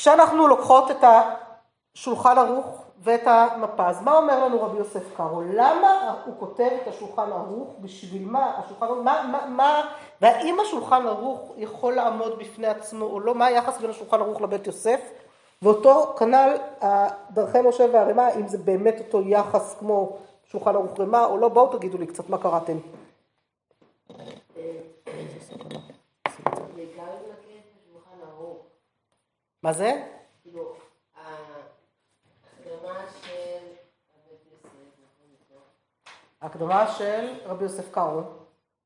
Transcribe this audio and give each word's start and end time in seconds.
כשאנחנו 0.00 0.48
לוקחות 0.48 0.90
את 0.90 1.04
השולחן 1.94 2.38
ערוך 2.38 2.84
ואת 3.02 3.22
המפה, 3.26 3.88
אז 3.88 4.02
מה 4.02 4.16
אומר 4.16 4.44
לנו 4.44 4.62
רבי 4.62 4.78
יוסף 4.78 5.16
קארו? 5.16 5.42
למה 5.42 6.16
הוא 6.24 6.34
כותב 6.38 6.68
את 6.82 6.88
השולחן 6.88 7.32
ערוך? 7.32 7.74
בשביל 7.80 8.24
מה? 8.24 8.52
השולחן 8.58 8.86
ערוך, 8.86 8.98
מה, 8.98 9.28
מה, 9.32 9.46
מה, 9.46 9.90
והאם 10.20 10.60
השולחן 10.60 11.06
ערוך 11.06 11.52
יכול 11.56 11.94
לעמוד 11.94 12.38
בפני 12.38 12.66
עצמו 12.66 13.04
או 13.04 13.20
לא? 13.20 13.34
מה 13.34 13.46
היחס 13.46 13.78
בין 13.78 13.90
השולחן 13.90 14.20
ערוך 14.20 14.40
לבית 14.40 14.66
יוסף? 14.66 15.00
ואותו 15.62 16.14
כנ"ל 16.18 16.56
דרכי 17.30 17.58
משה 17.68 17.86
והרימה, 17.92 18.34
אם 18.34 18.48
זה 18.48 18.58
באמת 18.58 18.98
אותו 18.98 19.22
יחס 19.22 19.76
כמו 19.78 20.16
שולחן 20.44 20.74
ערוך 20.74 21.00
רימה 21.00 21.24
או 21.24 21.36
לא, 21.36 21.48
בואו 21.48 21.76
תגידו 21.78 21.98
לי 21.98 22.06
קצת 22.06 22.30
מה 22.30 22.38
קראתם. 22.38 22.76
מה 29.62 29.72
זה? 29.72 30.02
כאילו, 30.42 30.74
ההקדמה 36.40 36.86
של 36.98 37.26
רבי 37.44 37.64
יוסף 37.64 37.92
קארו. 37.92 38.22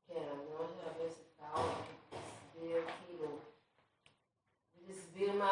כן, 0.07 0.13
ההקדמה 0.13 0.67
של 0.67 0.87
רבי 0.89 1.03
יוסף 1.03 1.23
קארו, 1.39 1.67
הסביר 2.53 2.81
כאילו, 3.05 3.27
הסביר 4.89 5.33
מה 5.33 5.51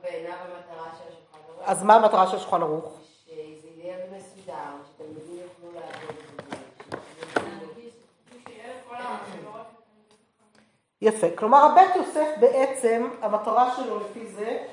בעיניו 0.00 0.34
המטרה 0.34 0.94
של 0.98 1.04
השולחן 1.08 1.38
ערוך. 1.48 1.62
אז 1.68 1.82
מה 1.82 1.94
המטרה 1.94 2.26
של 2.26 2.36
השולחן 2.36 2.62
ערוך? 2.62 3.00
יפה, 11.02 11.26
כלומר 11.34 11.64
הבית 11.64 11.96
יוסף 11.96 12.28
בעצם, 12.40 13.10
המטרה 13.22 13.76
שלו 13.76 14.00
לפי 14.00 14.26
זה, 14.26 14.64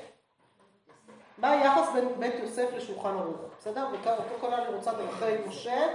מה 1.38 1.50
היחס 1.50 1.88
בין 1.94 2.08
בית 2.18 2.34
יוסף 2.42 2.68
לשולחן 2.76 3.16
ערוך, 3.16 3.40
בסדר? 3.60 3.86
אותו 4.06 4.34
כלל 4.40 4.54
אני 4.54 4.74
רוצה 4.76 4.92
דרכי 4.92 5.48
משה 5.48 5.86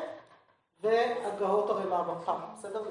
והגהות 0.79 1.69
הרי 1.69 1.89
מהמפה, 1.89 2.33
בסדר? 2.57 2.83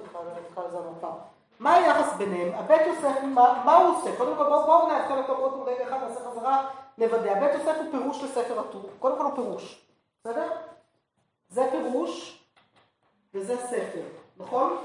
נקרא 0.51 0.65
לזה 0.65 0.79
המפה. 0.79 1.11
מה 1.59 1.75
היחס 1.75 2.17
ביניהם? 2.17 2.55
הבית 2.55 2.87
יוסף, 2.87 3.23
מה, 3.23 3.63
מה 3.65 3.77
הוא 3.77 3.97
עושה? 3.97 4.17
קודם 4.17 4.37
כל 4.37 4.45
בואו 4.45 4.67
בוא 4.67 4.93
נאתחל 4.93 5.21
את 5.21 5.29
עוד 5.29 5.69
רגע 5.69 5.89
אחד, 5.89 5.99
נעשה 6.03 6.21
חזרה, 6.31 6.69
נוודא. 6.99 7.31
הבית 7.31 7.55
יוסף 7.55 7.77
הוא 7.77 7.91
פירוש 7.91 8.23
לספר 8.23 8.61
הטור. 8.61 8.83
קודם 8.99 9.17
כל 9.19 9.25
הוא 9.25 9.35
פירוש, 9.35 9.87
בסדר? 10.21 10.49
זה 11.49 11.69
פירוש 11.71 12.45
וזה 13.35 13.57
ספר, 13.57 14.03
נכון? 14.37 14.77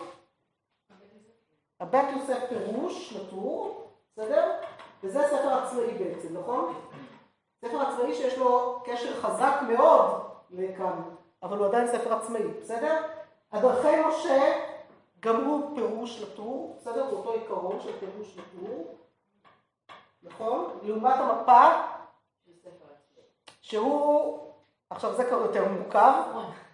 הבית 1.94 2.16
יוסף 2.16 2.40
פירוש 2.50 3.14
לטור, 3.14 3.88
בסדר? 4.14 4.52
וזה 5.04 5.24
ספר 5.28 5.54
עצמאי 5.54 5.94
בעצם, 5.98 6.38
נכון? 6.38 6.74
ספר 7.66 7.82
עצמאי 7.82 8.14
שיש 8.14 8.38
לו 8.38 8.82
קשר 8.86 9.22
חזק 9.22 9.54
מאוד 9.70 10.22
לכאן. 10.50 11.02
אבל 11.44 11.58
הוא 11.58 11.68
עדיין 11.68 11.88
ספר 11.88 12.14
עצמאי, 12.14 12.48
בסדר? 12.62 13.02
הדרכי 13.52 13.88
משה 14.08 14.54
גם 15.20 15.46
הוא 15.46 15.76
פירוש 15.76 16.22
לטור, 16.22 16.78
בסדר? 16.82 17.10
זה 17.10 17.16
אותו 17.16 17.34
עיקרון 17.34 17.80
של 17.80 18.00
פירוש 18.00 18.38
לטור, 18.38 18.98
נכון? 20.24 20.80
לעומת 20.84 21.16
המפה, 21.18 21.70
שהוא, 23.62 24.40
עכשיו 24.90 25.14
זה 25.14 25.26
כבר 25.26 25.42
יותר 25.42 25.68
מורכב, 25.68 26.14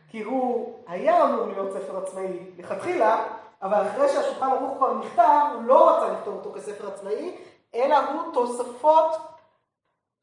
כי 0.09 0.21
הוא 0.23 0.79
היה 0.87 1.25
אמור 1.25 1.47
להיות 1.47 1.71
ספר 1.71 1.97
עצמאי 1.97 2.51
לכתחילה, 2.57 3.38
אבל 3.61 3.87
אחרי 3.87 4.09
שהשולחן 4.09 4.51
ערוך 4.51 4.77
כבר 4.77 4.93
נכתב, 4.93 5.45
הוא 5.53 5.63
לא 5.63 5.89
רצה 5.89 6.13
לכתוב 6.13 6.35
אותו 6.35 6.51
כספר 6.51 6.87
עצמאי, 6.87 7.35
אלא 7.75 7.97
הוא 7.97 8.33
תוספות 8.33 9.17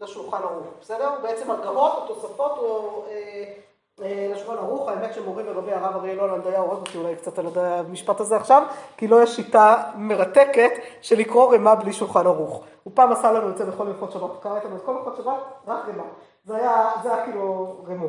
לשולחן 0.00 0.42
ערוך, 0.42 0.66
בסדר? 0.80 1.10
בעצם 1.22 1.50
הגהות 1.50 1.92
או 1.96 2.14
תוספות 2.14 2.58
או 2.58 3.04
אה, 3.08 3.44
אה, 4.02 4.28
לשולחן 4.32 4.56
ערוך, 4.56 4.88
האמת 4.88 5.14
שמורי 5.14 5.44
ורבי 5.46 5.72
הרב 5.72 5.96
אריאל 5.96 6.18
הולנד 6.18 6.46
היה 6.46 6.60
הורג 6.60 6.78
אותי 6.78 6.98
אולי 6.98 7.16
קצת 7.16 7.38
על 7.38 7.46
המשפט 7.56 8.20
הזה 8.20 8.36
עכשיו, 8.36 8.62
כי 8.96 9.08
לא 9.08 9.22
יש 9.22 9.36
שיטה 9.36 9.82
מרתקת 9.94 10.70
של 11.02 11.18
לקרוא 11.18 11.54
רמה 11.54 11.74
בלי 11.74 11.92
שולחן 11.92 12.26
ערוך. 12.26 12.64
הוא 12.82 12.92
פעם 12.96 13.12
עשה 13.12 13.32
לנו 13.32 13.48
את 13.48 13.56
זה 13.56 13.64
בכל 13.64 13.84
מלכות 13.84 14.12
שבת, 14.12 14.30
קרא 14.42 14.56
איתנו 14.56 14.76
את 14.76 14.82
כל 14.84 14.94
מלכות 14.94 15.16
שבת, 15.16 15.42
רק 15.66 15.88
רמה. 15.88 16.04
זה 16.46 16.56
היה, 16.56 16.90
זה 17.02 17.14
היה 17.14 17.24
כאילו 17.24 17.76
רמו, 17.88 18.06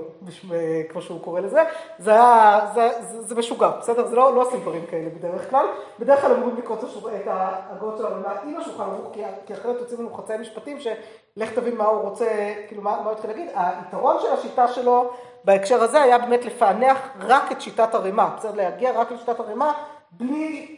כמו 0.90 1.02
שהוא 1.02 1.22
קורא 1.22 1.40
לזה, 1.40 1.64
זה 2.00 2.12
היה, 2.12 2.60
זה, 2.74 2.90
זה, 3.02 3.22
זה 3.22 3.36
משוגע, 3.36 3.70
בסדר? 3.70 4.08
זה 4.08 4.16
לא, 4.16 4.36
לא 4.36 4.42
עושים 4.42 4.60
דברים 4.60 4.86
כאלה 4.86 5.10
בדרך 5.10 5.50
כלל, 5.50 5.66
בדרך 6.00 6.22
כלל 6.22 6.34
אמורים 6.34 6.58
לקרוא 6.58 6.78
את 7.22 7.28
ההגות 7.28 7.98
של 7.98 8.06
הרמה 8.06 8.34
עם 8.44 8.58
השולחן 8.58 8.84
ערוך, 8.84 9.14
כי, 9.14 9.22
כי 9.46 9.54
אחרת 9.54 9.76
יוצאים 9.80 10.00
לנו 10.00 10.14
חצאי 10.14 10.38
משפטים 10.38 10.80
שלך 10.80 11.52
תבין 11.54 11.78
מה 11.78 11.86
הוא 11.86 12.02
רוצה, 12.02 12.54
כאילו 12.68 12.82
מה, 12.82 12.92
מה 12.92 13.04
הוא 13.04 13.12
התחיל 13.12 13.30
להגיד, 13.30 13.50
היתרון 13.56 14.16
של 14.22 14.32
השיטה 14.34 14.68
שלו 14.68 15.10
בהקשר 15.44 15.84
הזה 15.84 16.02
היה 16.02 16.18
באמת 16.18 16.46
לפענח 16.46 16.98
רק 17.20 17.52
את 17.52 17.62
שיטת 17.62 17.96
הרימה, 17.96 18.30
בסדר? 18.38 18.56
להגיע 18.56 18.92
רק 19.00 19.12
לשיטת 19.12 19.40
הרימה, 19.40 19.74
בלי 20.12 20.78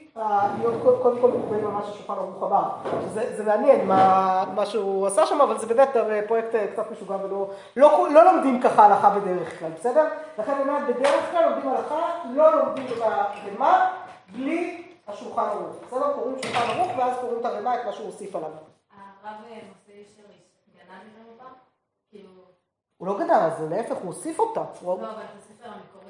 להיות 0.60 0.82
קודם 1.02 1.22
כל 1.22 1.32
מקובל 1.32 1.58
במה 1.58 1.84
ששולחן 1.84 2.14
ערוך 2.14 2.44
אמר. 2.44 2.70
זה 3.14 3.44
מעניין 3.46 3.88
מה, 3.88 4.44
מה 4.56 4.66
שהוא 4.66 5.08
עשה 5.08 5.26
שם, 5.26 5.42
אבל 5.42 5.58
זה 5.58 5.68
באמת 5.68 5.90
פרויקט 6.28 6.56
קצת 6.74 6.92
משוגע 6.92 7.16
ולא 7.16 7.50
לא, 7.76 8.10
לא 8.12 8.26
לומדים 8.26 8.62
ככה 8.62 8.86
הלכה 8.86 9.20
בדרך 9.20 9.60
כלל, 9.60 9.72
בסדר? 9.72 10.06
לכן 10.38 10.54
באמת 10.58 10.96
בדרך 10.96 11.32
כלל 11.32 11.50
לומדים 11.50 11.70
הלכה, 11.70 12.10
לא 12.34 12.56
לומדים 12.56 12.86
את 12.86 13.02
הרימה, 13.02 13.92
בלי 14.32 14.84
השולחן 15.08 15.42
ערוך. 15.42 15.76
בסדר? 15.88 16.14
קוראים 16.14 16.36
שולחן 16.44 16.70
ערוך 16.70 16.92
ואז 16.98 17.18
קוראים 17.22 17.40
את 17.40 17.46
הרימה, 17.46 17.76
את 17.76 17.86
מה 17.86 17.92
שהוא 17.92 18.06
הוסיף 18.06 18.36
עליו. 18.36 18.50
הרב 18.50 19.36
מוסי 19.42 20.04
שריש, 20.16 20.42
גנב 20.76 20.90
את 20.90 21.42
המפה? 21.42 21.50
כאילו... 22.10 22.30
הוא 22.98 23.08
לא 23.08 23.20
גנב, 23.20 23.54
זה 23.60 23.70
להפך, 23.70 23.96
הוא 23.96 24.08
הוסיף 24.08 24.40
אותה. 24.40 24.64
לא, 24.86 24.94
אבל 24.94 25.06
זה 25.06 25.42
ספר 25.42 25.70
המקורי. 25.70 26.09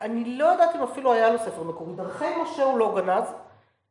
אני 0.00 0.24
לא 0.24 0.44
יודעת 0.44 0.76
אם 0.76 0.82
אפילו 0.82 1.12
היה 1.12 1.30
לו 1.30 1.38
ספר 1.38 1.62
מקורי. 1.62 1.92
דרכי 1.92 2.24
משה 2.42 2.64
הוא 2.64 2.78
לא 2.78 2.94
גנז. 2.96 3.24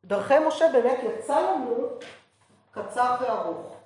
דרכי 0.04 0.34
משה 0.48 0.68
באמת 0.72 0.98
יצא 1.02 1.40
לנו 1.40 1.76
קצר 2.70 3.16
וארוך. 3.20 3.76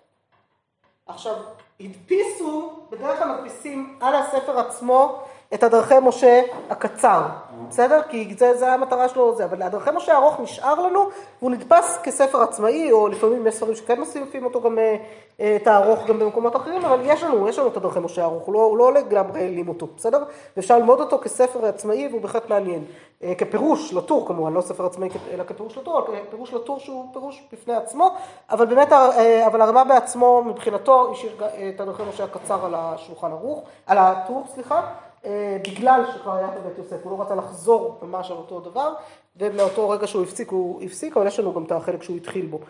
עכשיו, 1.07 1.37
הדפיסו, 1.81 2.81
בדרך 2.91 3.19
כלל 3.19 3.33
מדפיסים 3.33 3.99
על 4.01 4.15
הספר 4.15 4.59
עצמו 4.59 5.25
את 5.55 5.63
הדרכי 5.63 5.95
משה 6.03 6.43
הקצר, 6.71 7.23
בסדר? 7.69 8.01
כי 8.09 8.35
זה, 8.39 8.55
זה 8.55 8.73
המטרה 8.73 9.09
שלו, 9.09 9.37
זה, 9.37 9.45
אבל 9.45 9.63
הדרכי 9.63 9.91
משה 9.91 10.13
הארוך 10.13 10.41
נשאר 10.41 10.87
לנו, 10.87 11.09
והוא 11.39 11.51
נדפס 11.51 11.99
כספר 12.03 12.43
עצמאי, 12.43 12.93
או 12.93 13.09
לפעמים 13.09 13.47
יש 13.47 13.55
ספרים 13.55 13.75
שכן 13.75 13.99
מוסיפים 13.99 14.45
אותו 14.45 14.61
גם, 14.61 14.79
אה, 14.79 15.57
את 15.57 15.67
הארוך 15.67 16.07
גם 16.07 16.19
במקומות 16.19 16.57
אחרים, 16.57 16.85
אבל 16.85 17.01
יש 17.05 17.23
לנו, 17.23 17.49
יש 17.49 17.59
לנו 17.59 17.69
את 17.69 17.77
הדרכי 17.77 17.99
משה 17.99 18.23
הארוך, 18.23 18.43
הוא 18.43 18.55
לא, 18.55 18.59
הוא 18.59 18.79
לא 18.79 18.93
לגמרי 18.93 19.41
העלים 19.41 19.69
אותו, 19.69 19.89
בסדר? 19.97 20.25
ואפשר 20.57 20.79
ללמוד 20.79 21.01
אותו 21.01 21.19
כספר 21.19 21.67
עצמאי, 21.67 22.09
והוא 22.11 22.21
בהחלט 22.21 22.49
מעניין. 22.49 22.85
אה, 23.23 23.35
כפירוש 23.35 23.95
לטור 23.95 24.27
כמובן, 24.29 24.53
לא 24.53 24.61
ספר 24.61 24.87
עצמאי 24.87 25.09
אלא 25.31 25.45
כפירוש 25.45 25.79
לטור, 25.79 26.07
כפירוש 26.29 26.55
לטור 26.55 26.79
שהוא 26.79 27.07
פירוש 27.13 27.43
בפני 27.53 27.75
עצמו, 27.75 28.11
אבל 28.51 28.67
באמת, 28.67 28.93
אה, 28.93 29.47
אבל 29.47 29.61
הרמה 29.61 29.85
בעצמו 29.85 30.43
מבחינתו 30.47 31.13
השאיר 31.13 31.33
את 31.75 31.81
הדרכי 31.81 32.03
משה 32.09 32.25
הקצר 32.25 32.67
על 32.67 32.75
השולחן 32.77 33.33
ערוך, 33.33 33.63
על 33.87 33.99
הטור, 33.99 34.45
סליחה. 34.55 34.83
אה, 35.25 35.57
בגלל 35.63 36.05
שכבר 36.15 36.35
היה 36.35 36.47
בבית 36.47 36.79
יוסף, 36.79 36.97
הוא 37.03 37.19
לא 37.19 37.23
רצה 37.23 37.35
לחזור 37.35 37.99
ממש 38.03 38.31
על 38.31 38.37
אותו 38.37 38.61
דבר, 38.61 38.95
ומאותו 39.37 39.89
רגע 39.89 40.07
שהוא 40.07 40.23
הפסיק, 40.23 40.51
הוא 40.51 40.83
הפסיק, 40.83 41.17
אבל 41.17 41.27
יש 41.27 41.41
לנו 41.41 41.55
גם 41.55 41.65
את 41.65 41.73
החלק 41.73 42.03
שהוא 42.03 42.17
התחיל 42.17 42.47
בו. 42.47 42.61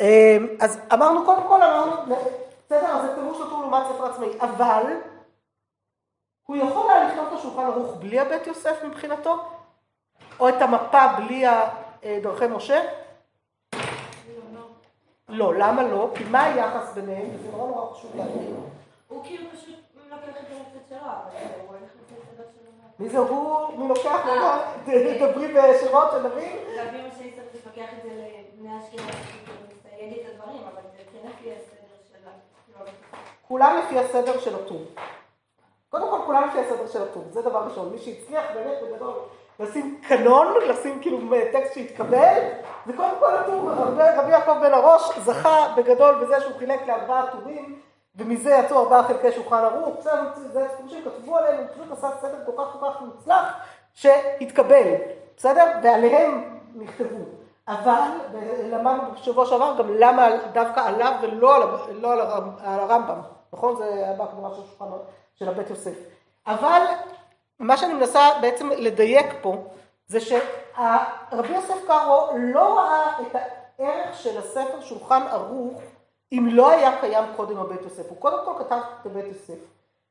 אה, 0.00 0.36
אז 0.60 0.80
אמרנו, 0.92 1.24
קודם 1.24 1.42
כל 1.48 1.62
אמרנו, 1.62 2.14
בסדר, 2.66 2.86
אז 2.86 3.06
זה 3.06 3.14
פירוש 3.14 3.40
נתון 3.40 3.60
לעומת 3.60 3.82
ספר 3.94 4.06
עצמאי, 4.06 4.28
אבל 4.40 4.82
הוא 6.46 6.56
יכול 6.56 6.90
היה 6.90 7.08
לכתוב 7.08 7.26
את 7.26 7.38
השולחן 7.38 7.62
ערוך 7.62 7.96
בלי 7.96 8.20
הבית 8.20 8.46
יוסף 8.46 8.84
מבחינתו, 8.84 9.36
או 10.40 10.48
את 10.48 10.62
המפה 10.62 11.06
בלי 11.16 11.44
דרכי 12.22 12.46
משה? 12.46 12.80
לא, 15.28 15.54
למה 15.54 15.82
לא? 15.82 16.10
כי 16.14 16.24
מה 16.24 16.44
היחס 16.44 16.94
ביניהם? 16.94 17.28
וזה 17.34 17.48
נורא 17.52 17.68
נורא 17.68 17.94
חשוב 17.94 18.16
להגיד. 18.16 18.54
הוא 19.08 19.24
כאילו 19.24 19.44
פשוט 19.50 19.85
מי 22.98 23.08
זה 23.08 23.18
הוא? 23.18 23.78
מי 23.78 23.88
לוקח 23.88 24.26
לך? 24.26 24.44
דברי 24.84 25.54
בשמות 25.54 26.10
שנבין? 26.10 26.58
להביא 26.76 27.02
מה 27.02 27.08
שאני 27.18 27.30
צריך 27.32 27.46
לפקח 27.54 27.88
את 27.98 28.02
זה 28.02 28.08
לבני 28.08 28.78
אשכנז, 28.78 29.14
מסייג 29.68 30.20
את 30.20 30.26
הדברים, 30.32 30.62
אבל 30.62 30.82
זה 30.96 31.02
כן 31.12 31.28
לפי 31.28 31.52
הסדר 31.52 31.96
של 32.08 32.28
כולם 33.48 33.80
לפי 33.84 33.98
הסדר 33.98 34.40
של 34.40 34.54
הטור. 34.54 34.82
קודם 35.88 36.10
כל, 36.10 36.18
כולם 36.26 36.48
לפי 36.48 36.60
הסדר 36.60 36.86
של 36.86 37.02
הטור, 37.02 37.24
זה 37.30 37.42
דבר 37.42 37.64
ראשון. 37.64 37.92
מי 37.92 37.98
שהצליח 37.98 38.44
באמת 38.54 38.78
בגדול 38.82 39.14
לשים 39.60 40.00
קנון, 40.08 40.46
לשים 40.68 41.00
כאילו 41.00 41.18
טקסט 41.52 41.74
שהתקבל, 41.74 42.40
זה 42.86 42.92
קודם 42.96 43.14
כל 43.18 43.36
הטור. 43.36 43.70
רבי 44.18 44.30
יעקב 44.30 44.58
בן 44.58 44.72
הראש 44.72 45.18
זכה 45.18 45.74
בגדול 45.76 46.14
בזה 46.14 46.40
שהוא 46.40 46.58
חילק 46.58 46.86
לארבעה 46.86 47.26
טורים. 47.32 47.80
ומזה 48.16 48.50
יצאו 48.50 48.78
ארבעה 48.78 49.02
חלקי 49.02 49.32
שולחן 49.32 49.56
ערוך, 49.64 50.00
זה 50.52 50.66
סיפור 50.76 50.88
שכתבו 50.88 51.36
עליהם, 51.36 51.58
הוא 51.58 51.66
פשוט 51.72 51.92
עשה 51.92 52.10
סדר 52.20 52.38
כל 52.46 52.52
כך 52.58 52.72
כל 52.72 52.86
כך 52.86 53.00
מוצלח, 53.00 53.54
שהתקבל, 53.94 54.94
בסדר? 55.36 55.64
ועליהם 55.82 56.58
נכתבו. 56.74 57.24
אבל, 57.68 58.08
ולמדנו 58.32 59.12
בשבוע 59.12 59.46
שעבר 59.46 59.74
גם 59.78 59.94
למה 59.94 60.28
דווקא 60.52 60.80
עליו 60.80 61.12
ולא 61.22 61.56
על, 61.56 61.62
לא 61.90 62.12
על, 62.12 62.20
על 62.20 62.80
הרמב"ם, 62.80 63.20
נכון? 63.52 63.76
זה 63.76 63.84
היה 63.84 64.12
בהקדמה 64.12 64.48
של 64.54 64.62
השולחן 64.62 64.84
של 65.34 65.48
הבית 65.48 65.70
יוסף. 65.70 65.94
אבל 66.46 66.82
מה 67.58 67.76
שאני 67.76 67.94
מנסה 67.94 68.20
בעצם 68.40 68.70
לדייק 68.70 69.26
פה, 69.42 69.56
זה 70.06 70.20
שרבי 70.20 71.54
יוסף 71.54 71.86
קארו 71.86 72.28
לא 72.38 72.78
ראה 72.78 73.20
את 73.20 73.36
הערך 73.78 74.16
של 74.16 74.38
הספר 74.38 74.80
שולחן 74.80 75.22
ערוך 75.30 75.82
אם 76.32 76.48
לא 76.50 76.70
היה 76.70 77.00
קיים 77.00 77.24
קודם 77.36 77.58
הבית 77.58 77.82
יוסף. 77.82 78.08
הוא 78.08 78.20
קודם 78.20 78.38
כל 78.44 78.64
כתב 78.64 78.80
את 79.00 79.06
הבית 79.06 79.24
יוסף. 79.26 79.58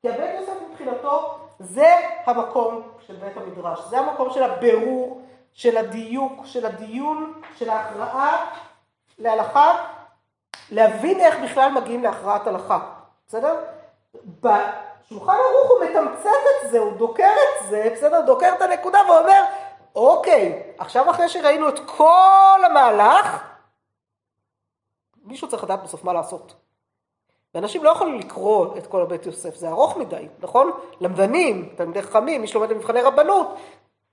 כי 0.02 0.10
הבית 0.10 0.40
יוסף 0.40 0.54
מבחינתו 0.70 1.38
זה 1.60 1.96
המקום 2.26 2.82
של 3.08 3.16
בית 3.16 3.38
המדרש, 3.38 3.80
זה 3.90 4.00
המקום 4.00 4.30
של 4.34 4.44
הבירור, 4.44 5.22
של 5.54 5.78
הדיוק, 5.78 6.46
של 6.46 6.66
הדיון, 6.66 7.42
של 7.56 7.70
ההכרעה 7.70 8.52
להלכה, 9.20 9.86
להבין 10.72 11.20
איך 11.20 11.36
בכלל 11.44 11.72
מגיעים 11.72 12.04
להכרעת 12.04 12.48
הלכה, 12.48 12.80
בסדר? 13.28 13.56
בשולחן 14.40 15.34
ערוך 15.34 15.70
הוא 15.70 15.90
מתמצת 15.90 16.30
את 16.66 16.72
זה, 16.72 16.80
הוא 16.80 16.98
דוקר 16.98 17.24
את 17.24 17.70
זה, 17.70 17.90
בסדר? 17.94 18.22
דוקר 18.22 18.50
את 18.58 18.62
הנקודה 18.62 19.00
ואומר, 19.10 19.44
אוקיי, 19.96 20.64
עכשיו 20.78 21.10
אחרי 21.12 21.30
שראינו 21.30 21.70
את 21.70 21.80
כל 21.86 22.60
המהלך, 22.66 23.44
מישהו 25.26 25.48
צריך 25.48 25.64
לדעת 25.64 25.84
בסוף 25.84 26.04
מה 26.04 26.14
לעשות. 26.14 26.56
ואנשים 27.56 27.84
לא 27.84 27.90
יכולים 27.90 28.20
לקרוא 28.20 28.78
את 28.78 28.88
כל 28.88 29.02
הבית 29.02 29.26
יוסף, 29.26 29.56
זה 29.56 29.70
ארוך 29.70 29.98
מדי, 29.98 30.28
נכון? 30.40 30.72
למדנים, 31.02 31.74
תלמידי 31.76 32.02
חכמים, 32.02 32.42
מי 32.42 32.48
שלומד 32.48 32.70
במבחני 32.70 33.02
רבנות, 33.02 33.48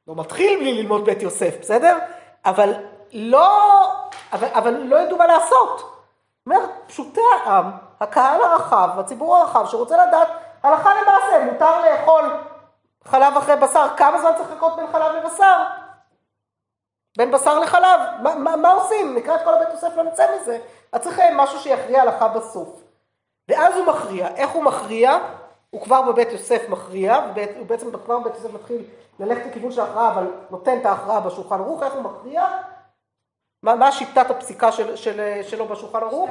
לא 0.07 0.15
מתחיל 0.17 0.61
בלי 0.61 0.83
ללמוד 0.83 1.05
בית 1.05 1.23
יוסף, 1.23 1.55
בסדר? 1.61 1.99
אבל 2.45 2.75
לא, 3.13 3.83
אבל, 4.33 4.49
אבל 4.53 4.77
לא 4.77 4.97
ידעו 4.97 5.19
מה 5.19 5.27
לעשות. 5.27 5.93
אומר, 6.47 6.61
פשוטי 6.87 7.21
העם, 7.45 7.71
הקהל 8.01 8.43
הרחב, 8.43 8.89
הציבור 8.99 9.37
הרחב, 9.37 9.67
שרוצה 9.67 10.07
לדעת 10.07 10.29
הלכה 10.63 10.91
למעשה, 11.03 11.53
מותר 11.53 11.81
לאכול 11.83 12.25
חלב 13.05 13.37
אחרי 13.37 13.57
בשר, 13.57 13.87
כמה 13.97 14.21
זמן 14.21 14.31
צריך 14.37 14.53
לחכות 14.53 14.77
בין 14.77 14.87
חלב 14.93 15.13
לבשר? 15.15 15.65
בין 17.17 17.31
בשר 17.31 17.59
לחלב, 17.59 18.01
מה, 18.23 18.35
מה, 18.35 18.57
מה 18.57 18.73
עושים? 18.73 19.17
נקרא 19.17 19.35
את 19.35 19.41
כל 19.45 19.55
הבית 19.55 19.69
יוסף, 19.73 19.97
לא 19.97 20.03
נצא 20.03 20.27
מזה. 20.37 20.59
אז 20.93 21.01
צריך 21.01 21.21
משהו 21.33 21.59
שיכריע 21.59 22.03
הלכה 22.03 22.29
בסוף. 22.29 22.83
ואז 23.49 23.77
הוא 23.77 23.87
מכריע. 23.87 24.29
איך 24.37 24.51
הוא 24.51 24.65
מכריע? 24.65 25.19
הוא 25.71 25.83
כבר 25.83 26.03
בבית 26.03 26.33
יוסף 26.33 26.69
מכריע, 26.69 27.17
הוא 27.59 27.67
בעצם 27.67 27.99
כבר 28.05 28.19
בבית 28.19 28.35
יוסף 28.35 28.55
מתחיל 28.55 28.85
ללכת 29.21 29.47
לכיוון 29.47 29.73
של 29.73 29.81
ההכרעה, 29.81 30.13
אבל 30.13 30.27
נותן 30.51 30.79
את 30.81 30.87
ההכרעה 30.87 31.21
בשולחן 31.21 31.61
ערוך, 31.61 31.83
איך 31.83 31.93
הוא 31.93 32.03
מכריע? 32.03 32.47
מה, 33.63 33.75
מה 33.75 33.93
שיטת 33.93 34.31
הפסיקה 34.31 34.73
של, 34.73 34.97
של, 34.97 35.41
שלו 35.43 35.69
בשולחן 35.69 36.03
ערוך? 36.03 36.31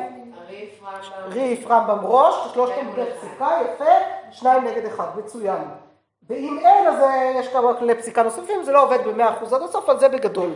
ריף, 1.27 1.67
רמב"ם, 1.67 1.99
ראש, 2.05 2.53
שלושת 2.53 2.73
עמודי 2.77 3.05
פסיקה, 3.17 3.57
יפה, 3.65 3.91
שניים 4.31 4.63
נגד 4.63 4.85
אחד, 4.85 5.07
מצוין. 5.17 5.61
ואם 6.31 6.59
אין, 6.59 6.87
אז 6.87 7.03
אה, 7.03 7.33
יש 7.35 7.47
כמה 7.47 7.73
כללי 7.73 7.95
פסיקה 7.95 8.23
נוספים, 8.23 8.63
זה 8.63 8.71
לא 8.71 8.83
עובד 8.83 8.99
במאה 9.07 9.33
אחוז 9.33 9.53
עד 9.53 9.61
הסוף, 9.61 9.89
אבל 9.89 9.99
זה 9.99 10.09
בגדול. 10.09 10.49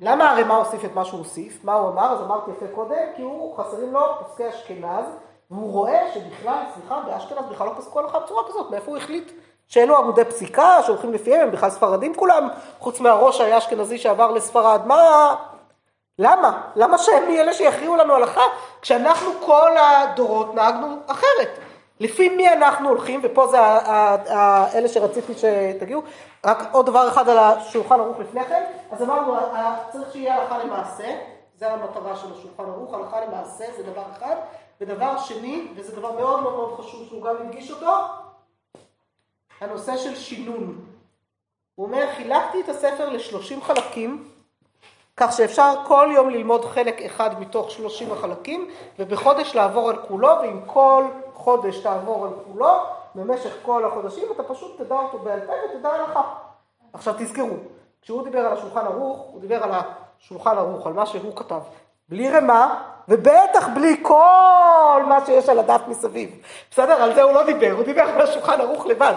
למה 0.00 0.30
הרי 0.30 0.44
מה 0.44 0.56
הוסיף 0.56 0.84
את 0.84 0.94
מה 0.94 1.04
שהוא 1.04 1.18
הוסיף? 1.18 1.64
מה 1.64 1.74
הוא 1.74 1.90
אמר? 1.90 2.12
אז 2.12 2.20
אמרתי 2.20 2.50
יפה 2.50 2.66
קודם, 2.74 2.96
כי 3.16 3.22
הוא 3.22 3.56
חסרים 3.56 3.92
לו 3.92 4.00
פוסקי 4.18 4.48
אשכנז, 4.48 5.04
והוא 5.50 5.72
רואה 5.72 6.12
שבכלל, 6.14 6.62
סליחה, 6.74 7.00
באשכנז 7.06 7.44
בכלל 7.50 7.66
לא 7.66 7.72
פסקו 7.78 8.00
הלכה 8.00 8.18
בצורה 8.20 8.42
כזאת, 8.48 8.70
מאיפה 8.70 8.90
הוא 8.90 8.96
החליט 8.96 9.32
שאלו 9.68 9.96
עמודי 9.96 10.24
פסיקה 10.24 10.82
שהולכים 10.82 11.12
לפיהם, 11.12 11.40
הם 11.40 11.50
בכלל 11.50 11.70
ספרדים 11.70 12.14
כולם, 12.14 12.48
חוץ 12.78 13.00
מהראש 13.00 13.40
היה 13.40 13.58
אשכנזי 13.58 13.98
שעבר 13.98 14.30
לספרד, 14.30 14.80
מה... 14.86 15.34
למה? 16.18 16.62
למה 16.76 16.98
שהם 16.98 17.24
אלה 17.28 17.52
שיכריעו 17.52 17.96
לנו 17.96 18.14
הלכה, 18.14 18.44
כשאנחנו 18.82 19.30
כל 19.46 19.76
הדורות 19.76 20.54
נהגנו 20.54 20.96
אחרת? 21.06 21.58
לפי 22.00 22.28
מי 22.28 22.52
אנחנו 22.52 22.88
הולכים, 22.88 23.20
ופה 23.22 23.46
זה 23.46 23.58
אלה 24.74 24.88
שרציתי 24.88 25.32
שתגיעו, 25.34 26.02
רק 26.46 26.58
עוד 26.72 26.86
דבר 26.86 27.08
אחד 27.08 27.28
על 27.28 27.38
השולחן 27.38 28.00
ערוך 28.00 28.18
לפני 28.18 28.44
כן, 28.44 28.64
אז 28.90 29.02
אמרנו, 29.02 29.36
צריך 29.90 30.12
שיהיה 30.12 30.34
הלכה 30.36 30.58
למעשה, 30.58 31.18
זה 31.56 31.72
המטרה 31.72 32.16
של 32.16 32.32
השולחן 32.32 32.62
ערוך, 32.62 32.94
הלכה 32.94 33.20
למעשה 33.20 33.64
זה 33.76 33.82
דבר 33.82 34.02
אחד, 34.12 34.34
ודבר 34.80 35.18
שני, 35.18 35.68
וזה 35.76 35.96
דבר 35.96 36.12
מאוד 36.12 36.42
מאוד 36.42 36.54
מאוד 36.54 36.80
חשוב 36.80 37.08
שהוא 37.08 37.22
גם 37.22 37.34
הדגיש 37.40 37.70
אותו, 37.70 37.92
הנושא 39.60 39.96
של 39.96 40.14
שינון. 40.14 40.84
הוא 41.74 41.86
אומר, 41.86 42.06
חילקתי 42.16 42.60
את 42.60 42.68
הספר 42.68 43.08
לשלושים 43.08 43.62
חלקים, 43.62 44.28
כך 45.16 45.32
שאפשר 45.32 45.74
כל 45.86 46.08
יום 46.14 46.30
ללמוד 46.30 46.64
חלק 46.64 47.02
אחד 47.02 47.40
מתוך 47.40 47.70
שלושים 47.70 48.12
החלקים, 48.12 48.70
ובחודש 48.98 49.54
לעבור 49.54 49.90
על 49.90 49.96
כולו, 49.96 50.28
ועם 50.40 50.60
כל 50.66 51.04
חודש 51.38 51.78
תעבור 51.78 52.24
על 52.24 52.30
כולו, 52.52 52.78
במשך 53.14 53.52
כל 53.62 53.84
החודשים, 53.84 54.24
אתה 54.34 54.42
פשוט 54.42 54.82
תדע 54.82 54.94
אותו 54.94 55.18
בעל 55.18 55.40
פה 55.40 55.52
ותדע 55.52 55.88
הלכה. 55.88 56.22
עכשיו 56.92 57.14
תזכרו, 57.18 57.56
כשהוא 58.02 58.24
דיבר 58.24 58.38
על 58.38 58.52
השולחן 58.52 58.86
ערוך, 58.86 59.18
הוא 59.32 59.40
דיבר 59.40 59.62
על 59.62 59.70
השולחן 60.18 60.58
ערוך, 60.58 60.86
על 60.86 60.92
מה 60.92 61.06
שהוא 61.06 61.36
כתב. 61.36 61.60
בלי 62.08 62.30
רמה, 62.30 62.82
ובטח 63.08 63.68
בלי 63.74 64.00
כל 64.02 65.02
מה 65.08 65.26
שיש 65.26 65.48
על 65.48 65.58
הדף 65.58 65.80
מסביב. 65.88 66.30
בסדר? 66.70 67.02
על 67.02 67.14
זה 67.14 67.22
הוא 67.22 67.32
לא 67.32 67.44
דיבר, 67.44 67.70
הוא 67.76 67.84
דיבר 67.84 68.02
על 68.02 68.20
השולחן 68.20 68.60
ערוך 68.60 68.86
לבד. 68.86 69.14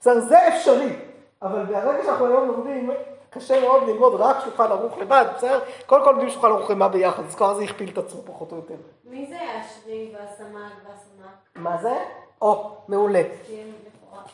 בסדר? 0.00 0.20
זה 0.20 0.48
אפשרי. 0.48 0.96
אבל 1.42 1.64
ברגע 1.64 2.04
שאנחנו 2.04 2.26
היום 2.26 2.48
לומדים, 2.48 2.90
קשה 3.34 3.60
מאוד 3.60 3.82
ללמוד 3.88 4.20
רק 4.20 4.36
שולחן 4.44 4.70
ערוך 4.70 4.98
לבד, 4.98 5.24
בסדר? 5.36 5.60
קודם 5.86 6.04
כל 6.04 6.10
לומדים 6.10 6.30
שולחן 6.30 6.48
ערוך 6.48 6.70
רמה 6.70 6.88
ביחד, 6.88 7.22
אז 7.28 7.34
כבר 7.34 7.54
זה 7.54 7.62
הכפיל 7.62 7.90
את 7.92 7.98
עצמו 7.98 8.22
פחות 8.26 8.52
או 8.52 8.56
יותר. 8.56 8.74
מי 9.04 9.26
זה 9.26 9.36
השרי 9.36 10.14
והסמ"ק 10.14 10.88
והסמ"ק? 10.88 11.56
מה 11.56 11.76
זה? 11.82 11.98
או, 12.42 12.76
מעולה. 12.88 13.22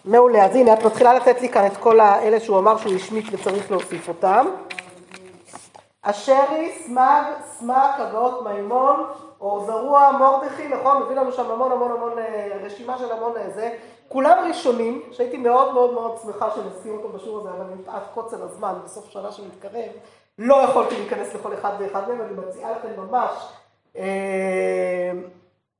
מעולה, 0.05 0.45
אז 0.45 0.57
הנה 0.57 0.73
את 0.73 0.85
מתחילה 0.85 1.15
לתת 1.15 1.41
לי 1.41 1.49
כאן 1.49 1.67
את 1.67 1.77
כל 1.77 2.01
האלה 2.01 2.41
שהוא 2.41 2.59
אמר 2.59 2.77
שהוא 2.77 2.95
השמיט 2.95 3.27
וצריך 3.33 3.71
להוסיף 3.71 4.09
אותם. 4.09 4.47
אשרי, 6.03 6.73
סמג, 6.87 7.23
סמק, 7.45 7.95
הגאות 7.99 8.45
מימון, 8.45 9.07
או 9.41 9.65
זרוע, 9.67 10.11
מורדכי, 10.19 10.69
נכון? 10.69 11.03
מביא 11.03 11.17
לנו 11.17 11.33
שם 11.33 11.51
המון 11.51 11.73
המון 11.73 11.93
המון 11.93 12.19
אה, 12.19 12.49
רשימה 12.65 12.99
של 12.99 13.13
המון 13.13 13.37
אה, 13.37 13.51
זה. 13.51 13.77
כולם 14.09 14.45
ראשונים, 14.49 15.03
שהייתי 15.13 15.37
מאוד 15.37 15.75
מאוד 15.75 15.95
מאוד 15.95 16.19
שמחה 16.23 16.51
שנסכים 16.51 16.99
אותם 16.99 17.19
בשיעור 17.19 17.39
הזה, 17.39 17.51
אבל 17.51 17.65
מפאת 17.65 18.03
קוצר 18.15 18.45
הזמן, 18.45 18.75
בסוף 18.85 19.11
שנה 19.11 19.33
שמתקרב, 19.33 19.91
לא 20.39 20.55
יכולתי 20.57 20.95
להיכנס 20.95 21.35
לכל 21.35 21.55
אחד 21.55 21.73
ואחד 21.79 22.09
מהם, 22.09 22.21
אני 22.21 22.33
מציעה 22.33 22.73
לכם 22.73 22.89
ממש 22.97 23.31
אה, 23.97 25.13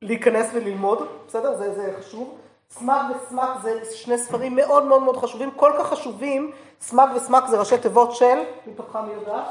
להיכנס 0.03 0.51
וללמוד, 0.55 1.09
בסדר? 1.27 1.57
זה, 1.57 1.75
זה 1.75 1.95
חשוב. 1.99 2.39
סמק 2.71 3.03
וסמק 3.17 3.49
זה 3.63 3.95
שני 3.95 4.19
ספרים 4.19 4.57
מאוד 4.57 4.85
מאוד 4.85 5.03
מאוד 5.03 5.17
חשובים, 5.17 5.51
כל 5.51 5.73
כך 5.79 5.87
חשובים, 5.87 6.53
סמק 6.81 7.11
וסמק 7.17 7.45
זה 7.47 7.59
ראשי 7.59 7.79
תיבות 7.79 8.15
של, 8.15 8.39
מתוכך 8.67 8.97
מי 8.97 9.13
יודעת? 9.13 9.47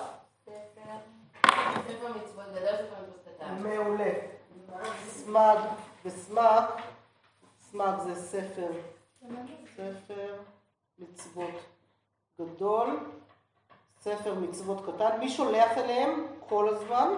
מעולה. 3.64 4.12
סמג 5.08 5.58
וסמק, 6.06 6.64
סמג 7.72 8.00
זה 8.00 8.16
ספר, 8.16 8.68
ספר 9.76 10.34
מצוות 11.00 11.54
גדול, 12.42 13.00
ספר 14.02 14.34
מצוות 14.34 14.82
קטן. 14.86 15.20
מי 15.20 15.30
שולח 15.30 15.78
אליהם 15.78 16.26
כל 16.50 16.70
הזמן? 16.70 17.14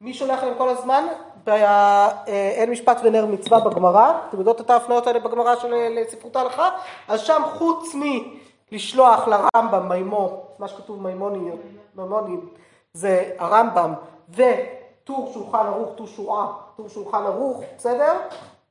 מי 0.00 0.14
שולח 0.14 0.42
אליהם 0.42 0.58
כל 0.58 0.68
הזמן? 0.68 1.06
באין 1.44 2.70
משפט 2.70 2.96
ונר 3.04 3.26
מצווה 3.26 3.60
בגמרא, 3.60 4.12
אתם 4.28 4.38
יודעות 4.38 4.60
את 4.60 4.70
ההפניות 4.70 5.06
האלה 5.06 5.20
בגמרא 5.20 5.56
של 5.56 5.74
ספרות 6.08 6.36
ההלכה? 6.36 6.70
אז 7.08 7.20
שם 7.20 7.42
חוץ 7.58 7.94
מלשלוח 8.72 9.28
לרמב"ם 9.28 9.88
מימו, 9.88 10.42
מה 10.58 10.68
שכתוב 10.68 11.02
מימוניים, 11.02 11.56
מימונים, 11.94 12.48
זה 12.92 13.30
הרמב"ם 13.38 13.94
וטור 14.30 15.30
שולחן 15.34 15.66
ערוך, 15.66 15.96
טור 15.96 16.06
שועה, 16.06 16.52
טור 16.76 16.88
שולחן 16.88 17.26
ערוך, 17.26 17.62
בסדר? 17.76 18.12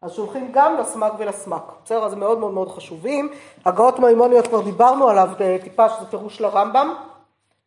אז 0.01 0.11
שולחים 0.13 0.49
גם 0.53 0.77
לסמ"ק 0.77 1.13
ולסמ"ק, 1.17 1.63
בסדר? 1.85 2.05
אז 2.05 2.11
זה 2.11 2.17
מאוד 2.17 2.39
מאוד 2.39 2.53
מאוד 2.53 2.69
חשובים. 2.69 3.29
הגאות 3.65 3.99
מימוניות 3.99 4.47
כבר 4.47 4.61
דיברנו 4.61 5.09
עליו 5.09 5.29
טיפה, 5.63 5.89
שזה 5.89 6.05
פירוש 6.09 6.41
לרמב"ם, 6.41 6.95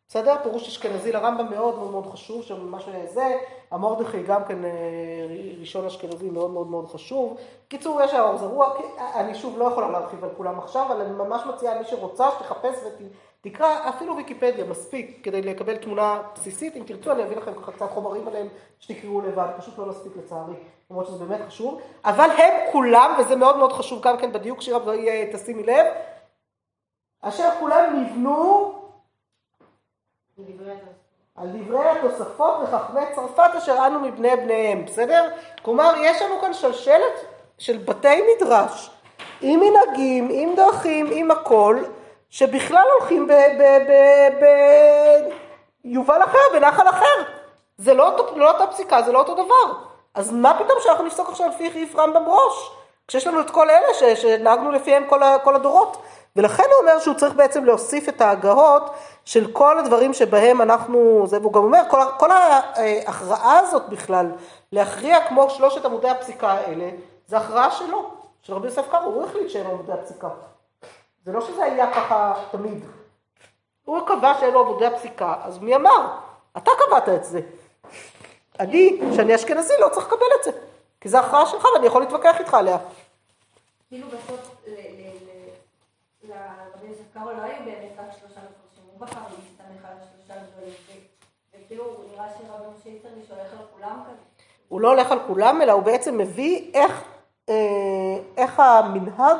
בסדר? 0.07 0.35
פירוש 0.43 0.67
אשכנזי 0.67 1.11
לרמב"ם 1.11 1.49
מאוד 1.49 1.75
מאוד 1.75 1.91
מאוד 1.91 2.05
חשוב, 2.05 2.43
שממש 2.43 2.83
זה, 3.13 3.37
המורדכי 3.71 4.23
גם 4.23 4.43
כן 4.43 4.65
אה, 4.65 4.71
ראשון 5.59 5.85
אשכנזי 5.85 6.29
מאוד 6.29 6.51
מאוד 6.51 6.67
מאוד 6.67 6.87
חשוב. 6.87 7.37
קיצור, 7.67 8.01
יש 8.01 8.13
האור 8.13 8.37
זרוע, 8.37 8.73
אני 9.15 9.35
שוב 9.35 9.57
לא 9.59 9.65
יכולה 9.65 9.89
להרחיב 9.89 10.23
על 10.23 10.29
כולם 10.37 10.59
עכשיו, 10.59 10.85
אבל 10.91 11.01
אני 11.01 11.11
ממש 11.11 11.41
מציעה 11.45 11.79
מי 11.79 11.85
שרוצה 11.85 12.29
שתחפש 12.31 12.75
ותקרא 13.45 13.89
אפילו 13.89 14.15
ויקיפדיה, 14.15 14.65
מספיק, 14.65 15.19
כדי 15.23 15.41
לקבל 15.41 15.77
תמונה 15.77 16.21
בסיסית. 16.35 16.75
אם 16.75 16.83
תרצו 16.85 17.11
אני 17.11 17.23
אביא 17.23 17.37
לכם 17.37 17.53
ככה 17.53 17.71
קצת 17.71 17.89
חומרים 17.89 18.27
עליהם 18.27 18.47
שתקראו 18.79 19.21
לבד, 19.21 19.47
פשוט 19.57 19.77
לא 19.77 19.85
נספיק 19.85 20.11
לצערי, 20.15 20.53
למרות 20.91 21.07
שזה 21.07 21.25
באמת 21.25 21.41
חשוב. 21.47 21.81
אבל 22.05 22.29
הם 22.29 22.71
כולם, 22.71 23.15
וזה 23.19 23.35
מאוד 23.35 23.57
מאוד 23.57 23.73
חשוב 23.73 24.01
גם 24.01 24.17
כן 24.17 24.31
בדיוק 24.31 24.61
שירה 24.61 24.79
תשימי 25.33 25.63
לב, 25.63 25.85
אשר 27.21 27.49
כולם 27.59 28.03
נבנו. 28.03 28.73
על 31.35 31.47
דברי 31.53 31.89
התוספות 31.89 32.53
וחכמי 32.63 33.01
צרפת 33.15 33.55
אשר 33.57 33.87
אנו 33.87 33.99
מבני 33.99 34.35
בניהם, 34.35 34.85
בסדר? 34.85 35.29
כלומר, 35.61 35.93
יש 36.01 36.21
לנו 36.21 36.41
כאן 36.41 36.53
שלשלת 36.53 37.25
של 37.57 37.77
בתי 37.77 38.21
מדרש, 38.35 38.91
עם 39.41 39.59
מנהגים, 39.59 40.29
עם 40.31 40.55
דרכים, 40.55 41.07
עם 41.11 41.31
הכל, 41.31 41.83
שבכלל 42.33 42.85
הולכים 42.99 43.27
ביובל 45.83 46.23
אחר, 46.23 46.39
בנחל 46.53 46.89
אחר. 46.89 47.23
זה 47.77 47.93
לא, 47.93 48.09
אותו- 48.09 48.37
לא 48.37 48.51
אותה 48.51 48.67
פסיקה, 48.67 49.01
זה 49.01 49.11
לא 49.11 49.19
אותו 49.19 49.33
דבר. 49.33 49.73
אז 50.15 50.31
מה 50.31 50.53
פתאום 50.53 50.77
שאנחנו 50.83 51.05
נפסוק 51.05 51.29
עכשיו 51.29 51.49
לפי 51.49 51.71
חיף 51.71 51.95
רמב"ם 51.95 52.23
ראש? 52.27 52.71
כשיש 53.07 53.27
לנו 53.27 53.41
את 53.41 53.49
כל 53.49 53.69
אלה 53.69 53.93
ש- 53.93 54.21
שנהגנו 54.21 54.71
לפיהם 54.71 55.03
כל, 55.09 55.21
כל 55.43 55.55
הדורות. 55.55 55.97
ולכן 56.35 56.63
הוא 56.63 56.81
אומר 56.81 56.99
שהוא 56.99 57.15
צריך 57.15 57.33
בעצם 57.33 57.65
להוסיף 57.65 58.09
את 58.09 58.21
ההגהות 58.21 58.89
של 59.25 59.51
כל 59.51 59.79
הדברים 59.79 60.13
שבהם 60.13 60.61
אנחנו, 60.61 61.23
זה, 61.27 61.39
והוא 61.41 61.53
גם 61.53 61.63
אומר, 61.63 61.81
כל, 61.89 61.99
כל 62.19 62.31
ההכרעה 62.31 63.59
הזאת 63.59 63.89
בכלל, 63.89 64.31
להכריע 64.71 65.27
כמו 65.27 65.49
שלושת 65.49 65.85
עמודי 65.85 66.09
הפסיקה 66.09 66.51
האלה, 66.51 66.89
זה 67.27 67.37
הכרעה 67.37 67.71
שלו, 67.71 68.11
של 68.41 68.53
רבי 68.53 68.67
יוסף 68.67 68.89
קארו, 68.91 69.11
הוא 69.11 69.23
החליט 69.25 69.49
שהם 69.49 69.67
עמודי 69.67 69.91
הפסיקה. 69.91 70.27
זה 71.25 71.31
לא 71.31 71.41
שזה 71.41 71.63
היה 71.63 71.93
ככה 71.93 72.33
תמיד. 72.51 72.83
הוא 73.85 74.07
קבע 74.07 74.33
שאלו 74.39 74.59
עמודי 74.59 74.85
הפסיקה, 74.85 75.35
אז 75.43 75.59
מי 75.59 75.75
אמר? 75.75 76.07
אתה 76.57 76.71
קבעת 76.87 77.09
את 77.09 77.23
זה. 77.23 77.41
אני, 78.59 78.99
שאני 79.15 79.35
אשכנזי, 79.35 79.73
לא 79.79 79.89
צריך 79.89 80.07
לקבל 80.07 80.25
את 80.39 80.43
זה. 80.43 80.51
כי 81.01 81.09
זו 81.09 81.17
הכרעה 81.17 81.45
שלך 81.45 81.65
ואני 81.75 81.85
יכול 81.87 82.01
להתווכח 82.01 82.39
איתך 82.39 82.53
עליה. 82.53 82.77
כאילו 83.89 84.07
בסוף 84.07 84.55
ל- 84.67 84.71
ל- 84.71 84.73
ל- 84.73 86.29
לרבי 86.29 86.87
יוסף 86.87 87.03
קארו 87.13 87.29
לא 87.31 87.41
היו 87.41 87.65
באמת 87.65 87.91
רק 87.97 88.05
שלושה 88.19 88.39
מפרשים, 88.39 88.83
הוא 88.93 88.99
בחר 88.99 89.19
להסתמך 89.19 89.85
על 89.85 89.97
השלושה 89.97 90.33
גדולים, 90.51 90.73
ו- 90.87 91.57
וכאילו 91.65 91.83
נראה 92.11 92.25
שרבי 92.29 92.65
משה 92.79 92.89
איסרליש 92.89 93.29
הולך 93.29 93.51
על 93.59 93.65
כולם 93.77 93.99
כזה. 94.07 94.17
הוא 94.69 94.81
לא 94.81 94.89
הולך 94.89 95.11
על 95.11 95.19
כולם, 95.27 95.61
אלא 95.61 95.71
הוא 95.71 95.83
בעצם 95.83 96.17
מביא 96.17 96.71
איך, 96.73 97.03
אה, 97.49 97.55
איך 98.37 98.59
המנהג 98.59 99.37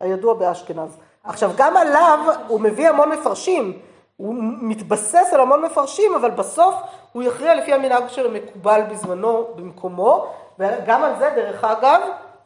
הידוע 0.00 0.34
באשכנז. 0.34 0.96
עכשיו, 1.24 1.50
גם 1.56 1.76
עליו 1.76 2.18
הוא 2.48 2.60
מביא 2.60 2.88
המון 2.88 3.08
מפרשים. 3.08 3.78
הוא 4.16 4.34
מתבסס 4.40 5.32
על 5.32 5.40
המון 5.40 5.62
מפרשים, 5.62 6.14
אבל 6.14 6.30
בסוף 6.30 6.74
הוא 7.12 7.22
יכריע 7.22 7.54
לפי 7.54 7.72
המנהג 7.72 8.08
של 8.08 8.26
המקובל 8.26 8.82
בזמנו, 8.90 9.46
במקומו, 9.56 10.26
וגם 10.58 11.04
על 11.04 11.18
זה, 11.18 11.30
דרך 11.34 11.64
אגב, 11.64 12.00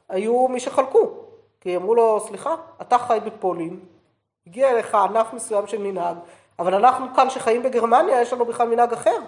היו 0.09 0.49
מי 0.49 0.61
שחלקו. 0.61 1.11
כי 1.61 1.76
אמרו 1.76 1.95
לו, 1.95 2.21
סליחה, 2.21 2.54
אתה 2.83 2.99
חי 2.99 3.18
בפולין, 3.25 3.80
הגיע 4.47 4.71
אליך 4.71 4.95
ענף 4.95 5.33
מסוים 5.33 5.66
של 5.66 5.83
מנהג, 5.83 6.16
אבל 6.59 6.75
אנחנו 6.75 7.06
כאן 7.16 7.30
שחיים 7.30 7.62
בגרמניה, 7.62 8.21
יש 8.21 8.33
לנו 8.33 8.45
בכלל 8.45 8.68
מנהג 8.68 8.92
אחר. 8.92 9.18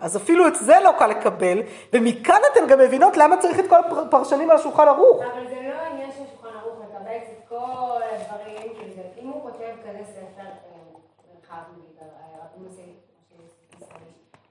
אז 0.00 0.16
אפילו 0.16 0.46
את 0.46 0.54
זה 0.54 0.74
לא 0.84 0.92
קל 0.98 1.06
לקבל, 1.06 1.62
ומכאן 1.92 2.40
אתן 2.52 2.66
גם 2.68 2.78
מבינות 2.78 3.16
למה 3.16 3.36
צריך 3.36 3.58
את 3.58 3.68
כל 3.68 3.76
הפרשנים 3.76 4.50
על 4.50 4.56
השולחן 4.56 4.88
ערוך. 4.88 5.22
אבל 5.22 5.48
זה 5.48 5.54
לא 5.54 5.74
העניין 5.74 6.10
של 6.10 6.22
שולחן 6.30 6.58
ערוך 6.58 6.78
מקבץ 6.78 7.22
את 7.32 7.48
כל 7.48 8.00
הדברים, 8.02 8.74
כאילו 8.74 8.94
זה, 8.94 9.02
אם 9.22 9.28
הוא 9.28 9.42
כותב 9.42 9.74
כזה 9.82 10.04
ספר 10.04 10.42
אה, 10.42 10.78
רחב 11.38 11.62
נגיד 11.76 11.96
על 12.00 12.08
אה, 12.08 12.44
רבי 12.44 12.68
משה 12.68 12.82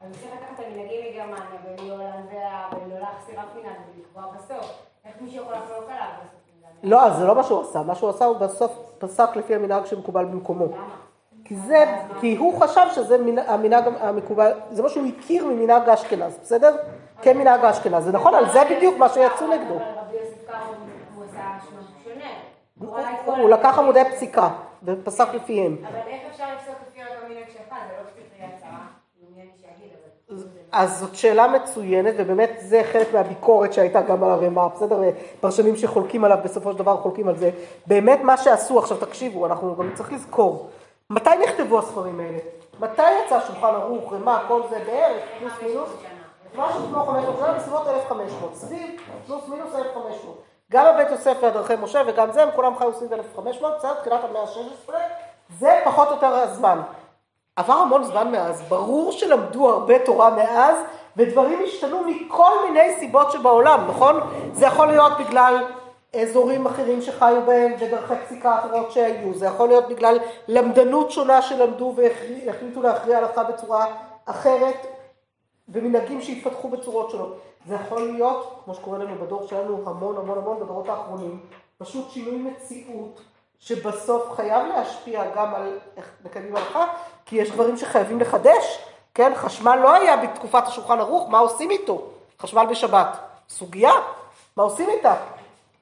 הוא 0.07 0.13
צריך 0.13 0.33
לקחת 0.33 0.59
את 0.59 0.65
המנהגים 0.65 1.01
מגרמניה 1.11 1.45
ומהולנד 1.65 2.25
וה- 2.33 2.69
ולא 2.85 2.99
להחסיר 2.99 3.39
אף 3.39 3.55
מנהג 3.55 3.75
ולקבוע 3.95 4.23
בסוף. 4.35 4.71
איך 5.05 5.13
מישהו 5.21 5.41
יכול 5.43 5.53
לחלוק 5.55 5.89
עליו 5.89 6.05
בסוף? 6.19 6.33
לא, 6.83 7.09
זה 7.09 7.25
לא 7.25 7.35
מה 7.35 7.43
שהוא 7.43 7.61
עשה, 7.61 7.81
מה 7.81 7.95
שהוא 7.95 8.09
עשה 8.09 8.25
הוא 8.25 8.37
בסוף 8.37 8.71
פסק 8.97 9.35
לפי 9.35 9.55
המנהג 9.55 9.85
שמקובל 9.85 10.25
במקומו. 10.25 10.65
כי 11.45 11.55
זה, 11.55 11.85
כי 12.21 12.35
הוא 12.35 12.61
חשב 12.61 12.81
שזה 12.91 13.17
מנ- 13.17 13.39
המנהג 13.49 13.83
המקובל, 13.99 14.51
זה 14.71 14.83
מה 14.83 14.89
שהוא 14.89 15.07
הכיר 15.17 15.45
ממנהג 15.45 15.89
אשכנז, 15.89 16.37
בסדר? 16.41 16.77
כמנהג 17.21 17.65
אשכנז, 17.65 18.03
זה 18.03 18.11
נכון, 18.11 18.33
על 18.35 18.49
זה 18.53 18.59
בדיוק 18.75 18.97
מה 18.97 19.09
שיצאו 19.09 19.47
נגדו. 19.47 19.75
הוא 23.25 23.49
לקח. 23.49 23.79
עמודי 23.79 23.99
פסיקה 24.11 24.49
ופסק 24.83 25.27
לפיהם. 25.33 25.77
אבל 25.87 25.95
איך 26.07 26.21
אפשר 26.31 26.43
לפסוק 26.55 26.75
לפי 26.87 26.99
אותו 27.03 27.27
מנהג 27.29 27.49
שלך? 27.49 27.69
זה 27.69 27.93
לא 28.03 28.09
ספרייה 28.09 28.49
צרה. 28.61 28.85
מי 29.35 29.41
אני 29.41 29.51
שאגיד, 29.61 29.91
אבל... 30.29 30.37
אז 30.71 30.99
זאת 30.99 31.15
שאלה 31.15 31.47
מצוינת, 31.47 32.13
ובאמת 32.17 32.51
זה 32.59 32.81
חלק 32.91 33.13
מהביקורת 33.13 33.73
שהייתה 33.73 34.01
גם 34.01 34.23
על 34.23 34.29
הרמ"א, 34.29 34.67
בסדר? 34.75 34.99
פרשנים 35.39 35.75
שחולקים 35.75 36.23
עליו 36.23 36.37
בסופו 36.43 36.71
של 36.71 36.77
דבר 36.77 36.97
חולקים 36.97 37.27
על 37.27 37.37
זה. 37.37 37.51
באמת 37.87 38.19
מה 38.23 38.37
שעשו, 38.37 38.79
עכשיו 38.79 38.97
תקשיבו, 38.97 39.45
אנחנו 39.45 39.75
גם 39.75 39.91
צריך 39.95 40.11
לזכור, 40.11 40.69
מתי 41.09 41.29
נכתבו 41.43 41.79
הספרים 41.79 42.19
האלה? 42.19 42.37
מתי 42.79 43.01
יצא 43.25 43.39
שולחן 43.47 43.67
ערוך, 43.67 44.13
רמ"א, 44.13 44.37
כל 44.47 44.61
זה 44.69 44.79
בערך, 44.85 45.23
פלוס 45.39 45.53
מינוס? 45.63 45.89
משהו 46.55 46.81
כמו 46.89 47.05
500 47.05 47.37
שנה, 47.39 47.53
בסביבות 47.53 47.87
1,500, 47.87 48.55
סביב 48.55 49.01
פלוס 49.25 49.47
מינוס 49.47 49.75
1,500. 49.75 50.37
גם 50.71 50.85
הבית 50.85 51.11
יוסף 51.11 51.37
והדרכי 51.41 51.73
משה 51.81 52.01
וגם 52.07 52.31
זה, 52.31 52.43
הם 52.43 52.49
כולם 52.55 52.77
חיו 52.77 52.93
סביב 52.93 53.13
1,500, 53.13 53.73
בסדר, 53.77 53.93
תחילת 53.93 54.23
המאה 54.23 54.41
ה-16, 54.41 54.93
זה 55.59 55.81
פחות 55.85 56.07
או 56.07 56.13
יותר 56.13 56.27
הזמן. 56.27 56.81
עבר 57.57 57.73
המון 57.73 58.03
זמן 58.03 58.31
מאז, 58.31 58.61
ברור 58.61 59.11
שלמדו 59.11 59.69
הרבה 59.69 60.05
תורה 60.05 60.29
מאז, 60.29 60.77
ודברים 61.17 61.59
השתנו 61.63 62.03
מכל 62.03 62.51
מיני 62.65 62.95
סיבות 62.99 63.31
שבעולם, 63.31 63.87
נכון? 63.87 64.19
זה 64.53 64.65
יכול 64.65 64.87
להיות 64.87 65.13
בגלל 65.19 65.65
אזורים 66.21 66.65
אחרים 66.65 67.01
שחיו 67.01 67.41
בהם 67.45 67.73
ודרכי 67.79 68.13
פסיקה 68.25 68.59
אחרות 68.59 68.91
שהיו, 68.91 69.33
זה 69.33 69.45
יכול 69.45 69.67
להיות 69.67 69.87
בגלל 69.89 70.17
למדנות 70.47 71.11
שונה 71.11 71.41
שלמדו 71.41 71.93
והחליטו 71.95 72.81
להכריע 72.81 73.17
הלכה 73.17 73.43
בצורה 73.43 73.85
אחרת, 74.25 74.87
ומנהגים 75.69 76.21
שהתפתחו 76.21 76.69
בצורות 76.69 77.09
שונות. 77.09 77.37
זה 77.67 77.75
יכול 77.75 78.11
להיות, 78.11 78.61
כמו 78.65 78.75
שקורה 78.75 78.97
לנו 78.97 79.15
בדור 79.15 79.47
שלנו 79.47 79.83
המון 79.85 80.17
המון 80.17 80.37
המון 80.37 80.59
בדורות 80.59 80.89
האחרונים, 80.89 81.39
פשוט 81.77 82.09
שינוי 82.09 82.37
מציאות 82.37 83.21
שבסוף 83.59 84.31
חייב 84.31 84.67
להשפיע 84.67 85.23
גם 85.35 85.55
על 85.55 85.77
איך 85.97 86.11
מקיימים 86.25 86.55
הלכה, 86.55 86.85
כי 87.27 87.35
יש 87.35 87.51
דברים 87.51 87.77
שחייבים 87.77 88.19
לחדש, 88.19 88.83
כן? 89.13 89.31
חשמל 89.35 89.75
לא 89.75 89.93
היה 89.93 90.17
בתקופת 90.17 90.67
השולחן 90.67 90.99
ערוך, 90.99 91.29
מה 91.29 91.39
עושים 91.39 91.71
איתו? 91.71 92.01
חשמל 92.39 92.65
בשבת. 92.65 93.17
סוגיה, 93.49 93.91
מה 94.57 94.63
עושים 94.63 94.89
איתה? 94.89 95.15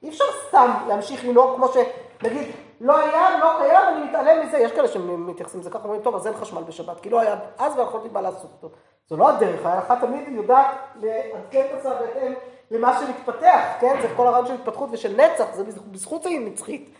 אי 0.02 0.08
אפשר 0.08 0.24
סתם 0.48 0.70
להמשיך 0.88 1.24
לנהוג 1.24 1.56
כמו 1.56 1.68
שנגיד, 1.68 2.50
לא 2.80 2.98
היה, 2.98 3.38
לא 3.38 3.50
קיים, 3.58 3.88
אני 3.88 4.04
מתעלם 4.04 4.46
מזה, 4.46 4.58
יש 4.58 4.72
כאלה 4.72 4.88
שמתייחסים 4.88 5.60
לזה 5.60 5.70
ככה, 5.70 5.84
אומרים, 5.84 6.02
טוב, 6.02 6.16
אז 6.16 6.26
אין 6.26 6.34
חשמל 6.36 6.62
בשבת, 6.62 7.00
כי 7.00 7.10
לא 7.10 7.20
היה 7.20 7.36
אז 7.58 7.78
ויכולתי 7.78 8.08
מה 8.12 8.20
לעשות 8.20 8.50
אותו. 8.62 8.74
זו 9.08 9.16
לא 9.16 9.28
הדרך, 9.28 9.66
ההלכה 9.66 9.96
תמיד 10.00 10.28
יודעת 10.28 10.66
לעדכן 11.00 11.66
את 11.70 11.78
עצמה 11.78 11.94
בהתאם 11.94 12.32
למה 12.70 13.00
שמתפתח, 13.00 13.60
כן? 13.80 13.96
זה 14.02 14.08
כל 14.16 14.26
הרעיון 14.26 14.46
של 14.46 14.54
התפתחות 14.54 14.88
ושל 14.92 15.16
נצח, 15.16 15.44
זה 15.52 15.64
בזכות 15.90 16.22
זה 16.22 16.28
היא 16.28 16.40
נצחית. 16.40 16.90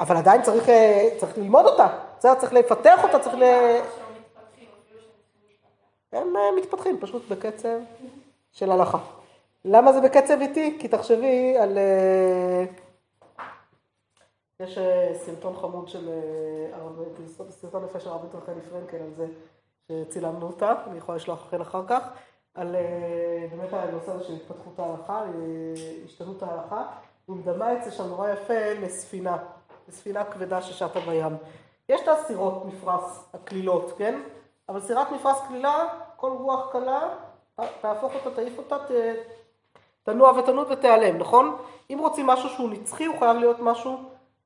אבל 0.00 0.16
עדיין 0.16 0.42
צריך, 0.42 0.68
אה, 0.68 1.08
צריך 1.18 1.38
ללמוד 1.38 1.66
אותה, 1.66 1.86
בסדר? 2.20 2.34
צריך 2.34 2.52
לפתח 2.52 3.04
אותה, 3.04 3.18
צריך 3.18 3.34
ל... 3.34 3.42
הם 6.12 6.36
אה, 6.36 6.42
מתפתחים 6.56 7.00
פשוט 7.00 7.28
בקצב 7.28 7.78
של 8.52 8.70
הלכה. 8.70 8.98
למה 9.64 9.92
זה 9.92 10.00
בקצב 10.00 10.40
איטי? 10.40 10.76
כי 10.80 10.88
תחשבי 10.88 11.58
על... 11.58 11.78
אה, 11.78 12.64
יש 14.60 14.78
אה, 14.78 15.12
סרטון 15.14 15.56
חמוד 15.56 15.88
של 15.88 16.08
הרב, 16.72 16.98
סרטון 17.50 17.84
יפה 17.84 18.00
של 18.00 18.08
הרב 18.08 18.36
רחלי 18.36 18.60
פרנקל 18.70 18.96
על 18.96 19.10
זה, 19.16 19.26
שצילמנו 19.88 20.46
אותה, 20.46 20.74
אני 20.86 20.98
יכולה 20.98 21.16
לשלוח 21.16 21.46
לכם 21.46 21.60
אחר 21.60 21.82
כך, 21.86 22.08
על 22.54 22.76
באמת 23.50 23.72
הנושא 23.72 24.10
הזה 24.12 24.24
של 24.24 24.32
התפתחות 24.32 24.78
ההלכה, 24.78 25.24
השתנות 26.04 26.42
ההלכה, 26.42 26.84
הוא 27.26 27.36
מדמה 27.36 27.72
את 27.72 27.84
זה 27.84 27.90
שם 27.90 28.06
נורא 28.06 28.30
יפה 28.30 28.72
לספינה, 28.80 29.36
לספינה 29.88 30.24
כבדה 30.24 30.62
ששטה 30.62 31.00
בים. 31.00 31.36
יש 31.90 32.00
את 32.00 32.08
הסירות 32.08 32.64
מפרש 32.64 33.02
הקלילות, 33.34 33.92
כן? 33.98 34.20
אבל 34.68 34.80
סירת 34.80 35.12
מפרש 35.12 35.36
קלילה, 35.48 35.88
כל 36.16 36.30
רוח 36.30 36.72
קלה, 36.72 37.08
תהפוך 37.80 38.14
אותה, 38.14 38.30
תעיף 38.30 38.58
אותה, 38.58 38.78
ת... 38.78 38.90
תנוע 40.02 40.38
ותנות 40.38 40.66
ותיעלם, 40.70 41.18
נכון? 41.18 41.56
אם 41.90 41.98
רוצים 42.00 42.26
משהו 42.26 42.48
שהוא 42.48 42.70
נצחי, 42.70 43.04
הוא 43.04 43.18
חייב 43.18 43.36
להיות 43.36 43.56
משהו 43.60 43.96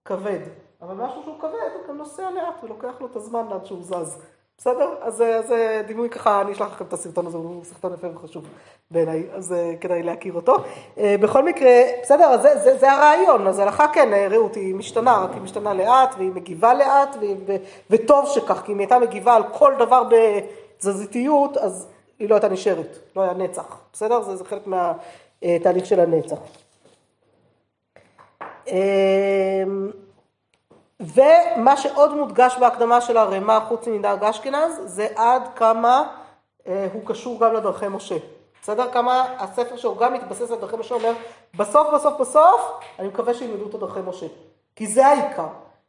כבד. 0.05 0.41
אבל 0.83 0.95
משהו 0.95 1.23
שהוא 1.23 1.41
כבד, 1.41 1.71
הוא 1.75 1.89
גם 1.89 1.97
נוסע 1.97 2.31
לאט 2.31 2.65
ולוקח 2.65 3.01
לו 3.01 3.07
את 3.07 3.17
הזמן 3.17 3.53
עד 3.53 3.67
שהוא 3.67 3.83
זז. 3.83 4.23
בסדר? 4.59 4.95
אז 5.01 5.17
זה 5.17 5.83
דימוי 5.87 6.09
ככה, 6.09 6.41
אני 6.41 6.53
אשלח 6.53 6.73
לכם 6.73 6.85
את 6.85 6.93
הסרטון 6.93 7.27
הזה, 7.27 7.37
הוא 7.37 7.65
סרטון 7.65 7.95
יפה 7.95 8.07
וחשוב 8.15 8.45
בעיניי, 8.91 9.27
אז 9.33 9.55
כדאי 9.81 10.03
להכיר 10.03 10.33
אותו. 10.33 10.57
בכל 10.97 11.45
מקרה, 11.45 11.71
בסדר, 12.03 12.25
אז 12.25 12.43
זה, 12.43 12.59
זה, 12.59 12.79
זה 12.79 12.93
הרעיון, 12.93 13.47
אז 13.47 13.59
ההלכה 13.59 13.89
כן, 13.89 14.09
רעות, 14.31 14.55
היא 14.55 14.75
משתנה, 14.75 15.19
רק 15.25 15.31
היא 15.35 15.43
משתנה 15.43 15.75
לאט, 15.75 16.15
והיא 16.19 16.31
מגיבה 16.31 16.75
לאט, 16.75 17.17
והיא, 17.21 17.37
ו, 17.47 17.57
וטוב 17.91 18.29
שכך, 18.29 18.63
כי 18.65 18.73
אם 18.73 18.79
היא 18.79 18.85
הייתה 18.85 18.99
מגיבה 18.99 19.35
על 19.35 19.43
כל 19.53 19.75
דבר 19.79 20.03
בתזזיתיות, 20.11 21.57
אז 21.57 21.89
היא 22.19 22.29
לא 22.29 22.35
הייתה 22.35 22.49
נשארת, 22.49 22.99
לא 23.17 23.23
היה 23.23 23.33
נצח, 23.33 23.81
בסדר? 23.93 24.23
זה, 24.23 24.37
זה 24.37 24.45
חלק 24.45 24.67
מהתהליך 24.67 25.87
של 25.87 26.01
הנצח. 26.01 26.39
ומה 31.15 31.77
שעוד 31.77 32.15
מודגש 32.15 32.57
בהקדמה 32.59 33.01
של 33.01 33.17
הרמ"א, 33.17 33.59
חוץ 33.69 33.87
ממנהג 33.87 34.25
אשכנז, 34.25 34.81
זה 34.85 35.09
עד 35.17 35.43
כמה 35.57 36.09
אה, 36.67 36.89
הוא 36.93 37.03
קשור 37.07 37.41
גם 37.41 37.55
לדרכי 37.55 37.89
משה. 37.89 38.17
בסדר? 38.63 38.93
כמה 38.93 39.25
הספר 39.39 39.77
שלו 39.77 39.97
גם 39.97 40.15
מתבסס 40.15 40.51
על 40.51 40.59
דרכי 40.59 40.77
משה, 40.77 40.95
אומר, 40.95 41.13
בסוף 41.57 41.95
בסוף 41.95 42.21
בסוף, 42.21 42.81
אני 42.99 43.09
מקווה 43.09 43.35
שילמדו 43.35 43.69
את 43.69 43.75
הדרכי 43.75 44.01
משה. 44.07 44.27
כי 44.77 44.87
זה 44.87 45.07
העיקר. 45.07 45.47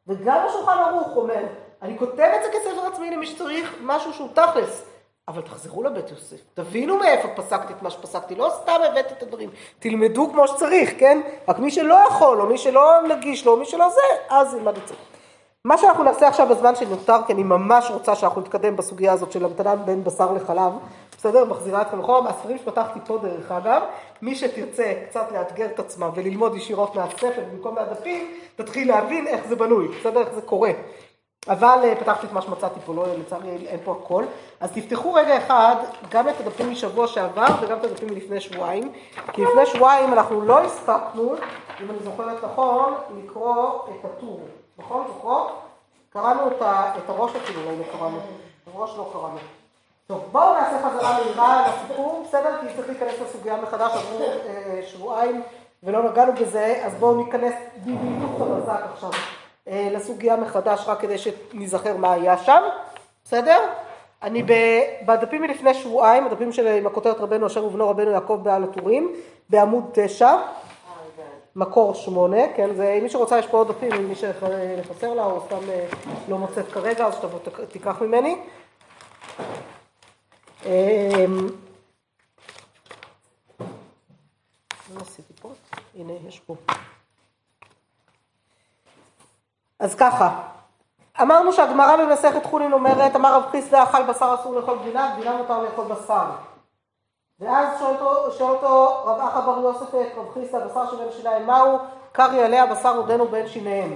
וגם 0.07 0.45
השולחן 0.49 0.77
ערוך 0.77 1.15
אומר, 1.15 1.43
אני 1.81 1.97
כותב 1.99 2.31
את 2.35 2.43
זה 2.43 2.49
כספר 2.53 2.87
עצמי 2.93 3.11
למי 3.11 3.27
שצריך 3.27 3.75
משהו 3.81 4.13
שהוא 4.13 4.29
תכלס. 4.33 4.94
אבל 5.27 5.41
תחזרו 5.41 5.83
לבית 5.83 6.11
יוסף, 6.11 6.37
תבינו 6.53 6.97
מאיפה 6.97 7.27
פסקתי 7.35 7.73
את 7.73 7.81
מה 7.81 7.89
שפסקתי, 7.89 8.35
לא 8.35 8.51
סתם 8.61 8.79
הבאתי 8.85 9.13
את 9.13 9.23
הדברים, 9.23 9.49
תלמדו 9.79 10.29
כמו 10.31 10.47
שצריך, 10.47 10.93
כן? 10.97 11.21
רק 11.47 11.59
מי 11.59 11.71
שלא 11.71 11.97
יכול, 12.09 12.41
או 12.41 12.45
מי 12.45 12.57
שלא 12.57 12.91
נגיש 13.09 13.45
לו, 13.45 13.51
או 13.51 13.57
מי 13.57 13.65
שלא 13.65 13.89
זה, 13.89 14.35
אז 14.35 14.53
ילמד 14.53 14.77
את 14.77 14.87
זה. 14.87 14.93
מה 15.65 15.77
שאנחנו 15.77 16.03
נעשה 16.03 16.27
עכשיו 16.27 16.47
בזמן 16.47 16.75
שנותר, 16.75 17.17
כי 17.27 17.33
אני 17.33 17.43
ממש 17.43 17.91
רוצה 17.91 18.15
שאנחנו 18.15 18.41
נתקדם 18.41 18.75
בסוגיה 18.75 19.13
הזאת 19.13 19.31
של 19.31 19.45
המתנה 19.45 19.75
בין 19.75 20.03
בשר 20.03 20.31
לחלב, 20.31 20.71
בסדר? 21.17 21.45
מחזירה 21.45 21.81
אתכם 21.81 21.99
לחום. 21.99 22.27
הספרים 22.27 22.57
שפתחתי 22.57 22.99
פה 23.05 23.17
דרך 23.17 23.51
אגב, 23.51 23.81
מי 24.21 24.35
שתרצה 24.35 24.93
קצת 25.09 25.31
לאתגר 25.31 25.65
את 25.65 25.79
עצמה 25.79 26.09
וללמוד 26.15 26.55
ישירות 26.55 26.95
מהספר 26.95 27.29
במקום 27.51 27.75
מהדפים, 27.75 28.31
תתחיל 28.55 28.87
להבין 28.87 29.27
איך 29.27 29.47
זה 29.47 29.55
בנוי, 29.55 29.87
בסדר? 29.87 30.19
איך 30.19 30.33
זה 30.35 30.41
קורה. 30.41 30.71
אבל 31.47 31.79
אה, 31.83 31.95
פתחתי 31.95 32.27
את 32.27 32.31
מה 32.31 32.41
שמצאתי 32.41 32.79
פה, 32.85 32.93
לא, 32.93 33.05
לצערי 33.17 33.67
אין 33.67 33.79
פה 33.83 33.99
הכל. 34.03 34.25
אז 34.59 34.71
תפתחו 34.71 35.13
רגע 35.13 35.37
אחד 35.37 35.75
גם 36.09 36.29
את 36.29 36.39
הדפים 36.39 36.71
משבוע 36.71 37.07
שעבר 37.07 37.45
וגם 37.61 37.77
את 37.77 37.83
הדפים 37.83 38.09
מלפני 38.09 38.41
שבועיים. 38.41 38.91
כי 39.33 39.43
לפני 39.43 39.65
שבועיים 39.65 40.13
אנחנו 40.13 40.41
לא 40.41 40.63
הספקנו, 40.63 41.35
אם 41.81 41.89
אני 41.89 41.99
זוכרת 42.03 42.43
נכון, 42.43 42.93
לקרוא 43.17 43.79
את 43.89 44.05
הטור. 44.05 44.39
נכון? 44.77 45.07
זוכרות? 45.07 45.61
קראנו 46.09 46.47
את, 46.47 46.61
ה, 46.61 46.91
את 46.97 47.09
הראש 47.09 47.35
אפילו, 47.35 47.61
לא 47.63 47.83
קראנו. 47.97 48.17
את 48.17 48.73
הראש 48.73 48.91
לא 48.97 49.09
קראנו. 49.13 49.37
טוב, 50.07 50.23
בואו 50.31 50.53
נעשה 50.53 50.89
חזרה 50.89 51.19
מהירה 51.19 51.67
לסיפור, 51.67 52.23
בסדר? 52.27 52.57
כי 52.61 52.75
צריך 52.75 52.89
להיכנס 52.89 53.13
לסוגיה 53.21 53.57
מחדש, 53.61 53.91
עברו 53.93 54.19
אה, 54.19 54.81
שבועיים 54.85 55.41
ולא 55.83 56.11
נגענו 56.11 56.33
בזה, 56.33 56.81
אז 56.85 56.93
בואו 56.95 57.15
ניכנס 57.15 57.53
בדיוק 57.77 58.31
חזק 58.39 58.81
עכשיו 58.93 59.09
לסוגיה 59.67 60.35
מחדש, 60.35 60.83
רק 60.87 61.01
כדי 61.01 61.17
שניזכר 61.17 61.97
מה 61.97 62.13
היה 62.13 62.37
שם, 62.37 62.61
בסדר? 63.23 63.59
אני 64.23 64.43
בדפים 65.05 65.41
מלפני 65.41 65.73
שבועיים, 65.73 66.25
הדפים 66.25 66.51
של 66.51 66.67
עם 66.67 66.87
הכותרת 66.87 67.19
רבנו 67.19 67.47
אשר 67.47 67.65
ובנו 67.65 67.89
רבנו 67.89 68.11
יעקב 68.11 68.39
בעל 68.43 68.63
הטורים, 68.63 69.15
בעמוד 69.49 69.83
תשע, 69.93 70.35
מקור 71.55 71.93
שמונה, 71.93 72.41
כן, 72.55 72.73
זה, 72.75 72.99
מי 73.01 73.09
שרוצה 73.09 73.39
יש 73.39 73.47
פה 73.47 73.57
עוד 73.57 73.67
דפים, 73.67 73.93
אם 73.93 74.09
מי 74.09 74.15
שחסר 74.15 75.13
לה 75.13 75.25
או 75.25 75.41
סתם 75.45 75.69
אה, 75.69 75.87
לא 76.29 76.37
מוצאת 76.37 76.71
כרגע, 76.71 77.05
אז 77.05 77.13
שתבוא 77.13 77.39
תיקח 77.71 78.01
ממני. 78.01 78.37
לא 84.93 85.01
עשיתי 85.01 85.33
פה, 85.41 85.51
הנה 85.95 86.13
יש 86.27 86.39
פה. 86.39 86.55
אז 89.79 89.95
ככה, 89.95 90.41
אמרנו 91.21 91.53
שהגמרא 91.53 91.97
במסכת 91.97 92.45
חולין 92.45 92.73
אומרת, 92.73 93.15
אמר 93.15 93.35
רב 93.35 93.43
חיסדא 93.51 93.83
אכל 93.83 94.03
בשר 94.03 94.35
אסור 94.39 94.55
לאכול 94.55 94.77
גבינה, 94.77 95.15
גבינה 95.15 95.37
מותר 95.37 95.63
לאכול 95.63 95.85
בשר. 95.85 96.25
ואז 97.39 97.79
שואל 97.79 97.95
אותו, 97.95 98.31
שואל 98.31 98.51
אותו 98.51 99.03
רב 99.05 99.19
אחא 99.19 99.39
בר 99.39 99.59
יוסף 99.61 99.95
את 99.95 100.17
רב 100.17 100.33
חיסדא, 100.33 100.65
בשר 100.65 100.91
שבין 100.91 101.07
שיניים, 101.11 101.45
מהו? 101.47 101.77
קרי 102.11 102.43
עליה 102.43 102.65
בשר 102.65 102.97
עודנו 102.97 103.27
בין 103.27 103.47
שיניהם. 103.47 103.95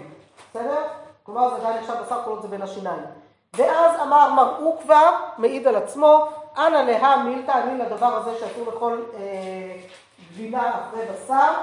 בסדר? 0.49 0.83
כלומר 1.23 1.49
זה 1.49 1.55
עדיין 1.55 1.83
נחשב 1.83 1.93
בשר 2.05 2.21
כל 2.25 2.29
עוד 2.29 2.41
זה 2.41 2.47
בין 2.47 2.61
השיניים. 2.61 3.03
ואז 3.53 4.01
אמר 4.01 4.33
מר 4.33 4.55
עוקבא, 4.59 5.11
מעיד 5.37 5.67
על 5.67 5.75
עצמו, 5.75 6.25
אנא 6.57 6.77
לה 6.77 7.17
מילתא, 7.17 7.51
אני 7.51 7.77
לדבר 7.77 8.15
הזה 8.15 8.39
שאסור 8.39 8.65
לאכול 8.65 9.05
אה, 9.13 9.75
גבינה 10.31 10.69
אחרי 10.69 11.01
בשר, 11.13 11.53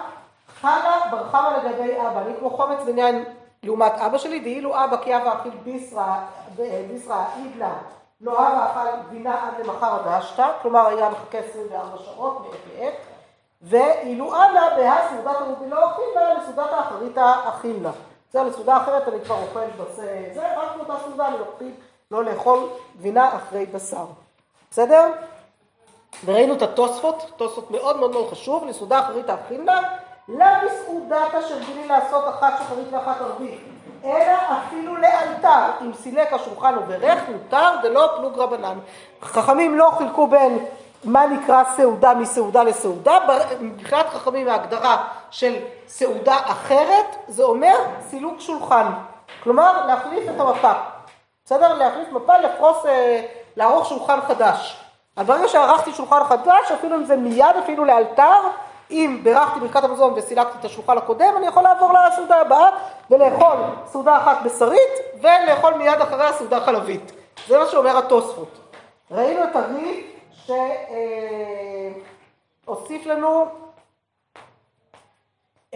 חלה 0.61 0.96
בר 1.11 1.24
חמא 1.24 1.48
לגבי 1.48 2.00
אבא, 2.00 2.20
אני 2.20 2.35
כמו 2.38 2.50
חומץ 2.50 2.79
בניין 2.87 3.24
לעומת 3.66 3.92
אבא 3.92 4.18
שלי, 4.18 4.40
ואילו 4.44 4.85
אבא 4.85 4.96
כי 4.96 5.16
אבא 5.16 5.40
אכיל 5.40 5.52
ביסרא, 5.64 6.16
ביסרא 6.57 7.24
אידלה, 7.37 7.72
לא 8.20 8.33
אבא 8.33 8.70
אכל 8.72 8.96
גבינה 9.09 9.48
עד 9.48 9.64
למחר 9.64 9.98
הדשתא, 10.00 10.52
כלומר 10.62 10.87
היה 10.87 11.11
מחכה 11.11 11.38
24 11.38 11.98
שעות 12.05 12.40
מעת 12.40 12.61
לעת, 12.79 12.94
ואילו 13.62 14.35
אבא 14.35 14.76
בהא 14.76 15.09
סעודת 15.09 15.37
הרובי 15.40 15.70
לא 15.70 15.90
אכילה, 15.90 16.35
לסעודת 16.35 16.70
האחרית 16.72 17.18
אכילה. 17.18 17.90
זה 18.33 18.42
לסעודה 18.42 18.76
אחרת 18.76 19.09
אני 19.09 19.20
כבר 19.24 19.37
אוכל 19.42 19.66
בזה, 19.83 20.31
זה 20.35 20.59
רק 20.59 20.76
באותה 20.76 20.94
סעודה 21.05 21.26
אני 21.29 21.37
מקפיד 21.37 21.74
לא 22.11 22.24
לאכול 22.24 22.68
גבינה 22.98 23.37
אחרי 23.37 23.66
בשר. 23.66 24.07
בסדר? 24.70 25.12
וראינו 26.24 26.55
את 26.55 26.62
התוספות, 26.62 27.33
תוספות 27.37 27.70
מאוד 27.70 27.96
מאוד 27.96 28.11
מאוד 28.11 28.31
חשוב, 28.31 28.64
לסעודה 28.64 29.00
אחרית 29.00 29.31
האכילה, 29.31 29.81
לא 30.28 30.46
בסעודת 30.64 31.34
אשר 31.34 31.58
גילי 31.66 31.88
לעשות 31.88 32.24
אחת 32.28 32.54
שחרית 32.58 32.86
ואחת 32.90 33.20
ערבית, 33.20 33.60
אלא 34.04 34.36
אפילו 34.58 34.96
לאלתר, 34.96 35.70
אם 35.82 35.92
סילק 35.94 36.32
השולחן 36.32 36.74
וברך, 36.78 37.22
מותר 37.28 37.76
דלא 37.82 38.12
פלוג 38.16 38.38
רבנן. 38.38 38.78
חכמים 39.22 39.78
לא 39.78 39.90
חילקו 39.98 40.26
בין 40.26 40.64
מה 41.04 41.26
נקרא 41.26 41.64
סעודה 41.76 42.14
מסעודה 42.14 42.62
לסעודה, 42.62 43.18
מבחינת 43.60 44.06
חכמים 44.06 44.48
ההגדרה 44.48 45.04
של 45.30 45.54
סעודה 45.88 46.36
אחרת, 46.44 47.16
זה 47.28 47.42
אומר 47.42 47.76
סילוק 48.10 48.40
שולחן, 48.40 48.86
כלומר 49.42 49.86
להחליף 49.86 50.30
את 50.34 50.40
המפה, 50.40 50.72
בסדר? 51.44 51.74
להחליף 51.74 52.12
מפה, 52.12 52.38
לפרוס, 52.38 52.86
אה, 52.86 53.26
לערוך 53.56 53.88
שולחן 53.88 54.20
חדש. 54.28 54.82
אז 55.16 55.26
ברגע 55.26 55.48
שערכתי 55.48 55.92
שולחן 55.92 56.24
חדש, 56.24 56.72
אפילו 56.74 56.96
אם 56.96 57.04
זה 57.04 57.16
מיד, 57.16 57.56
אפילו 57.64 57.84
לאלתר, 57.84 58.40
אם 58.90 59.20
בירכתי 59.22 59.61
ברכת 59.61 59.85
המזון 59.85 60.12
וסילקתי 60.16 60.59
את 60.61 60.64
השולחן 60.64 60.99
הקודם, 60.99 61.35
אני 61.37 61.46
יכול 61.46 61.62
לעבור 61.62 61.92
לסעודה 61.92 62.40
הבאה 62.40 62.68
ולאכול 63.11 63.57
סעודה 63.87 64.16
אחת 64.16 64.38
בשרית 64.44 64.92
ולאכול 65.20 65.75
מיד 65.75 66.01
אחריה 66.01 66.33
סעודה 66.33 66.61
חלבית. 66.61 67.12
זה 67.49 67.59
מה 67.59 67.66
שאומר 67.66 67.99
התוספות. 67.99 68.59
ראינו 69.11 69.44
את 69.44 69.57
הריב 69.57 70.07
שהוסיף 72.64 73.07
לנו 73.07 73.46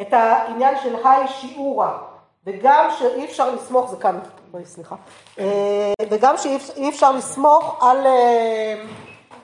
את 0.01 0.13
העניין 0.13 0.75
של 0.83 0.97
היי 1.05 1.29
שיעורה, 1.29 1.99
וגם 2.47 2.89
שאי 2.99 3.25
אפשר 3.25 3.55
לסמוך, 3.55 3.91
זה 3.91 3.97
כאן, 3.97 4.19
בואי 4.51 4.65
סליחה, 4.65 4.97
אה, 5.39 5.93
וגם 6.11 6.37
שאי 6.37 6.89
אפשר 6.89 7.13
לסמוך 7.13 7.83
על, 7.83 8.07
אה, 8.07 8.83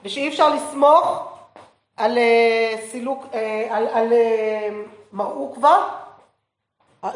ושאי 0.04 0.28
אפשר 0.28 0.48
לסמוך 0.48 1.35
על 1.96 2.18
אה, 2.18 2.74
סילוק, 2.90 3.26
על, 3.70 3.88
על 3.92 4.12
מר 5.12 5.32
עוקווה, 5.32 5.88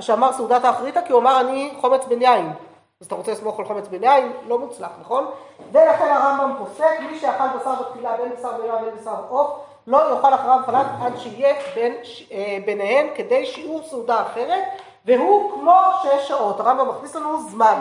שאמר 0.00 0.32
סעודת 0.32 0.64
האחריתה, 0.64 1.02
כי 1.02 1.12
הוא 1.12 1.20
אמר 1.20 1.40
אני 1.40 1.72
חומץ 1.80 2.04
בן 2.04 2.22
יין. 2.22 2.52
אז 3.00 3.06
אתה 3.06 3.14
רוצה 3.14 3.32
לסמוך 3.32 3.58
על 3.58 3.64
חומץ 3.64 3.88
בן 3.88 4.04
יין? 4.04 4.32
לא 4.46 4.58
מוצלח, 4.58 4.90
נכון? 5.00 5.26
ולכן 5.72 6.08
הרמב"ם 6.08 6.54
פוסק, 6.58 6.98
מי 7.10 7.18
שאכל 7.18 7.44
בשר 7.60 7.74
בתחילה 7.74 8.16
בין 8.16 8.32
בשר 8.32 8.62
בירה 8.62 8.76
ובין 8.76 8.94
בשר 9.00 9.14
עוף, 9.28 9.50
לא 9.86 10.10
יאכל 10.10 10.34
אחריו 10.34 10.58
חלב 10.66 10.86
עד 11.02 11.16
שיהיה 11.16 11.54
בין, 11.74 11.94
אה, 12.32 12.58
ביניהן 12.66 13.06
כדי 13.14 13.46
שיעור 13.46 13.82
סעודה 13.82 14.22
אחרת, 14.22 14.64
והוא 15.04 15.52
כמו 15.52 15.80
שש 16.02 16.28
שעות. 16.28 16.60
הרמב"ם 16.60 16.88
מכניס 16.88 17.16
לנו 17.16 17.40
זמן, 17.40 17.80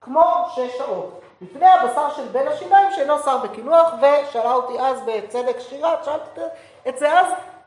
כמו 0.00 0.22
שש 0.54 0.78
שעות. 0.78 1.21
לפני 1.42 1.66
הבשר 1.66 2.10
של 2.10 2.28
בין 2.28 2.48
השיניים 2.48 2.88
שאינו 2.92 3.18
שר 3.18 3.38
בקינוח, 3.38 3.94
ושאלה 3.98 4.52
אותי 4.52 4.80
אז 4.80 5.00
בצדק 5.06 5.60
שירה, 5.60 5.94
שאלתי 6.04 6.40
את 6.88 6.98
זה 6.98 7.20
אז, 7.20 7.26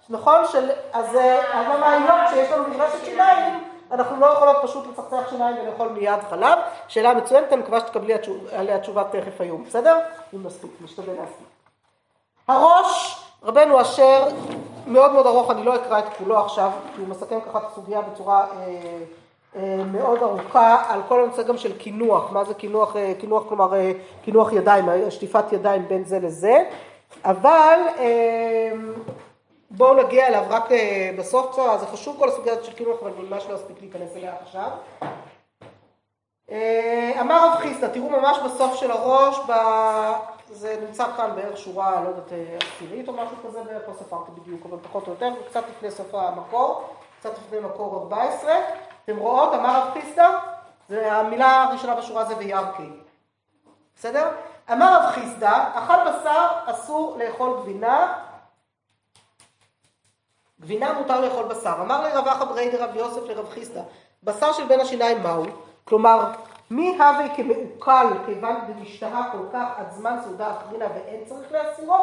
נכון? 0.10 0.46
של, 0.52 0.72
אז 0.94 1.18
למה 1.54 1.92
היום 1.92 2.28
כשיש 2.28 2.52
לנו 2.52 2.68
מדרשת 2.68 3.06
שיניים 3.06 3.64
אנחנו 3.92 4.20
לא 4.20 4.26
יכולות 4.26 4.58
פשוט 4.62 4.88
לצחצח 4.88 5.30
שיניים 5.30 5.58
ולאכול 5.62 5.88
מיד 5.88 6.20
חלב. 6.30 6.60
שאלה 6.88 7.14
מצוינת, 7.14 7.54
אני 7.54 7.62
מקווה 7.62 7.80
שתקבלי 7.80 8.14
עליה 8.52 8.80
תשובה 8.80 9.04
תכף 9.04 9.42
היום, 9.42 9.64
בסדר? 9.64 10.00
אם 10.34 10.44
נספיק, 10.44 10.72
נשתדל 10.82 11.14
להספיק. 11.14 11.48
הראש, 12.48 13.22
רבנו 13.44 13.82
אשר, 13.82 14.28
מאוד 14.88 15.12
מאוד 15.12 15.26
ארוך, 15.26 15.52
אני 15.52 15.64
לא 15.64 15.76
אקרא 15.76 16.00
את 16.00 16.06
כולו 16.18 16.40
עכשיו, 16.40 16.72
כי 16.96 17.02
הוא 17.02 17.08
מסכם 17.08 17.42
ככה 17.42 17.58
את 17.58 17.64
הסוגיה 17.72 18.02
בצורה 18.02 18.46
אה, 18.46 18.48
אה, 18.58 19.04
מאוד 19.92 20.24
ארוכה, 20.24 20.84
על 20.88 21.02
כל 21.08 21.24
הנושא 21.24 21.44
גם 21.44 21.58
של 21.58 21.78
קינוח, 21.78 22.32
מה 22.32 22.44
זה 22.44 22.54
קינוח, 22.54 22.96
אה, 22.96 23.14
קינוח 23.20 23.44
כלומר 23.48 23.76
אה, 23.76 23.92
קינוח 24.24 24.54
ידיים, 24.54 24.86
שטיפת 25.10 25.52
ידיים 25.52 25.88
בין 25.88 26.06
זה 26.06 26.20
לזה, 26.20 26.64
אבל 27.26 27.80
אה, 27.98 28.72
בואו 29.72 30.04
נגיע 30.04 30.28
אליו 30.28 30.44
רק 30.50 30.72
אה, 30.72 31.12
בסוף 31.18 31.52
קצת, 31.52 31.80
זה 31.80 31.86
חשוב 31.86 32.16
כל 32.20 32.30
הסוגיה 32.30 32.54
של 32.64 32.74
קינוח, 32.74 32.98
אבל 33.02 33.12
ממש 33.30 33.46
לא 33.50 33.56
אספיק 33.56 33.78
להיכנס 33.82 34.16
אליה 34.16 34.34
עכשיו. 34.42 34.70
אה, 36.52 37.12
אמר 37.22 37.48
רב 37.48 37.58
חיסדא, 37.60 37.88
תראו 37.88 38.10
ממש 38.10 38.38
בסוף 38.46 38.76
של 38.76 38.92
הראש, 38.92 39.40
ב... 39.48 39.52
זה 40.52 40.78
נמצא 40.88 41.06
כאן 41.18 41.32
בערך 41.36 41.58
שורה, 41.58 42.02
לא 42.04 42.08
יודעת, 42.10 42.34
אה, 42.34 42.58
עשירית 42.76 43.08
או 43.08 43.14
משהו 43.14 43.36
כזה, 43.48 43.64
בערך 43.64 43.84
לא 43.88 43.94
ספרתי 43.94 44.32
בדיוק, 44.42 44.62
אבל 44.70 44.78
פחות 44.84 45.08
או 45.08 45.12
יותר, 45.12 45.30
וקצת 45.42 45.64
לפני 45.70 45.92
סוף 45.92 46.16
המקור, 46.16 46.84
קצת 47.20 47.32
לפני 47.38 47.60
מקור 47.60 47.98
14. 47.98 48.54
אתם 49.06 49.18
רואות, 49.18 49.54
אמר 49.54 49.82
רב 49.82 49.94
חיסדא, 49.94 50.40
המילה 50.90 51.64
הראשונה 51.64 51.96
בשורה 51.96 52.26
זה 52.26 52.38
וירקי. 52.38 52.90
בסדר? 53.96 54.32
אמר 54.72 54.98
רב 54.98 55.12
חיסדא, 55.12 55.70
אכל 55.74 56.10
בשר 56.10 56.48
אסור 56.66 57.18
לאכול 57.18 57.60
גבינה, 57.62 58.14
גבינה 60.62 60.94
מותר 60.94 61.22
לאכול 61.22 61.46
בשר. 61.46 61.76
אמר 61.82 62.04
לרב 62.04 62.28
אחא 62.28 62.46
ברי 62.46 62.70
דרב 62.70 62.96
יוסף 62.96 63.28
לרב 63.28 63.50
חיסדא, 63.50 63.82
בשר 64.24 64.54
של 64.54 64.68
בין 64.68 64.80
השיניים 64.80 65.24
מהו? 65.24 65.44
כלומר, 65.84 66.32
מי 66.72 66.96
הווה 66.96 67.36
כמעוקל 67.36 68.08
כיוון 68.26 68.56
דמשתהה 68.68 69.32
כל 69.32 69.46
כך 69.54 69.68
עד 69.78 69.92
זמן 69.92 70.18
סעודה 70.24 70.52
אחרינה 70.52 70.86
ואין 70.96 71.26
צריך 71.26 71.52
להסירו? 71.52 71.98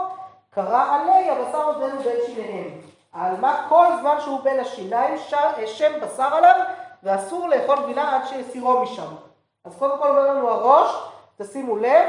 קרא 0.51 0.95
עלי 0.95 1.31
הבשר 1.31 1.65
עודנו 1.65 2.03
בין 2.03 2.17
שיניהם. 2.27 2.81
על 3.13 3.37
מה 3.41 3.67
כל 3.69 3.87
זמן 4.01 4.17
שהוא 4.21 4.41
בין 4.41 4.61
השיניים 4.61 5.15
שם 5.67 5.93
בשר 6.03 6.35
עליו 6.35 6.61
ואסור 7.03 7.49
לאכול 7.49 7.77
גבינה 7.83 8.17
עד 8.17 8.27
שיסירו 8.27 8.83
משם. 8.83 9.15
אז 9.65 9.77
קודם 9.79 9.99
כל 9.99 10.09
אומר 10.09 10.31
לנו 10.31 10.51
הראש, 10.51 10.91
תשימו 11.37 11.77
לב, 11.77 12.05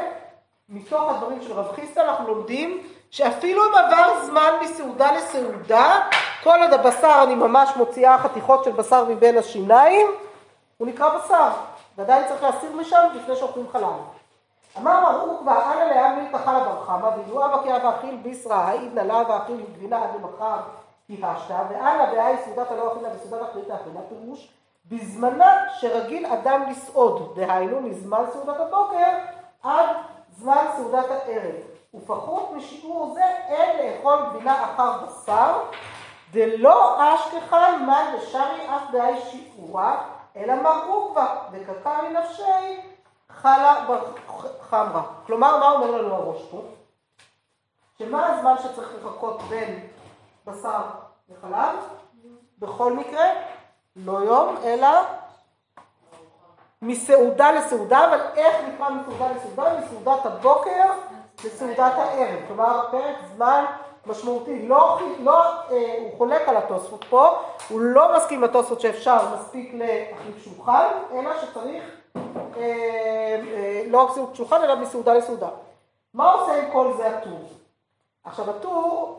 מתוך 0.69 1.11
הדברים 1.11 1.41
של 1.41 1.53
רב 1.53 1.71
חיסטה 1.75 2.01
אנחנו 2.01 2.27
לומדים 2.27 2.87
שאפילו 3.11 3.63
אם 3.69 3.75
עבר 3.75 4.25
זמן 4.25 4.51
מסעודה 4.61 5.11
לסעודה, 5.11 6.09
כל 6.43 6.59
עוד 6.61 6.73
הבשר 6.73 7.19
אני 7.23 7.35
ממש 7.35 7.69
מוציאה 7.75 8.17
חתיכות 8.17 8.63
של 8.63 8.71
בשר 8.71 9.05
מבין 9.05 9.37
השיניים, 9.37 10.07
הוא 10.77 10.87
נקרא 10.87 11.17
בשר, 11.17 11.49
ועדיין 11.97 12.27
צריך 12.27 12.43
להסיר 12.43 12.71
משם 12.75 13.07
לפני 13.15 13.35
שאוכלים 13.35 13.65
חלב. 13.71 13.93
אמר 14.77 15.01
מר 15.01 15.21
עוקבא, 15.21 15.73
אנא 15.73 15.83
להעמיד 15.83 16.29
את 16.29 16.35
החלה 16.35 16.59
בר 16.63 16.85
חמא, 16.85 17.09
ואילו 17.17 17.45
אבא 17.45 17.63
כי 17.63 17.75
אבא 17.75 17.95
אכיל 17.99 18.15
ביסרא, 18.15 18.55
העיד 18.55 18.99
נלה 18.99 19.21
ואכיל 19.29 19.65
גבינה 19.75 20.03
עד 20.03 20.09
למחר 20.15 20.57
כי 21.07 21.21
השתא, 21.23 21.63
ואנא 21.69 22.05
בהאי 22.05 22.35
סעודת 22.45 22.71
הלא 22.71 22.93
אכילה 22.93 23.09
וסעודת 23.15 23.49
אחרית 23.51 23.69
האכילה, 23.69 23.99
פירוש 24.09 24.49
בזמנה 24.85 25.55
שרגיל 25.79 26.25
אדם 26.25 26.63
לסעוד, 26.69 27.33
דהיינו 27.35 27.81
מזמן 27.81 28.23
סעודת 28.33 28.59
הבוקר 28.59 29.17
עד 29.63 29.89
זמן 30.37 30.65
סעודת 30.75 31.05
הערב. 31.11 31.55
ופחות 31.93 32.51
משיעור 32.51 33.13
זה 33.13 33.25
אין 33.25 33.85
לאכול 33.85 34.19
גבינה 34.29 34.63
אחר 34.63 35.05
בשר, 35.05 35.63
דלא 36.31 36.99
אשכחן 37.15 37.85
מן 37.85 38.17
דשרי 38.17 38.67
אף 38.75 38.91
דהי 38.91 39.21
שיעורה, 39.21 40.09
אלא 40.35 40.55
מר 40.55 40.85
עוקבא, 40.87 41.35
וקקה 41.51 42.01
מנפשי 42.01 42.81
חלה 43.29 43.85
חמרה. 44.61 45.03
כלומר, 45.25 45.57
מה 45.57 45.71
אומר 45.71 45.91
לנו 45.91 46.15
הראש 46.15 46.41
פה? 46.51 46.61
שמה 47.99 48.27
הזמן 48.27 48.55
שצריך 48.63 48.95
לחכות 48.95 49.41
בין 49.41 49.87
בשר 50.45 50.81
וחלב? 51.29 51.75
בכל 52.59 52.93
מקרה, 52.93 53.25
לא 53.95 54.11
יום, 54.11 54.55
אלא 54.63 54.87
מסעודה 56.81 57.51
לסעודה, 57.51 58.05
אבל 58.05 58.19
איך 58.35 58.55
נקרא 58.67 58.89
מסעודה 58.89 59.31
לסעודה? 59.31 59.79
מסעודת 59.79 60.25
הבוקר 60.25 60.91
לסעודת 61.45 61.93
הערב. 61.95 62.39
כלומר, 62.47 62.87
פרק 62.91 63.15
זמן 63.35 63.65
משמעותי. 64.05 64.67
לא, 64.67 64.99
לא, 65.19 65.43
אה, 65.71 65.95
הוא 65.99 66.17
חולק 66.17 66.41
על 66.47 66.57
התוספות 66.57 67.05
פה, 67.09 67.27
הוא 67.69 67.81
לא 67.81 68.17
מסכים 68.17 68.41
לתוספות 68.41 68.81
שאפשר 68.81 69.35
מספיק 69.35 69.73
להחליף 69.73 70.43
שולחן, 70.43 70.87
אלא 71.13 71.31
שצריך 71.41 71.83
אה, 72.57 72.61
אה, 73.53 73.83
לא 73.87 74.03
רק 74.03 74.11
שולחן, 74.33 74.63
אלא 74.63 74.75
מסעודה 74.75 75.13
לסעודה. 75.13 75.49
מה 76.13 76.31
עושה 76.31 76.63
עם 76.63 76.71
כל 76.71 76.93
זה 76.97 77.07
הטור? 77.07 77.49
עכשיו 78.25 78.49
הטור 78.49 79.15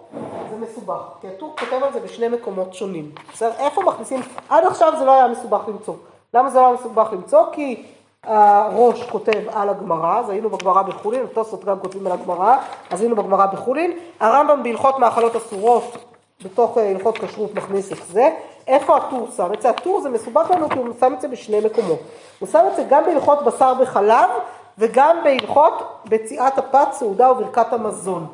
זה 0.51 0.57
מסובך, 0.57 1.01
כי 1.21 1.29
הטור 1.29 1.55
כותב 1.59 1.85
על 1.85 1.93
זה 1.93 2.01
בשני 2.01 2.29
מקומות 2.29 2.75
שונים. 2.75 3.11
בסדר? 3.33 3.53
איפה 3.59 3.83
מכניסים, 3.83 4.21
עד 4.49 4.65
עכשיו 4.65 4.93
זה 4.99 5.05
לא 5.05 5.13
היה 5.13 5.29
מסובך 5.29 5.61
למצוא. 5.69 5.95
למה 6.35 6.51
זה 6.51 6.61
לא 6.61 6.67
היה 6.67 6.75
מסובך 6.75 7.09
למצוא? 7.13 7.43
כי 7.53 7.87
הראש 8.23 9.11
כותב 9.11 9.49
על 9.53 9.69
הגמרא, 9.69 10.19
אז 10.19 10.31
היינו 10.31 10.51
בגמרא 10.51 10.83
בחולין, 10.83 11.25
התוספות 11.25 11.65
גם 11.65 11.81
כותבים 11.81 12.07
על 12.07 12.13
הגמרא, 12.13 12.57
אז 12.91 13.01
היינו 13.01 13.17
בגמרא 13.17 13.47
בחולין. 13.47 13.99
הרמב"ם 14.21 14.63
בהלכות 14.63 14.99
מאכלות 14.99 15.37
אסורות, 15.37 15.97
בתוך 16.45 16.79
אה, 16.79 16.91
הלכות 16.91 17.19
כשרות 17.19 17.55
מכניס 17.55 17.93
את 17.93 17.99
זה. 18.07 18.31
איפה 18.67 18.97
הטור 18.97 19.29
שם 19.37 19.53
את 19.55 19.63
זה? 19.63 19.71
הטור 19.71 20.01
זה 20.01 20.09
מסובך 20.09 20.51
לנו 20.51 20.69
כי 20.69 20.79
הוא 20.79 20.89
שם 21.01 21.15
את 21.15 21.21
זה 21.21 21.29
בשני 21.29 21.61
מקומות. 21.61 21.99
הוא 22.39 22.49
שם 22.49 22.65
את 22.71 22.77
זה 22.77 22.85
גם 22.89 23.05
בהלכות 23.05 23.45
בשר 23.45 23.73
וחלב 23.81 24.31
וגם 24.79 25.17
בהלכות 25.25 25.83
בציעת 26.05 26.59
הפת, 26.59 26.89
סעודה 26.93 27.33
וברכת 27.33 27.73
המזון. 27.73 28.27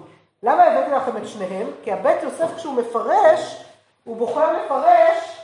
למה 0.42 0.64
הבאתי 0.64 0.90
לכם 0.90 1.16
את 1.16 1.29
שניהם? 1.29 1.66
כי 1.83 1.92
הבית 1.92 2.22
יוסף 2.22 2.57
כשהוא 2.57 2.74
מפרש, 2.74 3.64
הוא 4.05 4.16
בוחר 4.16 4.53
לפרש 4.53 5.40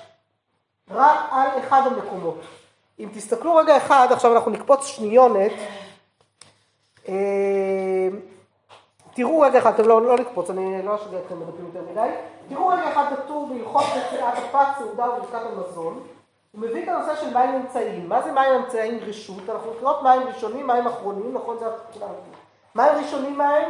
רק 0.90 1.18
על 1.30 1.48
אחד 1.58 1.82
המקומות. 1.86 2.40
אם 2.98 3.08
תסתכלו 3.14 3.56
רגע 3.56 3.76
אחד, 3.76 4.08
עכשיו 4.10 4.34
אנחנו 4.34 4.50
נקפוץ 4.50 4.86
שניונת, 4.86 5.52
אה, 7.08 8.08
תראו 9.14 9.40
רגע 9.40 9.58
אחד, 9.58 9.74
אתם 9.74 9.88
לא, 9.88 10.02
לא 10.02 10.16
לקפוץ, 10.16 10.50
אני 10.50 10.82
לא 10.82 10.94
אשגע 10.94 11.18
אתכם 11.18 11.40
בדפים 11.40 11.66
יותר 11.66 11.90
מדי, 11.90 12.08
תראו 12.48 12.68
רגע 12.68 12.92
אחד 12.92 13.12
בטור 13.12 13.48
בהלכות 13.48 13.84
נשיאת 13.84 14.34
הפת, 14.38 14.66
סעודה 14.78 15.10
וברכת 15.10 15.46
המזון, 15.52 16.02
הוא 16.52 16.60
מביא 16.60 16.82
את 16.82 16.88
הנושא 16.88 17.16
של 17.20 17.34
מים 17.34 17.54
אמצעיים. 17.54 18.08
מה 18.08 18.22
זה 18.22 18.32
מים 18.32 18.52
אמצעיים 18.52 18.98
רשות? 19.06 19.50
אנחנו 19.50 19.72
נקראות 19.76 20.02
מים 20.02 20.22
ראשונים, 20.22 20.66
מים 20.66 20.86
אחרונים, 20.86 21.34
נכון? 21.34 21.56
זה 21.58 21.66
מים 22.74 22.92
ראשונים 23.04 23.38
מים? 23.38 23.68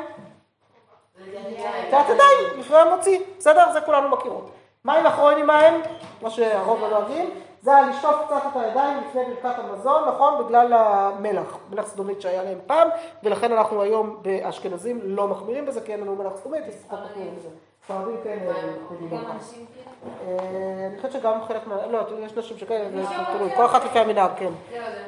תעת 1.90 2.06
ידיים, 2.06 2.58
לפני 2.58 2.76
המוציא, 2.76 3.20
בסדר? 3.38 3.72
זה 3.72 3.80
כולנו 3.80 4.08
מכירות. 4.08 4.50
מים 4.84 5.06
אחרונים 5.06 5.46
מים, 5.46 5.82
מה 6.22 6.30
שהרוב 6.30 6.80
לא 6.80 6.88
נוהגים, 6.88 7.30
זה 7.62 7.76
היה 7.76 7.86
לשטוף 7.88 8.14
קצת 8.26 8.42
את 8.52 8.56
הידיים 8.56 8.98
לפני 9.08 9.22
ברכת 9.24 9.58
המזון, 9.58 10.08
נכון? 10.08 10.44
בגלל 10.44 10.72
המלח, 10.72 11.58
מלח 11.70 11.86
סדומית 11.86 12.20
שהיה 12.20 12.42
להם 12.42 12.58
פעם, 12.66 12.88
ולכן 13.22 13.52
אנחנו 13.52 13.82
היום 13.82 14.16
באשכנזים 14.22 15.00
לא 15.02 15.28
מחמירים 15.28 15.66
בזה, 15.66 15.80
כי 15.80 15.92
אין 15.92 16.00
לנו 16.00 16.16
מלח 16.16 16.32
סדומית, 16.36 16.62
אז 16.68 16.84
פחות 16.88 16.98
מחמירים 17.04 17.34
בזה. 17.36 17.48
ספרדים 17.84 18.16
כן 18.24 18.38
גם 19.10 19.18
אנשים 19.30 19.66
כאילו? 19.74 20.38
אני 20.88 20.96
חושבת 20.96 21.12
שגם 21.12 21.44
חלק 21.48 21.66
מה... 21.66 21.86
לא, 21.86 21.98
יש 22.18 22.32
נשים 22.36 22.58
שכאלה, 22.58 22.88
כל 23.56 23.64
אחת 23.64 23.84
לפי 23.84 23.98
המנהג, 23.98 24.30
כן. 24.36 24.52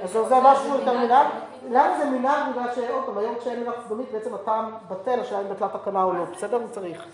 אז 0.03 0.11
זה 0.11 0.35
משהו 0.43 0.79
יותר 0.79 0.99
מנהג. 0.99 1.27
למה 1.71 1.99
זה 1.99 2.11
מנהג? 2.11 2.53
בגלל 2.53 2.75
שעוד 2.75 3.05
פעם, 3.07 3.19
היום 3.19 3.35
כשאין 3.41 3.63
מלח 3.63 3.75
סדומית, 3.87 4.13
בעצם 4.13 4.35
הטעם 4.35 4.73
בטל, 4.89 5.21
השאלה 5.21 5.41
אם 5.41 5.49
בטלה 5.49 5.69
תקנה 5.69 6.03
או 6.03 6.13
לא, 6.13 6.25
בסדר? 6.25 6.57
הוא 6.57 6.69
צריך. 6.71 7.07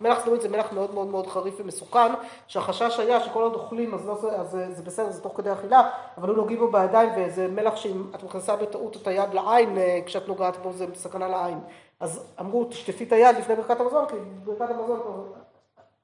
מלח 0.00 0.20
סדומית 0.22 0.40
זה 0.40 0.48
מלח 0.48 0.72
מאוד 0.72 0.94
מאוד 0.94 1.06
מאוד 1.06 1.26
חריף 1.26 1.54
ומסוכן, 1.58 2.12
שהחשש 2.46 3.00
היה 3.00 3.20
שכל 3.20 3.42
עוד 3.42 3.54
אוכלים 3.54 3.94
אז, 3.94 4.06
לא, 4.06 4.30
אז 4.30 4.58
זה 4.70 4.82
בסדר, 4.82 5.10
זה 5.10 5.22
תוך 5.22 5.36
כדי 5.36 5.52
אכילה, 5.52 5.90
אבל 6.18 6.28
לא 6.28 6.36
נוגעים 6.36 6.58
בו 6.58 6.70
בידיים 6.70 7.10
וזה 7.16 7.48
מלח 7.48 7.76
שאם 7.76 8.04
את 8.14 8.22
מכניסה 8.22 8.56
בטעות 8.56 8.96
את 8.96 9.06
היד 9.06 9.34
לעין, 9.34 9.78
אה, 9.78 10.00
כשאת 10.06 10.28
נוגעת 10.28 10.56
בו 10.56 10.72
זה 10.72 10.86
סכנה 10.94 11.28
לעין. 11.28 11.60
אז 12.00 12.34
אמרו, 12.40 12.64
תשטפי 12.64 13.04
את 13.04 13.12
היד 13.12 13.36
לפני 13.36 13.54
ברכת 13.54 13.80
המזון, 13.80 14.06
כי 14.08 14.16
ברכת 14.44 14.70
המזון 14.70 15.00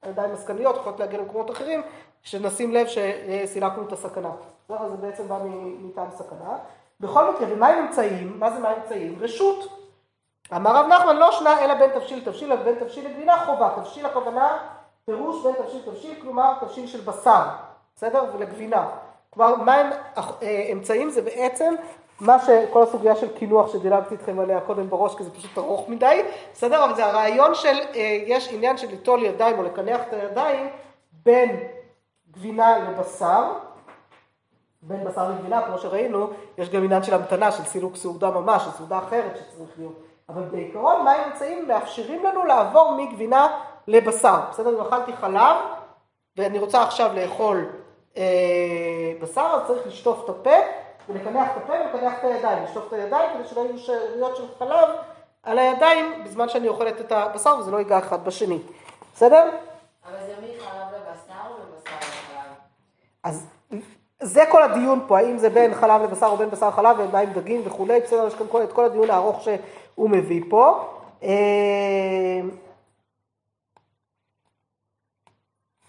הידיים 0.01 0.31
עסקניות, 0.31 0.75
יכולות 0.75 0.99
להגיע 0.99 1.19
למקומות 1.19 1.51
אחרים, 1.51 1.81
שנשים 2.21 2.73
לב 2.73 2.87
שסילקנו 2.87 3.83
את 3.87 3.91
הסכנה. 3.91 4.31
זה 4.69 4.97
בעצם 5.01 5.27
בא 5.27 5.39
מטעם 5.79 6.07
סכנה. 6.11 6.57
בכל 6.99 7.31
מקרה, 7.31 7.47
ומה 7.53 7.67
הם 7.67 7.85
אמצעים? 7.85 8.39
מה 8.39 8.51
זה 8.51 8.59
מה 8.59 8.73
אמצעים? 8.75 9.17
רשות. 9.19 9.79
אמר 10.55 10.75
רב 10.75 10.85
נחמן 10.87 11.15
לא 11.15 11.31
שנה 11.31 11.63
אלא 11.63 11.73
בין 11.73 11.91
תבשיל 11.91 12.17
לתבשיל, 12.17 12.55
בין 12.55 12.75
תבשיל 12.75 13.07
לגבינה 13.07 13.45
חובה. 13.45 13.69
תבשיל 13.75 14.05
הכוונה 14.05 14.57
פירוש 15.05 15.43
בין 15.43 15.53
תבשיל 15.53 15.79
לתבשיל, 15.79 16.21
כלומר 16.21 16.53
תבשיל 16.61 16.87
של 16.87 17.01
בשר, 17.01 17.43
בסדר? 17.95 18.23
ולגבינה. 18.33 18.87
כלומר, 19.29 19.55
מה 19.55 19.75
הם 19.75 19.89
אה, 20.43 20.69
אמצעים? 20.71 21.09
זה 21.09 21.21
בעצם 21.21 21.75
מה 22.21 22.39
שכל 22.39 22.83
הסוגיה 22.83 23.15
של 23.15 23.37
קינוח 23.37 23.73
שדילגתי 23.73 24.13
איתכם 24.13 24.39
עליה 24.39 24.61
קודם 24.61 24.89
בראש, 24.89 25.15
כי 25.15 25.23
זה 25.23 25.31
פשוט 25.31 25.57
ארוך 25.57 25.89
מדי, 25.89 26.21
בסדר? 26.53 26.85
אבל 26.85 26.95
זה 26.95 27.05
הרעיון 27.05 27.55
של, 27.55 27.79
אה, 27.95 28.23
יש 28.25 28.53
עניין 28.53 28.77
של 28.77 28.87
ליטול 28.87 29.23
ידיים 29.23 29.57
או 29.57 29.63
לקנח 29.63 30.01
את 30.07 30.13
הידיים 30.13 30.69
בין 31.11 31.59
גבינה 32.31 32.77
לבשר, 32.77 33.53
בין 34.81 35.03
בשר 35.03 35.29
לגבינה, 35.29 35.65
כמו 35.65 35.77
שראינו, 35.77 36.29
יש 36.57 36.69
גם 36.69 36.83
עניין 36.83 37.03
של 37.03 37.13
המתנה, 37.13 37.51
של 37.51 37.63
סילוק 37.63 37.95
סעודה 37.95 38.31
ממש, 38.31 38.63
של 38.63 38.71
סעודה 38.71 38.99
אחרת 38.99 39.37
שצריך 39.37 39.69
להיות. 39.77 40.03
אבל 40.29 40.41
בעיקרון 40.41 41.05
מים 41.05 41.21
אמצעים 41.31 41.67
מאפשרים 41.67 42.23
לנו 42.23 42.45
לעבור 42.45 42.95
מגבינה 42.97 43.59
לבשר. 43.87 44.39
בסדר, 44.49 44.69
אם 44.69 44.81
אכלתי 44.81 45.13
חלב 45.13 45.57
ואני 46.37 46.59
רוצה 46.59 46.83
עכשיו 46.83 47.11
לאכול 47.15 47.69
אה, 48.17 49.13
בשר, 49.21 49.59
אז 49.61 49.67
צריך 49.67 49.87
לשטוף 49.87 50.23
את 50.23 50.29
הפה 50.29 50.55
ולקנח 51.09 51.47
את 51.51 51.63
הפה 51.63 51.73
ולקנח 51.73 52.13
את 52.19 52.23
הידיים, 52.23 52.63
לשטוף 52.63 52.87
את 52.87 52.93
הידיים 52.93 53.29
כדי 53.33 53.47
שלא 53.47 53.61
יהיו 53.61 53.77
שאריות 53.77 54.35
של 54.35 54.43
חלב 54.59 54.89
על 55.43 55.59
הידיים 55.59 56.23
בזמן 56.23 56.49
שאני 56.49 56.67
אוכלת 56.67 57.01
את 57.01 57.11
הבשר 57.11 57.55
וזה 57.59 57.71
לא 57.71 57.77
ייגע 57.77 57.99
אחד 57.99 58.25
בשני. 58.25 58.59
בסדר? 59.13 59.49
אבל 60.05 60.17
זה 60.25 60.33
מחלב 60.33 60.87
לבשר 60.87 61.49
או 61.49 61.55
לבשר 61.63 61.95
לחלב? 61.95 62.53
אז 63.23 63.48
זה 64.23 64.43
כל 64.51 64.63
הדיון 64.63 64.99
פה, 65.07 65.17
האם 65.17 65.37
זה 65.37 65.49
בין 65.49 65.73
חלב 65.73 66.01
לבשר 66.01 66.25
או 66.25 66.37
בין 66.37 66.49
בשר 66.49 66.67
לחלב 66.67 66.97
ומה 66.99 67.19
עם 67.19 67.33
דגים 67.33 67.61
וכולי, 67.65 67.99
בסדר, 67.99 68.27
יש 68.27 68.35
כאן 68.35 68.45
כל, 68.49 68.63
את 68.63 68.73
כל 68.73 68.85
הדיון 68.85 69.09
הארוך 69.09 69.41
שהוא 69.41 70.09
מביא 70.09 70.41
פה. 70.49 70.85
אה, 71.23 72.41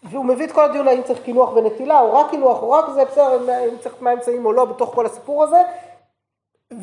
והוא 0.03 0.25
מביא 0.25 0.47
את 0.47 0.53
כל 0.53 0.65
הדיון 0.65 0.89
האם 0.89 1.03
צריך 1.03 1.23
קינוח 1.23 1.53
ונטילה, 1.53 2.01
או 2.01 2.15
רק 2.15 2.31
קינוח, 2.31 2.63
או 2.63 2.71
רק 2.71 2.85
זה, 2.95 3.05
בסדר, 3.05 3.69
אם 3.69 3.79
צריך 3.81 3.95
מה 4.01 4.13
אמצעים 4.13 4.47
או 4.47 4.53
לא 4.53 4.65
בתוך 4.65 4.95
כל 4.95 5.07
הסיפור 5.07 5.45
הזה. 5.45 5.63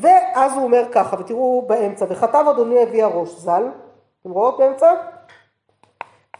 ואז 0.01 0.53
הוא 0.53 0.63
אומר 0.63 0.83
ככה, 0.91 1.15
ותראו 1.19 1.63
באמצע, 1.67 2.05
וכתב 2.09 2.45
אדוני 2.49 2.83
אבי 2.83 3.03
הראש 3.03 3.29
ז"ל, 3.29 3.63
אתם 4.21 4.31
רואות 4.31 4.57
באמצע? 4.57 4.93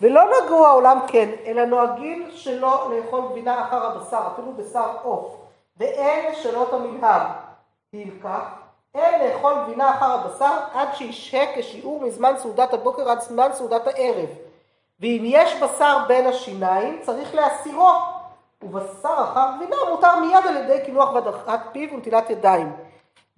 ולא 0.01 0.21
נגעו 0.25 0.65
העולם 0.65 0.99
כן, 1.07 1.29
אלא 1.45 1.65
נוהגים 1.65 2.29
שלא 2.31 2.91
לאכול 2.91 3.21
גבינה 3.31 3.61
אחר 3.61 3.85
הבשר, 3.85 4.21
אפילו 4.33 4.53
בשר 4.53 4.89
עוף, 5.03 5.35
ואין 5.77 6.31
לשנות 6.31 6.73
המנהג. 6.73 7.21
תלקח, 7.91 8.43
אין 8.95 9.27
לאכול 9.27 9.53
גבינה 9.63 9.91
אחר 9.91 10.11
הבשר 10.11 10.57
עד 10.73 10.87
שישהה 10.93 11.45
כשיעור 11.55 12.01
מזמן 12.01 12.33
סעודת 12.37 12.73
הבוקר 12.73 13.09
עד 13.09 13.19
זמן 13.19 13.49
סעודת 13.53 13.87
הערב. 13.87 14.29
ואם 14.99 15.21
יש 15.25 15.61
בשר 15.61 15.97
בין 16.07 16.27
השיניים, 16.27 16.99
צריך 17.01 17.35
להסירו, 17.35 17.91
ובשר 18.63 19.15
אחר 19.17 19.49
גבינה 19.55 19.75
מותר 19.89 20.19
מיד 20.19 20.47
על 20.47 20.57
ידי 20.57 20.85
קינוח 20.85 21.13
והדחת 21.13 21.59
פיו 21.71 21.93
ונטילת 21.93 22.29
ידיים. 22.29 22.73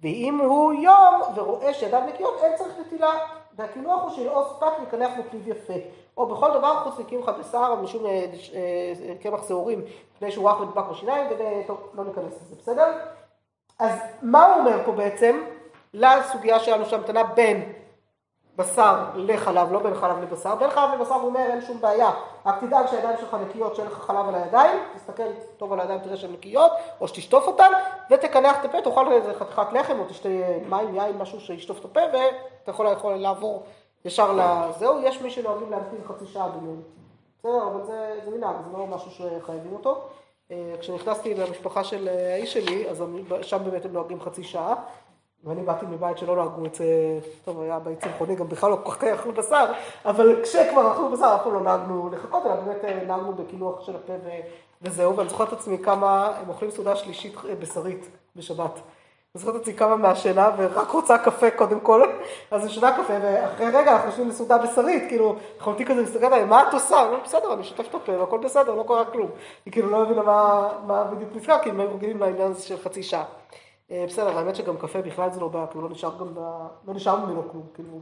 ואם 0.00 0.40
הוא 0.40 0.72
יום 0.72 1.20
ורואה 1.34 1.74
שידיו 1.74 2.00
נקיות, 2.06 2.34
אין 2.42 2.56
צריך 2.56 2.72
נטילה. 2.80 3.18
והקינוח 3.56 4.02
הוא 4.02 4.10
שלעוס 4.10 4.48
פת 4.58 4.72
לקנח 4.82 5.10
בפיו 5.18 5.48
יפה. 5.48 5.72
או 6.16 6.26
בכל 6.26 6.58
דבר 6.58 6.76
חוץ 6.84 6.98
מקמחא 6.98 7.32
בשר, 7.32 7.74
משום 7.74 8.06
אה, 8.06 8.10
אה, 8.10 9.14
קמח 9.22 9.48
שעורים, 9.48 9.84
מפני 10.16 10.32
שהוא 10.32 10.50
רך 10.50 10.60
ונדבק 10.60 10.84
בשיניים, 10.90 11.26
וטוב, 11.30 11.78
לא 11.94 12.04
ניכנס 12.04 12.42
לזה, 12.42 12.56
בסדר? 12.58 12.92
אז 13.78 13.92
מה 14.22 14.46
הוא 14.46 14.60
אומר 14.60 14.84
פה 14.84 14.92
בעצם? 14.92 15.40
לסוגיה 15.94 16.60
שלנו 16.60 16.84
שהמתנה 16.84 17.24
בין 17.24 17.72
בשר 18.56 19.04
לחלב, 19.14 19.72
לא 19.72 19.78
בין 19.78 19.94
חלב 19.94 20.22
לבשר. 20.22 20.54
בין 20.54 20.70
חלב 20.70 20.90
לבשר 20.94 21.14
הוא 21.14 21.24
אומר 21.24 21.40
אין 21.40 21.60
שום 21.60 21.80
בעיה, 21.80 22.10
רק 22.46 22.60
תדאג 22.60 22.86
שהידיים 22.86 23.16
שלך 23.20 23.36
נקיות, 23.48 23.76
שאין 23.76 23.86
לך 23.86 23.92
חלב 23.92 24.28
על 24.28 24.34
הידיים, 24.34 24.78
תסתכל 24.96 25.22
טוב 25.56 25.72
על 25.72 25.80
הידיים, 25.80 26.00
תראה 26.00 26.16
שהן 26.16 26.32
נקיות, 26.32 26.72
או 27.00 27.08
שתשטוף 27.08 27.46
אותן, 27.46 27.72
ותקנח 28.10 28.60
את 28.60 28.64
הפה, 28.64 28.80
תאכל 28.80 29.12
איזה 29.12 29.34
חתיכת 29.34 29.72
לחם, 29.72 29.98
או 29.98 30.04
תשתה 30.04 30.28
מים, 30.68 30.94
יין, 30.94 31.18
משהו 31.18 31.40
שישטוף 31.40 31.78
את 31.78 31.84
הפה, 31.84 32.00
ואתה 32.12 32.70
יכול, 32.70 32.86
יכול 32.92 33.14
לעבור 33.14 33.62
ישר 34.04 34.32
לזהו. 34.32 35.00
יש 35.02 35.22
מי 35.22 35.30
שנוהגים 35.30 35.70
להמתין 35.70 35.98
חצי 36.04 36.26
שעה 36.26 36.48
ביום. 36.48 36.82
בסדר, 37.38 37.66
אבל 37.66 37.84
זה, 37.84 38.20
זה 38.24 38.36
מנהג, 38.36 38.54
זה 38.64 38.78
לא 38.78 38.86
משהו 38.86 39.10
שחייבים 39.10 39.72
אותו. 39.72 40.00
אה, 40.50 40.74
כשנכנסתי 40.80 41.34
למשפחה 41.34 41.84
של 41.84 42.08
אה, 42.08 42.34
האיש 42.34 42.52
שלי, 42.52 42.88
אז 42.90 43.04
שם 43.42 43.58
באמת 43.64 43.84
הם 43.84 43.92
נוהגים 43.92 44.20
חצי 44.20 44.44
שעה. 44.44 44.74
ואני 45.44 45.62
באתי 45.62 45.86
מבית 45.86 46.18
שלא 46.18 46.36
נהגו 46.36 46.66
את 46.66 46.74
זה, 46.74 46.84
טוב, 47.44 47.60
היה 47.60 47.78
בית 47.78 48.00
צמחוני, 48.00 48.36
גם 48.36 48.48
בכלל 48.48 48.70
לא 48.70 48.78
כל 48.84 48.92
כך 48.92 49.04
אכלו 49.04 49.32
בשר, 49.32 49.72
אבל 50.04 50.42
כשכבר 50.42 50.92
אכלו 50.92 51.10
בשר, 51.10 51.36
פעם 51.44 51.54
לא 51.54 51.60
נהגנו 51.60 52.10
לחכות, 52.12 52.46
אלא 52.46 52.54
באמת 52.54 52.84
אה, 52.84 53.04
נהגנו 53.06 53.32
בקינוח 53.32 53.80
של 53.80 53.96
הפה 53.96 54.12
וזהו, 54.82 55.16
ואני 55.16 55.28
זוכרת 55.28 55.48
את 55.48 55.52
עצמי 55.52 55.78
כמה, 55.78 56.32
הם 56.36 56.48
אוכלים 56.48 56.70
סעודה 56.70 56.96
שלישית 56.96 57.34
בשרית 57.60 58.08
בשבת. 58.36 58.80
זוכרת 59.34 59.68
את 59.68 59.78
כמה 59.78 59.96
מהשינה, 59.96 60.50
ורק 60.56 60.90
רוצה 60.90 61.18
קפה 61.18 61.50
קודם 61.50 61.80
כל, 61.80 62.02
אז 62.50 62.62
אני 62.62 62.72
שונה 62.72 62.92
קפה, 62.92 63.12
ואחרי 63.22 63.66
רגע 63.66 63.92
אנחנו 63.92 64.08
יושבים 64.08 64.28
לסעודה 64.28 64.58
בשרית, 64.58 65.08
כאילו, 65.08 65.36
יכולתי 65.58 65.84
כזה 65.84 66.00
להסתכל 66.00 66.26
עליי, 66.26 66.44
מה 66.44 66.68
את 66.68 66.74
עושה? 66.74 67.08
אני 67.08 67.16
בסדר, 67.24 67.54
אני 67.54 67.64
שוטף 67.64 67.88
את 67.88 67.94
הפה, 67.94 68.12
והכל 68.12 68.38
בסדר, 68.38 68.74
לא 68.74 68.82
קורה 68.82 69.04
כלום. 69.04 69.30
היא 69.64 69.72
כאילו 69.72 69.90
לא 69.90 70.02
הבינה 70.02 70.22
מה 70.86 71.04
בדיוק 71.04 71.30
נזכר, 71.34 71.58
כי 71.62 71.70
הם 71.70 71.80
היו 71.80 71.94
רגילים 71.94 72.20
לעניין 72.20 72.54
של 72.54 72.76
חצי 72.76 73.02
שעה. 73.02 73.24
אה, 73.90 74.04
בסדר, 74.08 74.38
האמת 74.38 74.56
שגם 74.56 74.76
קפה 74.76 75.02
בכלל 75.02 75.30
זה 75.30 75.40
לא 75.40 75.48
בעיה, 75.48 75.66
כאילו 75.66 75.82
לא 75.82 75.90
נשאר 75.90 76.18
גם, 76.20 76.34
ב... 76.34 76.38
לא 76.88 76.94
נשאר 76.94 77.16
ממנו 77.16 77.48
כלום, 77.50 77.66
כאילו, 77.74 78.00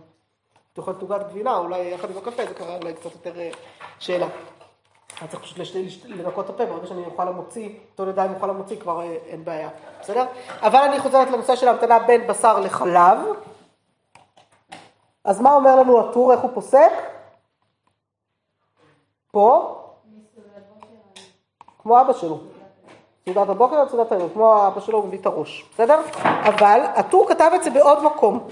יכול 0.79 0.95
תוגת 0.95 1.29
גבינה, 1.31 1.57
אולי 1.57 1.79
יחד 1.79 2.11
עם 2.11 2.17
הקפה 2.17 2.47
זה 2.47 2.55
קרה 2.55 2.77
אולי 2.77 2.95
קצת 2.95 3.13
יותר 3.13 3.41
אה, 3.41 3.51
שאלה. 3.99 4.29
אני 5.21 5.29
צריך 5.29 5.43
פשוט 5.43 5.59
לנקות 6.05 6.45
את 6.45 6.51
הפה, 6.51 6.67
ברגע 6.67 6.87
שאני 6.87 7.05
אוכל 7.05 7.25
למוציא, 7.25 7.69
טול 7.95 8.09
ידיים 8.09 8.35
אוכל 8.35 8.47
למוציא, 8.47 8.81
כבר 8.81 9.01
אה, 9.01 9.17
אין 9.27 9.45
בעיה, 9.45 9.69
בסדר? 10.01 10.27
אבל 10.63 10.79
אני 10.79 11.01
חוזרת 11.01 11.31
לנושא 11.31 11.57
של 11.57 11.69
ההמתנה 11.69 11.99
בין 11.99 12.27
בשר 12.27 12.61
לחלב. 12.61 13.19
אז 15.25 15.41
מה 15.41 15.55
אומר 15.55 15.77
לנו 15.77 16.01
הטור, 16.01 16.33
איך 16.33 16.41
הוא 16.41 16.51
פוסק? 16.55 16.93
פה? 19.31 19.75
כמו 21.79 22.01
אבא 22.01 22.13
שלו. 22.13 22.39
סעודת 23.25 23.49
הבוקר 23.49 23.77
עד 23.77 23.89
סעודת 23.89 24.13
הערב, 24.13 24.31
כמו 24.35 24.67
אבא 24.67 24.81
שלו 24.81 25.03
מביא 25.03 25.19
את 25.19 25.27
הראש, 25.27 25.65
בסדר? 25.75 26.01
אבל 26.23 26.81
הטור 26.95 27.29
כתב 27.29 27.51
את 27.55 27.65
זה 27.65 27.71
בעוד 27.71 28.03
מקום, 28.05 28.49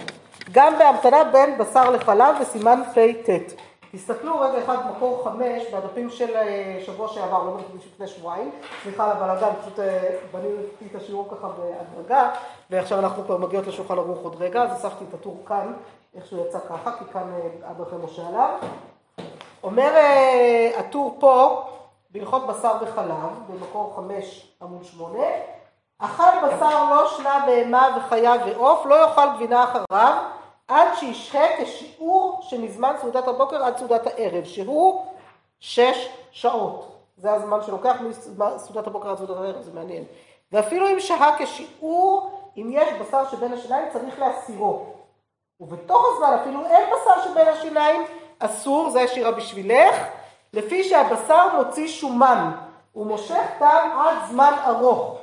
גם 0.53 0.79
בהמתנה 0.79 1.25
בין 1.25 1.59
בשר 1.59 1.91
לחלב 1.91 2.37
בסימן 2.41 2.83
פט. 2.95 3.66
תסתכלו 3.97 4.41
רגע 4.41 4.65
אחד 4.65 4.77
מקור 4.91 5.25
חמש 5.25 5.63
בדפים 5.75 6.11
של 6.11 6.37
אה, 6.37 6.79
שבוע 6.87 7.09
שעבר, 7.09 7.45
לא 7.45 7.51
בדפים 7.57 7.77
לפני 7.93 8.07
שבועיים, 8.07 8.51
סליחה 8.83 9.05
על 9.05 9.11
הבלאגן, 9.11 9.49
פשוט 9.61 9.79
אה, 9.79 10.17
בניתי 10.33 10.87
את 10.91 11.03
השיעור 11.03 11.29
ככה 11.31 11.49
בהדרגה, 11.49 12.31
ועכשיו 12.71 12.99
אנחנו 12.99 13.25
כבר 13.25 13.37
מגיעות 13.37 13.67
לשולחן 13.67 13.99
ערוך 13.99 14.19
עוד 14.23 14.37
רגע, 14.43 14.63
אז 14.63 14.73
אספתי 14.73 15.05
את 15.09 15.15
הטור 15.15 15.43
כאן, 15.47 15.73
איך 16.15 16.27
שהוא 16.27 16.47
יצא 16.47 16.59
ככה, 16.69 16.93
כי 16.99 17.05
כאן 17.13 17.33
אה, 17.33 17.71
אבא 17.71 17.85
לכם 17.85 18.05
משה 18.05 18.29
עליו. 18.29 18.51
אומר 19.63 19.93
הטור 20.79 21.17
פה, 21.21 21.65
בהלכות 22.11 22.47
בשר 22.47 22.73
וחלב, 22.81 23.41
במקור 23.49 23.93
חמש 23.97 24.53
עמוד 24.63 24.85
שמונה, 24.85 25.27
אכל 25.99 26.47
בשר 26.47 26.95
לא 26.95 27.09
שנה 27.17 27.45
בהמה 27.47 27.97
וחיה 27.97 28.35
ועוף, 28.47 28.87
לא 28.87 28.95
יאכל 29.03 29.27
גבינה 29.37 29.65
אחריו, 29.65 30.15
עד 30.69 30.89
שישהה 30.95 31.65
כשיעור 31.65 32.39
שמזמן 32.43 32.95
סעודת 33.01 33.29
הבוקר 33.29 33.65
עד 33.65 33.77
סעודת 33.77 34.07
הערב, 34.07 34.45
שהוא 34.45 35.07
שש 35.61 36.09
שעות. 36.31 36.93
זה 37.17 37.33
הזמן 37.33 37.63
שלוקח 37.63 37.97
מסעודת 38.01 38.87
הבוקר 38.87 39.11
עד 39.11 39.17
סעודת 39.17 39.37
הערב, 39.37 39.63
זה 39.63 39.71
מעניין. 39.75 40.05
ואפילו 40.53 40.89
אם 40.89 41.01
שהה 41.01 41.37
כשיעור, 41.39 42.31
אם 42.57 42.69
יש 42.73 42.89
בשר 42.93 43.29
שבין 43.31 43.53
השיניים, 43.53 43.89
צריך 43.93 44.19
להסירו. 44.19 44.87
ובתוך 45.61 46.07
הזמן, 46.13 46.39
אפילו 46.43 46.67
אין 46.67 46.85
בשר 46.87 47.23
שבין 47.23 47.49
השיניים, 47.49 48.03
אסור, 48.39 48.91
זה 48.91 49.01
השירה 49.01 49.31
בשבילך, 49.31 49.97
לפי 50.53 50.85
שהבשר 50.85 51.57
מוציא 51.57 51.89
שומן, 51.89 52.51
הוא 52.93 53.07
מושך 53.07 53.47
טעם 53.59 54.01
עד 54.01 54.17
זמן 54.29 54.53
ארוך. 54.67 55.19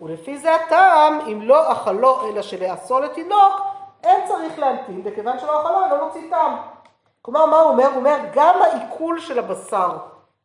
ולפי 0.00 0.38
זה 0.38 0.54
הטעם, 0.54 1.20
אם 1.20 1.42
לא 1.42 1.72
אכלו 1.72 2.28
אלא 2.28 2.42
שלעשו 2.42 3.00
לתינוק, 3.00 3.75
אין 4.04 4.26
צריך 4.28 4.58
להמתין, 4.58 5.02
וכיוון 5.04 5.38
שלא 5.38 5.60
אכלו, 5.60 5.96
לא 5.96 6.04
מוציא 6.04 6.30
טעם. 6.30 6.56
כלומר, 7.22 7.46
מה 7.46 7.56
הוא 7.56 7.70
אומר? 7.70 7.86
הוא 7.86 7.96
אומר, 7.96 8.16
גם 8.32 8.54
העיכול 8.62 9.20
של 9.20 9.38
הבשר 9.38 9.96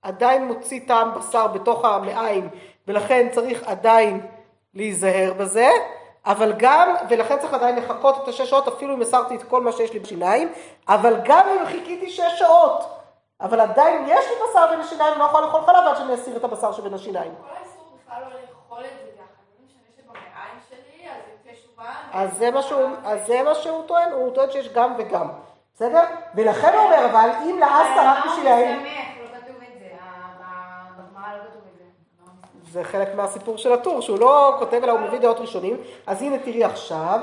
עדיין 0.02 0.48
מוציא 0.48 0.80
טעם 0.88 1.14
בשר 1.14 1.48
בתוך 1.48 1.86
המעיים, 1.86 2.50
ולכן 2.88 3.30
צריך 3.32 3.64
עדיין 3.68 4.28
להיזהר 4.74 5.34
בזה, 5.38 5.70
אבל 6.26 6.54
גם, 6.58 6.96
ולכן 7.10 7.40
צריך 7.40 7.54
עדיין 7.54 7.76
לחכות 7.76 8.24
את 8.24 8.28
השש 8.28 8.50
שעות, 8.50 8.68
אפילו 8.68 8.94
אם 8.94 9.02
הסרתי 9.02 9.36
את 9.36 9.44
כל 9.44 9.62
מה 9.62 9.72
שיש 9.72 9.94
לי 9.94 10.00
בשיניים, 10.00 10.54
אבל 10.88 11.16
גם 11.24 11.48
אם 11.48 11.66
חיכיתי 11.66 12.10
שש 12.10 12.40
שעות, 12.40 12.84
אבל 13.42 13.60
עדיין 13.60 14.06
יש 14.08 14.26
לי 14.28 14.36
בשר 14.50 14.68
בין 14.70 14.80
השיניים, 14.80 15.20
לא 15.20 15.24
יכול 15.24 15.42
לאכול 15.42 15.62
חלב 15.62 15.88
עד 15.88 15.98
שאני 15.98 16.14
אסיר 16.14 16.38
את 16.38 16.44
הבשר 16.44 16.72
שבין 16.72 16.94
השיניים. 16.94 17.32
כל 17.42 17.56
האיסור 17.56 17.98
בכלל 18.06 18.22
לא 18.24 18.30
לאכול 18.30 18.86
את 18.86 19.00
זה 19.04 19.12
ככה, 19.18 19.42
לא 19.60 19.66
משנה 19.66 19.82
שבמעיים 19.98 20.60
שלי, 20.70 21.10
אז 21.10 21.32
זה 22.34 22.52
שומן. 22.62 22.94
אז 23.04 23.28
זה 23.28 23.44
מה 23.44 23.56
שהוא 23.56 23.84
טוען, 23.88 24.12
הוא 24.12 24.34
טוען 24.34 24.52
שיש 24.52 24.70
גם 24.74 24.94
וגם, 24.98 25.28
בסדר? 25.76 26.04
ולכן 26.36 26.74
הוא 26.74 26.84
אומר, 26.84 27.06
אבל 27.06 27.30
אם 27.44 27.60
לעסת 27.60 27.98
רק 27.98 28.26
בשביל 28.26 28.48
האם... 28.48 28.86
זה 32.72 32.84
חלק 32.84 33.16
מהסיפור 33.16 33.58
של 33.58 33.74
הטור, 33.74 34.02
שהוא 34.02 34.20
לא 34.20 34.56
כותב 34.60 34.80
אלא 34.84 34.92
הוא 34.92 35.00
מביא 35.00 35.20
דעות 35.20 35.40
ראשונים, 35.40 35.78
אז 36.08 36.22
הנה 36.22 36.40
תראי 36.40 36.64
עכשיו, 36.64 37.20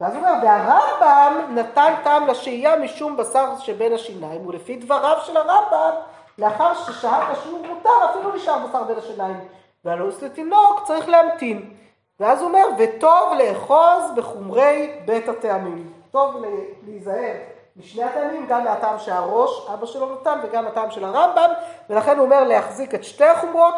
ואז 0.00 0.14
הוא 0.14 0.26
אומר, 0.26 0.32
והרמב"ם 0.42 1.54
נתן 1.54 1.94
טעם 2.04 2.26
לשהייה 2.26 2.76
משום 2.76 3.16
בשר 3.16 3.58
שבין 3.58 3.92
השיניים, 3.92 4.46
ולפי 4.46 4.76
דבריו 4.76 5.18
של 5.26 5.36
הרמב"ם, 5.36 5.90
לאחר 6.38 6.74
ששהה 6.74 7.34
כשהוא 7.34 7.66
מותר, 7.66 8.10
אפילו 8.10 8.36
נשאר 8.36 8.58
בשר 8.58 8.82
בין 8.82 8.98
השיניים. 8.98 9.48
והלוס 9.84 10.22
לתינוק 10.22 10.82
צריך 10.84 11.08
להמתין. 11.08 11.81
ואז 12.22 12.40
הוא 12.40 12.48
אומר, 12.48 12.66
וטוב 12.78 13.32
לאחוז 13.38 14.10
בחומרי 14.16 15.00
בית 15.04 15.28
הטעמים. 15.28 15.92
טוב 16.10 16.44
להיזהר 16.86 17.34
משני 17.76 18.04
הטעמים, 18.04 18.46
גם 18.46 18.64
מהטעם 18.64 18.98
שהראש, 18.98 19.68
אבא 19.74 19.86
שלו 19.86 20.14
נתן, 20.14 20.38
וגם 20.42 20.66
הטעם 20.66 20.90
של 20.90 21.04
הרמב"ם, 21.04 21.50
ולכן 21.90 22.16
הוא 22.16 22.24
אומר 22.24 22.44
להחזיק 22.44 22.94
את 22.94 23.04
שתי 23.04 23.24
החומרות, 23.24 23.74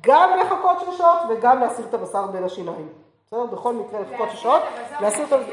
גם 0.00 0.30
לחכות 0.40 0.80
שש 0.80 0.98
שעות 0.98 1.18
וגם 1.28 1.60
להסיר 1.60 1.86
את 1.86 1.94
הבשר 1.94 2.26
בין 2.26 2.44
השיניים. 2.44 2.88
בסדר? 3.26 3.46
בכל 3.46 3.72
מקרה 3.72 4.00
לחכות 4.00 4.30
שש 4.30 4.42
שעות, 4.42 4.62
להסיר 5.00 5.26
את 5.26 5.32
הבשר. 5.32 5.52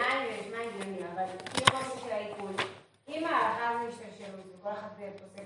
אם 3.07 3.25
ההלכה 3.25 3.71
זה 3.81 3.87
השתלשלות, 3.89 4.45
וכל 4.59 4.69
אחד 4.69 4.87
פוסק, 4.97 5.43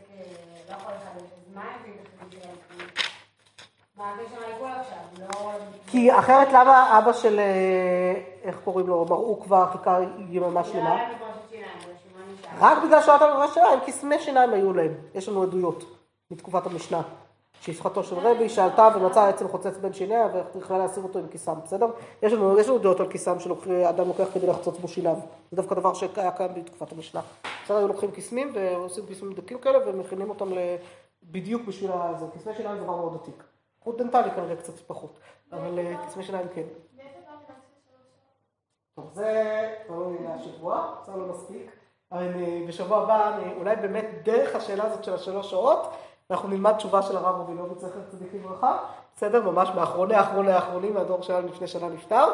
לא 0.70 0.76
יכול 0.76 0.94
לחדש, 0.94 1.22
אז 1.22 1.56
מה 1.56 1.64
הביא 1.80 1.94
את 1.94 3.15
מה 3.98 4.14
הקשר 4.14 4.40
לעיכול 4.40 4.68
עכשיו? 4.68 4.98
לא... 5.20 5.52
כי 5.88 6.20
אחרת 6.20 6.48
למה 6.48 7.00
אבא 7.00 7.14
של, 7.14 7.40
איך 8.44 8.60
קוראים 8.64 8.88
לו, 8.88 9.06
מראו 9.10 9.40
כבר 9.42 9.66
חיכה 9.72 10.00
יממה 10.30 10.64
שלמה? 10.64 11.10
רק 12.60 12.78
בגלל 12.84 13.02
שלא 13.02 13.12
הייתה 13.12 13.28
לו 13.28 13.54
שיניים, 13.54 13.80
כי 13.86 13.92
סמי 13.92 14.20
שיניים 14.20 14.54
היו 14.54 14.74
להם. 14.74 14.94
יש 15.16 15.30
לנו 15.30 15.44
עדויות 15.44 15.84
מתקופת 16.32 16.66
המשנה. 16.66 17.02
שפחתו 17.62 18.04
של 18.04 18.16
רבי, 18.16 18.50
שעלתה 18.50 18.90
ומצאה 18.96 19.30
עצם 19.30 19.48
חוצץ 19.48 19.78
בין 19.78 19.94
שיניה 19.94 20.28
ויכלה 20.56 20.78
להסיר 20.78 21.04
אותו 21.04 21.20
עם 21.20 21.28
כיסם, 21.28 21.54
בסדר? 21.64 21.88
יש 22.24 22.34
לנו, 22.34 22.60
יש 22.60 22.68
לנו 22.68 22.78
דעות 22.78 23.00
על 23.00 23.10
כיסם 23.10 23.40
שאדם 23.40 24.08
לוקח 24.08 24.28
כדי 24.34 24.48
לחצוץ 24.48 24.78
בו 24.78 24.88
שיניו. 24.88 25.16
זה 25.52 25.58
דווקא 25.58 25.76
דבר 25.76 25.94
שהיה 25.94 26.32
קיים 26.32 26.52
בתקופת 26.54 26.92
המשנה. 26.92 27.22
בסדר, 27.64 27.78
היו 27.78 27.88
לוקחים 27.88 28.12
קיסמים 28.12 28.52
ועושים 28.54 29.06
קיסמים 29.06 29.34
דקים 29.34 29.58
כאלה 29.58 29.78
ומכינים 29.86 30.30
אותם 30.30 30.50
בדיוק 31.24 31.62
בשביל 31.68 31.92
זה. 32.20 32.26
קיסמי 32.34 32.54
שיניים 32.58 32.78
זה 32.78 32.84
דבר 32.84 32.96
מאוד 32.96 33.18
עתיק. 33.22 33.55
חוט 33.86 33.98
דנטלי 33.98 34.32
כנראה 34.32 34.56
קצת 34.56 34.74
פחות, 34.80 35.20
אבל 35.52 35.96
קיסמי 36.06 36.24
שיניים 36.24 36.48
כן. 36.56 36.64
טוב, 38.96 39.10
זה 39.14 39.76
תלוי 39.88 40.18
מהשבוע, 40.20 40.96
זה 41.06 41.12
לא 41.12 41.26
מספיק. 41.28 41.72
אני, 42.12 42.66
בשבוע 42.68 42.98
הבא, 42.98 43.36
אני, 43.36 43.54
אולי 43.54 43.76
באמת 43.76 44.06
דרך 44.24 44.56
השאלה 44.56 44.84
הזאת 44.84 45.04
של 45.04 45.14
השלוש 45.14 45.50
שעות, 45.52 45.94
אנחנו 46.32 46.50
נלמד 46.50 46.74
תשובה 46.74 47.02
של 47.02 47.18
הרב 47.18 47.42
רבינוביץ, 47.42 47.78
זכר 47.80 48.00
צדיק 48.12 48.28
לברכה, 48.34 48.78
בסדר? 49.16 49.52
ממש 49.52 49.70
מאחרוני 49.76 50.16
האחרוני 50.16 50.52
האחרונים, 50.52 50.94
מהדור 50.94 51.22
שלנו 51.22 51.48
לפני 51.48 51.68
שנה 51.68 51.88
נפטר, 51.88 52.28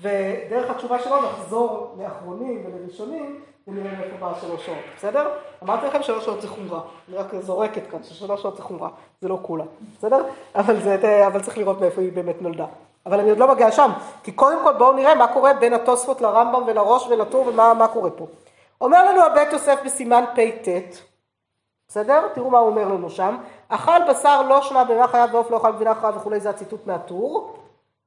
ודרך 0.00 0.70
התשובה 0.70 0.98
שלו 0.98 1.22
נחזור 1.22 1.96
לאחרונים 1.98 2.64
ולראשונים, 2.66 3.40
ונראה 3.68 3.92
מאיפה 3.98 4.16
בא 4.20 4.32
שלוש 4.40 4.66
שעות, 4.66 4.78
בסדר? 4.96 5.28
אמרתי 5.62 5.86
לכם 5.86 6.02
שלוש 6.02 6.24
שעות 6.24 6.42
זה 6.42 6.48
חומרה, 6.48 6.80
אני 7.08 7.16
רק 7.16 7.34
זורקת 7.40 7.82
כאן, 7.90 8.02
ששלוש 8.02 8.42
שעות 8.42 8.56
זה 8.56 8.62
חומרה, 8.62 8.88
זה 9.20 9.28
לא 9.28 9.38
כולה, 9.42 9.64
בסדר? 9.98 10.24
אבל, 10.54 10.80
זה, 10.80 11.26
אבל 11.26 11.40
צריך 11.42 11.58
לראות 11.58 11.80
מאיפה 11.80 12.00
היא 12.00 12.12
באמת 12.12 12.42
נולדה. 12.42 12.66
אבל 13.06 13.20
אני 13.20 13.30
עוד 13.30 13.38
לא 13.38 13.54
מגיעה 13.54 13.72
שם, 13.72 13.90
כי 14.22 14.32
קודם 14.32 14.58
כל 14.64 14.72
בואו 14.72 14.92
נראה 14.92 15.14
מה 15.14 15.32
קורה 15.32 15.54
בין 15.54 15.72
התוספות 15.72 16.20
לרמב"ם 16.20 16.62
ולראש 16.66 17.06
ולטור 17.06 17.46
ומה 17.46 17.88
קורה 17.92 18.10
פה. 18.10 18.26
אומר 18.80 19.04
לנו 19.04 19.22
הבית 19.22 19.52
יוסף 19.52 19.78
בסימן 19.84 20.24
פט, 20.34 20.68
בסדר? 21.88 22.28
תראו 22.34 22.50
מה 22.50 22.58
הוא 22.58 22.68
אומר 22.68 22.84
לנו 22.84 23.10
שם. 23.10 23.36
אכל 23.68 23.98
בשר 24.10 24.42
לא 24.42 24.62
שנה 24.62 24.84
בהמה 24.84 25.08
חייו 25.08 25.28
ועוף 25.32 25.50
לא 25.50 25.56
אכל 25.56 25.72
גבינה 25.72 25.94
חיה 25.94 26.10
וכולי, 26.16 26.40
זה 26.40 26.50
הציטוט 26.50 26.86
מהטור. 26.86 27.56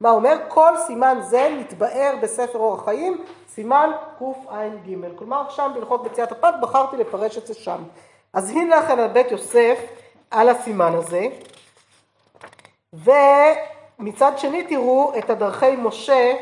מה 0.01 0.11
אומר? 0.11 0.37
כל 0.47 0.77
סימן 0.77 1.17
זה 1.21 1.55
מתבאר 1.59 2.15
בספר 2.21 2.59
אורח 2.59 2.85
חיים, 2.85 3.23
סימן 3.49 3.91
קע"ג. 4.19 4.95
כלומר, 5.15 5.49
שם 5.49 5.71
בהלכות 5.73 6.03
מציאת 6.03 6.31
הפת 6.31 6.53
בחרתי 6.61 6.97
לפרש 6.97 7.37
את 7.37 7.47
זה 7.47 7.53
שם. 7.53 7.83
אז 8.33 8.49
הנה 8.49 8.77
לכם 8.79 8.99
על 8.99 9.07
בית 9.07 9.31
יוסף 9.31 9.79
על 10.31 10.49
הסימן 10.49 10.93
הזה. 10.93 11.27
ומצד 12.93 14.37
שני 14.37 14.63
תראו 14.63 15.13
את 15.17 15.29
הדרכי 15.29 15.75
משה 15.75 16.33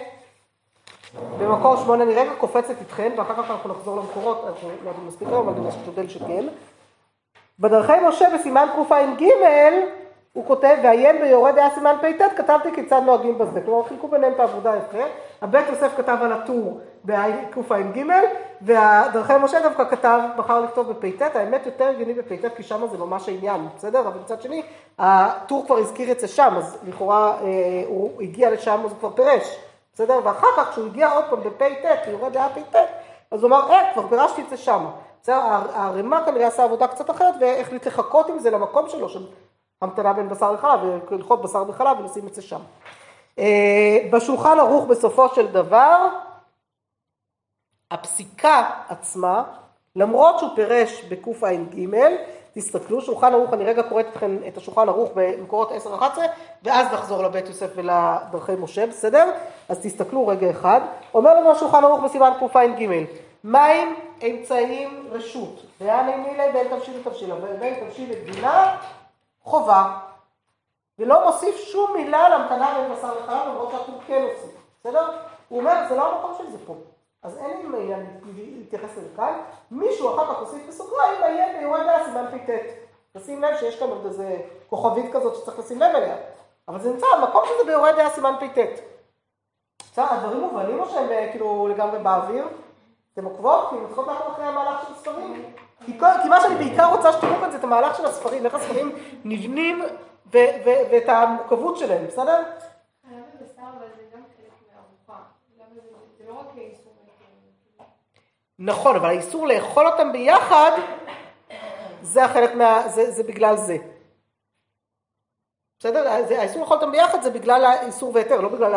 במקור 1.40 1.78
שמונה 1.78 2.04
אני 2.04 2.14
רגע 2.14 2.36
קופצת 2.38 2.76
איתכם, 2.80 3.12
ואחר 3.18 3.44
כך 3.44 3.52
אנחנו 3.52 3.70
נחזור 3.70 3.98
למקורות, 3.98 4.44
אנחנו 4.48 4.70
לא 4.84 4.90
יודעים 4.90 5.08
מספיק 5.08 5.28
היום, 5.28 5.50
אבל 5.50 5.60
אני 5.60 5.68
משתדל 5.68 6.10
שכן. 6.10 6.46
בדרכי 7.60 7.94
משה 8.08 8.26
בסימן 8.34 8.68
קע"ג, 8.76 9.26
הוא 10.34 10.46
כותב, 10.46 10.76
ועיין 10.84 11.22
ביורה 11.22 11.58
דעה 11.58 11.70
סימן 11.70 11.96
פ"ט, 12.02 12.22
כתבתי 12.38 12.70
כיצד 12.76 13.02
נוהגים 13.06 13.38
בזה. 13.38 13.62
כלומר, 13.62 13.84
חילקו 13.84 14.08
ביניהם 14.08 14.34
את 14.34 14.40
העבודה 14.40 14.76
יפה. 14.76 15.04
הבית 15.42 15.70
יוסף 15.70 15.98
כתב 15.98 16.18
על 16.22 16.32
הטור 16.34 16.80
בקע"ג, 17.06 18.04
והדרכי 18.62 19.34
משה 19.42 19.62
דווקא 19.62 19.84
כתב, 19.90 20.20
בחר 20.38 20.60
לכתוב 20.60 20.92
בפ"ט, 20.92 21.36
האמת 21.36 21.66
יותר 21.66 21.88
הגיוני 21.88 22.14
בפ"ט, 22.14 22.56
כי 22.58 22.64
שם 22.64 22.88
זה 22.92 22.98
ממש 22.98 23.30
העניין, 23.30 23.68
בסדר? 23.76 24.00
אבל 24.00 24.20
מצד 24.24 24.42
שני, 24.42 24.64
הטור 25.00 25.66
כבר 25.66 25.78
הזכיר 25.78 26.12
את 26.12 26.20
זה 26.20 26.28
שם, 26.28 26.54
אז 26.58 26.78
לכאורה 26.88 27.34
אה, 27.42 27.84
הוא 27.88 28.22
הגיע 28.22 28.50
לשם, 28.50 28.82
אז 28.86 28.92
הוא 28.92 29.00
כבר 29.00 29.10
פירש. 29.10 29.60
בסדר? 29.94 30.20
ואחר 30.24 30.48
כך 30.58 30.70
כשהוא 30.72 30.86
הגיע 30.86 31.12
עוד 31.12 31.24
פעם 31.30 31.40
בפ"ט, 31.40 32.08
יורה 32.08 32.38
דעה 32.38 32.50
פ"ט, 32.50 32.76
אז 33.32 33.44
הוא 33.44 33.48
אמר, 33.48 33.72
אה, 33.72 33.94
כבר 33.94 34.08
פירשתי 34.08 34.42
את 34.42 34.50
זה 34.50 34.58
שם. 34.58 34.86
הרמ"א 35.28 36.26
כנראה 36.26 36.48
עשה 36.48 36.64
עבודה 36.64 36.88
קצת 36.88 37.10
אחרת, 37.10 37.36
והחליט 37.42 37.88
לחכות 37.88 38.30
עם 38.30 38.40
זה 38.40 38.50
למקום 38.50 38.90
שלו, 38.90 39.10
של 39.10 39.28
המתנה 39.82 40.14
בין 40.14 40.30
בשר 40.30 40.52
לחלב, 40.52 40.80
וללכות 40.84 41.42
בשר 41.42 41.64
וחלב 41.68 42.00
ולשים 42.00 42.28
את 42.28 42.34
זה 42.34 42.42
שם. 42.42 42.60
אה, 43.40 43.98
בשולחן 44.12 44.60
ערוך 44.60 44.86
בסופו 44.86 45.30
של 45.30 45.48
דבר, 45.48 46.08
הפסיקה 47.92 48.70
עצמה, 48.90 49.44
למרות 49.96 50.40
שהוא 50.40 50.50
פירש 50.56 51.04
בקע"ג, 51.04 51.88
תסתכלו, 52.54 53.02
שולחן 53.02 53.34
ערוך, 53.34 53.54
אני 53.54 53.66
רגע 53.66 53.84
קוראת 53.84 54.06
אתכם 54.12 54.38
את 54.48 54.58
השולחן 54.58 54.90
ערוך 54.90 55.10
במקורות 55.16 55.72
10-11, 55.72 55.92
ואז 56.64 56.94
נחזור 56.94 57.24
לבית 57.24 57.48
יוסף 57.48 57.70
ולדרכי 57.76 58.52
משה, 58.60 58.88
בסדר? 58.88 59.32
אז 59.70 59.80
תסתכלו 59.80 60.28
רגע 60.28 60.50
אחד. 60.50 60.82
אומר 61.14 61.34
לנו 61.34 61.52
השולחן 61.52 61.84
ערוך 61.84 62.04
בסימן 62.04 62.32
קע"ג, 62.40 63.06
מים 63.44 63.96
אמצעים 64.24 65.08
רשות, 65.12 65.62
ואני 65.82 66.16
מילי 66.16 66.52
בין 66.54 66.68
תבשיל 66.68 67.00
לתבשיל, 67.00 67.36
בין 67.60 67.86
תבשיל 67.86 68.12
לגבינה, 68.12 68.78
חובה. 69.44 69.98
ולא 71.00 71.26
מוסיף 71.26 71.56
שום 71.56 71.94
מילה 71.94 72.30
להמתנה 72.30 72.74
בין 72.78 72.96
בשר 72.96 73.20
לחלב, 73.20 73.48
למרות 73.48 73.72
שאנחנו 73.72 74.00
כן 74.08 74.28
עושים, 74.34 74.50
בסדר? 74.80 75.12
הוא 75.50 75.60
אומר, 75.60 75.86
זה 75.90 75.96
לא 75.96 76.16
המקום 76.16 76.36
של 76.38 76.52
זה 76.52 76.58
פה. 76.66 76.76
אז 77.24 77.38
אין 77.38 77.72
לי 77.72 77.78
עניין 77.82 78.06
להתייחס 78.36 78.98
לזה 78.98 79.08
כאן. 79.16 79.42
מישהו 79.72 80.16
אחר 80.16 80.34
כך 80.34 80.40
הוסיף 80.40 80.68
בסוגריים, 80.68 81.22
ביורד 81.60 81.82
דעה 81.84 82.06
סימן 82.06 82.26
פ"ט. 82.32 82.50
תשים 83.18 83.42
לב 83.42 83.58
שיש 83.58 83.80
כאן 83.80 83.90
עוד 83.90 84.06
איזה 84.06 84.38
כוכבית 84.70 85.14
כזאת 85.14 85.36
שצריך 85.36 85.60
לשים 85.60 85.80
לב 85.80 85.96
אליה. 85.96 86.16
אבל 86.68 86.80
זה 86.80 86.92
נמצא, 86.92 87.06
המקום 87.06 87.42
שזה 87.46 87.66
ביורד 87.66 87.96
דעה 87.96 88.10
סימן 88.10 88.34
פ"ט. 88.40 88.60
הדברים 90.04 90.40
מובנים 90.40 90.80
או 90.80 90.90
שהם 90.90 91.12
אה, 91.12 91.28
כאילו 91.32 91.68
לגמרי 91.68 92.00
באוויר? 92.00 92.48
אתם 93.20 93.28
עוקבות? 93.28 93.70
כי 93.70 93.76
אתם 93.76 93.86
צריכות 93.86 94.08
לעקוב 94.08 94.32
אחרי 94.34 94.46
המהלך 94.46 94.88
של 94.88 94.94
הספרים? 94.94 95.54
כי, 95.86 96.00
כי 96.00 96.30
מה 96.30 96.42
שאני 96.42 96.56
בעיקר 96.56 96.86
רוצה 96.86 97.14
שתראו 97.14 97.36
כאן 97.40 97.52
זה 97.52 97.58
את 97.58 97.64
המהלך 97.64 97.98
של 97.98 98.06
הספרים, 98.06 98.46
איך 98.46 98.56
הספרים 98.56 98.96
נבנים 99.24 99.82
ואת 100.26 101.10
המורכבות 101.10 101.78
שלהם, 101.78 102.08
בסדר? 102.08 102.44
נכון, 108.60 108.96
אבל 108.96 109.10
האיסור 109.10 109.48
לאכול 109.48 109.88
אותם 109.88 110.12
ביחד, 110.12 110.72
זה 112.02 112.26
החלק 112.26 112.56
מה... 112.56 112.88
זה, 112.88 113.12
זה 113.12 113.24
בגלל 113.24 113.56
זה. 113.58 113.78
בסדר? 115.80 116.08
האיסור 116.08 116.62
לאכול 116.62 116.78
אותם 116.78 116.92
ביחד 116.92 117.22
זה 117.22 117.30
בגלל 117.30 117.66
האיסור 117.66 118.12
והיתר, 118.16 118.42
לא 118.42 118.50
בגלל 118.50 118.76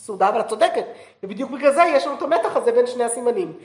הסעודה, 0.00 0.28
אבל 0.28 0.40
את 0.40 0.48
צודקת. 0.48 0.84
ובדיוק 1.22 1.50
בגלל 1.50 1.72
זה 1.72 1.82
יש 1.82 2.06
לנו 2.06 2.16
את 2.16 2.22
המתח 2.22 2.56
הזה 2.56 2.72
בין 2.72 2.86
שני 2.86 3.04
הסימנים. 3.04 3.58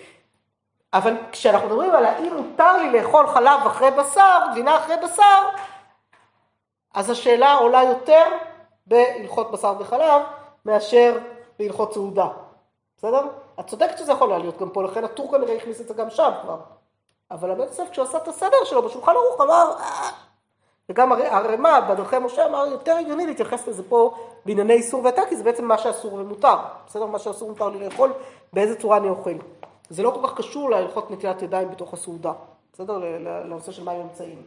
אבל 0.94 1.14
כשאנחנו 1.32 1.68
מדברים 1.68 1.92
על 1.92 2.06
האם 2.06 2.34
מותר 2.34 2.78
לי 2.78 2.92
לאכול 2.92 3.28
חלב 3.28 3.60
אחרי 3.66 3.92
בשר, 3.92 4.40
גבינה 4.52 4.78
אחרי 4.78 4.96
בשר, 5.04 5.42
אז 6.94 7.10
השאלה 7.10 7.54
עולה 7.54 7.84
יותר 7.84 8.24
בהלכות 8.88 9.52
בשר 9.52 9.74
וחלב 9.80 10.22
מאשר 10.66 11.18
בהלכות 11.60 11.94
סעודה. 11.94 12.28
בסדר? 12.98 13.22
את 13.60 13.68
צודקת 13.68 13.98
שזה 13.98 14.12
יכול 14.12 14.30
להיות 14.30 14.58
גם 14.58 14.70
פה, 14.70 14.84
לכן 14.84 15.04
הטור 15.04 15.32
כנראה 15.32 15.56
הכניס 15.56 15.82
את 15.82 15.88
זה 15.88 15.94
גם 15.94 16.10
שם 16.10 16.32
כבר. 16.42 16.58
אבל 17.32 17.52
הבית 17.52 17.68
יוסף 17.68 17.90
כשהוא 17.92 18.06
עשה 18.06 18.18
את 18.18 18.28
הסדר 18.28 18.64
שלו 18.64 18.82
בשולחן 18.82 19.12
ערוך 19.12 19.42
אמר, 19.42 19.72
אה. 19.80 20.10
וגם 20.90 21.12
הרמ"א 21.12 21.80
בדרכי 21.90 22.20
משה 22.20 22.46
אמר 22.46 22.68
יותר 22.68 22.96
הגיוני 22.96 23.26
להתייחס 23.26 23.68
לזה 23.68 23.84
פה 23.90 24.14
בענייני 24.46 24.74
איסור 24.74 25.04
והיתר, 25.04 25.22
כי 25.30 25.36
זה 25.36 25.44
בעצם 25.44 25.66
מה 25.66 25.78
שאסור 25.78 26.14
ומותר. 26.14 26.56
בסדר? 26.88 27.06
מה 27.06 27.20
שאסור 27.20 27.48
ומותר 27.48 27.70
לי 27.70 27.86
לאכול, 27.86 28.14
באיזה 28.54 28.76
צורה 28.76 28.98
אני 28.98 29.10
אוכל. 29.10 29.36
זה 29.90 30.04
לא 30.04 30.12
כל 30.12 30.28
כך 30.28 30.38
קשור 30.38 30.70
להלכות 30.70 31.12
נטילת 31.12 31.42
ידיים 31.42 31.72
בתוך 31.72 31.94
הסעודה. 31.94 32.32
בסדר? 32.74 32.98
לנושא 33.20 33.72
של 33.72 33.84
מים 33.84 34.02
אמצעים. 34.02 34.42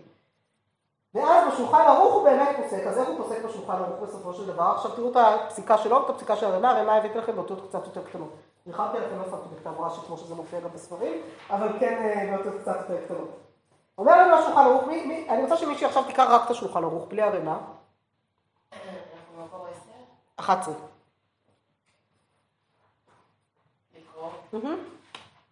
ואז 1.14 1.53
בשולחן 1.53 1.81
ערוך 1.87 2.14
הוא 2.14 2.24
באמת 2.24 2.57
פוסק, 2.57 2.87
אז 2.87 2.98
איך 2.98 3.09
הוא 3.09 3.16
פוסק 3.18 3.44
בשולחן 3.44 3.72
ערוך 3.72 4.03
בסופו 4.03 4.33
של 4.33 4.46
דבר? 4.46 4.72
עכשיו 4.77 4.90
תראו 4.90 5.11
את 5.11 5.16
הפסיקה 5.16 5.79
שלו 5.79 5.96
ואת 5.96 6.11
הפסיקה 6.11 6.37
של 6.37 6.46
הרמ"א, 6.46 6.66
הרמ"א 6.66 6.92
הבאתי 6.92 7.18
לכם 7.18 7.35
באותות 7.35 7.68
קצת 7.68 7.87
יותר 7.87 8.03
קטנות. 8.03 8.33
ניחמתי 8.66 8.98
לכם 8.98 9.20
איפה 9.24 9.37
בכתב 9.37 9.81
רש"י 9.81 10.01
כמו 10.07 10.16
שזה 10.16 10.35
מופיע 10.35 10.61
גם 10.61 10.68
בספרים, 10.74 11.22
אבל 11.51 11.68
כן 11.81 11.94
אה, 11.94 12.37
באותות 12.37 12.61
קצת 12.61 12.77
יותר 12.81 13.05
קטנות. 13.05 13.47
אומר 13.98 14.22
לנו 14.22 14.34
השולחן 14.34 14.61
ערוך, 14.61 14.84
מי, 14.84 15.06
מי, 15.06 15.30
אני 15.30 15.42
רוצה 15.42 15.56
שמישהי 15.56 15.87
עכשיו 15.87 16.04
תיקח 16.04 16.26
רק 16.30 16.44
את 16.44 16.50
השולחן 16.50 16.84
ערוך, 16.84 17.08
בלי 17.08 17.22
הרמ"א. 17.22 17.58
11. 20.37 20.75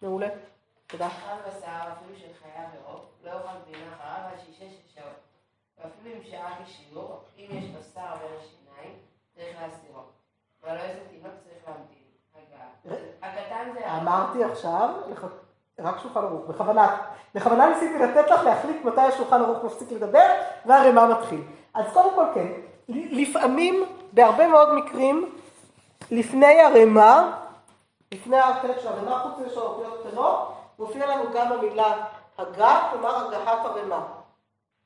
מעולה, 0.01 0.27
תודה. 0.87 1.07
לא. 3.23 3.33
ואפילו 5.77 6.15
אם 6.15 6.23
שעה 6.23 6.65
כשיעור, 6.65 7.19
אם 7.37 7.45
יש 7.49 7.65
בשר 7.65 8.15
בין 8.15 8.31
השיניים, 8.39 8.93
צריך 9.35 9.61
להסירו. 9.61 10.01
ולא 10.63 10.79
איזה 10.79 10.99
תינוק 11.09 11.33
צריך 11.43 11.67
להמתין. 11.67 11.97
הקטן 13.21 13.73
זה... 13.73 13.97
אמרתי 13.97 14.43
עכשיו, 14.43 14.89
רק 15.79 15.99
שולחן 16.03 16.19
ערוך, 16.19 16.45
בכוונה. 16.47 16.97
בכוונה 17.35 17.69
ניסיתי 17.69 17.99
לתת 17.99 18.29
לך 18.29 18.43
להחליט 18.43 18.85
מתי 18.85 19.01
השולחן 19.01 19.41
ערוך 19.41 19.63
מפסיק 19.63 19.91
לדבר, 19.91 20.25
והרימה 20.65 21.07
מתחיל. 21.07 21.41
אז 21.73 21.85
קודם 21.93 22.09
כל 22.15 22.25
כן, 22.33 22.47
לפעמים, 22.89 23.83
בהרבה 24.13 24.47
מאוד 24.47 24.73
מקרים, 24.73 25.29
לפני 26.11 26.61
הרימה, 26.61 27.31
לפני 28.13 28.37
החלק 28.37 28.79
של 28.79 28.87
הרימה, 28.87 29.19
חוץ 29.19 29.39
מזה 29.39 29.49
של 29.49 29.59
האותיות 29.59 30.07
קטנות, 30.07 30.53
מופיע 30.79 31.07
לנו 31.07 31.23
גם 31.33 31.51
המילה 31.51 31.93
הגה, 32.37 32.89
כלומר 32.91 33.27
הגהת 33.27 33.65
הרימה. 33.65 34.03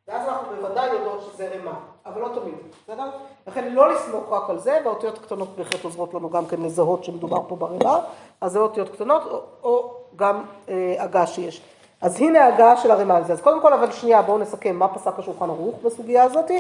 ואז 0.08 0.28
אנחנו 0.28 0.56
בוודאי 0.56 0.90
יודעות 0.90 1.22
שזה 1.22 1.50
רמה, 1.56 1.74
אבל 2.06 2.22
לא 2.22 2.28
תמיד, 2.28 2.56
בסדר? 2.84 3.10
לכן 3.48 3.74
לא 3.74 3.94
לסמוך 3.94 4.32
רק 4.32 4.50
על 4.50 4.60
זה, 4.60 4.80
והאותיות 4.86 5.18
הקטנות 5.18 5.50
בהחלט 5.56 5.84
עוזרות 5.84 6.14
לנו 6.14 6.30
גם 6.30 6.46
כן 6.46 6.62
לזהות 6.62 7.04
שמדובר 7.04 7.42
פה 7.48 7.56
ברמה, 7.56 8.00
אז 8.42 8.52
זה 8.52 8.60
אותיות 8.60 8.90
קטנות, 8.90 9.24
או, 9.26 9.42
או 9.64 10.01
גם 10.16 10.44
אה, 10.70 10.96
הגה 11.00 11.28
שיש. 11.28 11.62
אז 12.02 12.22
הנה 12.22 12.44
ההגה 12.44 12.78
של 12.78 12.92
הרמה 12.92 13.18
על 13.18 13.24
זה. 13.24 13.34
אז 13.34 13.42
קודם 13.42 13.62
כל, 13.62 13.74
אבל 13.74 13.92
שנייה, 13.92 14.22
בואו 14.22 14.38
נסכם 14.38 14.76
מה 14.76 14.88
פסק 14.88 15.20
השולחן 15.20 15.50
ערוך 15.50 15.76
בסוגיה 15.84 16.24
הזאת, 16.24 16.52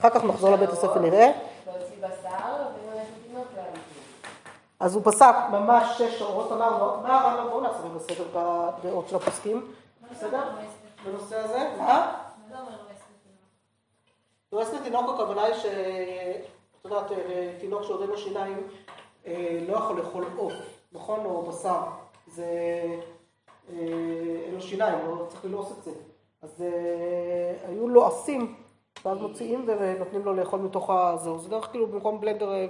אחר 0.00 0.10
כך 0.10 0.24
נחזור 0.24 0.50
לבית 0.50 0.70
הספר 0.70 0.98
נראה. 0.98 1.30
להוציא 1.66 1.96
בשר 1.98 2.36
וללכת 2.36 3.08
לתינוק 3.20 3.46
להמציא. 3.56 3.80
אז 4.80 4.94
הוא 4.94 5.02
פסק 5.04 5.34
ממש 5.50 5.98
שש 5.98 6.18
שעות, 6.18 6.52
אמרנו, 6.52 7.02
מה 7.02 7.20
הרמב"ם, 7.20 7.50
בואו 7.50 7.60
נעשה 7.60 7.78
רגע 7.78 7.98
סדר 7.98 8.24
בדעות 8.82 9.08
של 9.08 9.16
הפוסקים, 9.16 9.66
בסדר? 10.12 10.42
בנושא 11.04 11.36
הזה, 11.36 11.68
מה? 11.78 12.12
דורס 14.52 14.72
לתינוק 14.72 15.10
הכוונה 15.14 15.42
היא 15.42 15.54
ש... 15.54 15.66
את 16.80 16.84
יודעת, 16.84 17.12
אה, 17.12 17.52
תינוק 17.60 17.82
שעוד 17.82 18.00
אין 18.00 18.10
לו 18.10 18.16
שיניים 18.16 18.66
אה, 19.26 19.58
לא 19.68 19.76
יכול 19.76 19.96
לאכול 19.98 20.24
עוף, 20.36 20.52
נכון? 20.92 21.24
או 21.24 21.42
בשר. 21.42 21.80
זה... 22.34 22.46
אה, 23.72 23.76
אין 24.46 24.54
לו 24.54 24.60
שיניים, 24.60 24.98
לא 25.08 25.26
צריך 25.28 25.44
ללעוס 25.44 25.72
את 25.78 25.84
זה. 25.84 25.90
אז 26.42 26.62
אה, 26.62 27.68
היו 27.68 27.88
לועסים, 27.88 28.54
ואז 29.04 29.18
מוציאים 29.20 29.64
ונותנים 29.66 30.24
לו 30.24 30.34
לאכול 30.34 30.60
מתוך 30.60 30.90
הזהו. 30.90 31.38
זה 31.38 31.48
דרך 31.48 31.70
כאילו 31.70 31.86
במקום 31.86 32.20
בלנדר, 32.20 32.52
אה, 32.52 32.66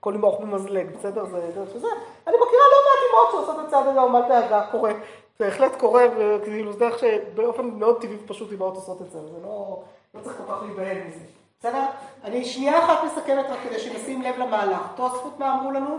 כל 0.00 0.14
עם 0.14 0.24
האוכל 0.24 0.44
במזלג, 0.44 0.96
בסדר? 0.96 1.24
זה 1.24 1.50
דרך 1.54 1.70
שזה. 1.70 1.88
אני 2.26 2.36
מכירה 2.36 2.64
לא 2.72 2.78
מעט 2.86 3.10
אמהות 3.10 3.46
שעושות 3.46 3.64
את 3.64 3.70
זה 3.70 3.78
עד 3.78 3.86
היום, 3.86 4.16
אל 4.16 4.28
דאגה, 4.28 4.66
קורה. 4.70 4.92
בהחלט 5.40 5.76
קורה, 5.80 6.04
וכאילו 6.18 6.72
זה 6.72 6.78
דרך 6.78 6.98
שבאופן 6.98 7.66
מאוד 7.66 8.00
טבעי 8.00 8.16
ופשוט 8.24 8.52
אמהות 8.52 8.74
עושות 8.74 9.02
את 9.02 9.10
זה. 9.10 9.20
זה 9.20 9.38
לא, 9.42 9.82
לא 10.14 10.20
צריך 10.20 10.36
כל 10.36 10.42
כך 10.52 10.62
להיבהל 10.62 10.96
מזה. 11.08 11.24
בסדר? 11.60 11.86
אני 12.24 12.44
שנייה 12.44 12.84
אחת 12.84 13.04
מסכמת 13.04 13.46
רק 13.50 13.58
כדי 13.64 13.78
שנשים 13.78 14.22
לב 14.22 14.38
למהלך. 14.38 14.80
תוספות 14.96 15.38
מה 15.38 15.54
אמרו 15.54 15.70
לנו? 15.70 15.98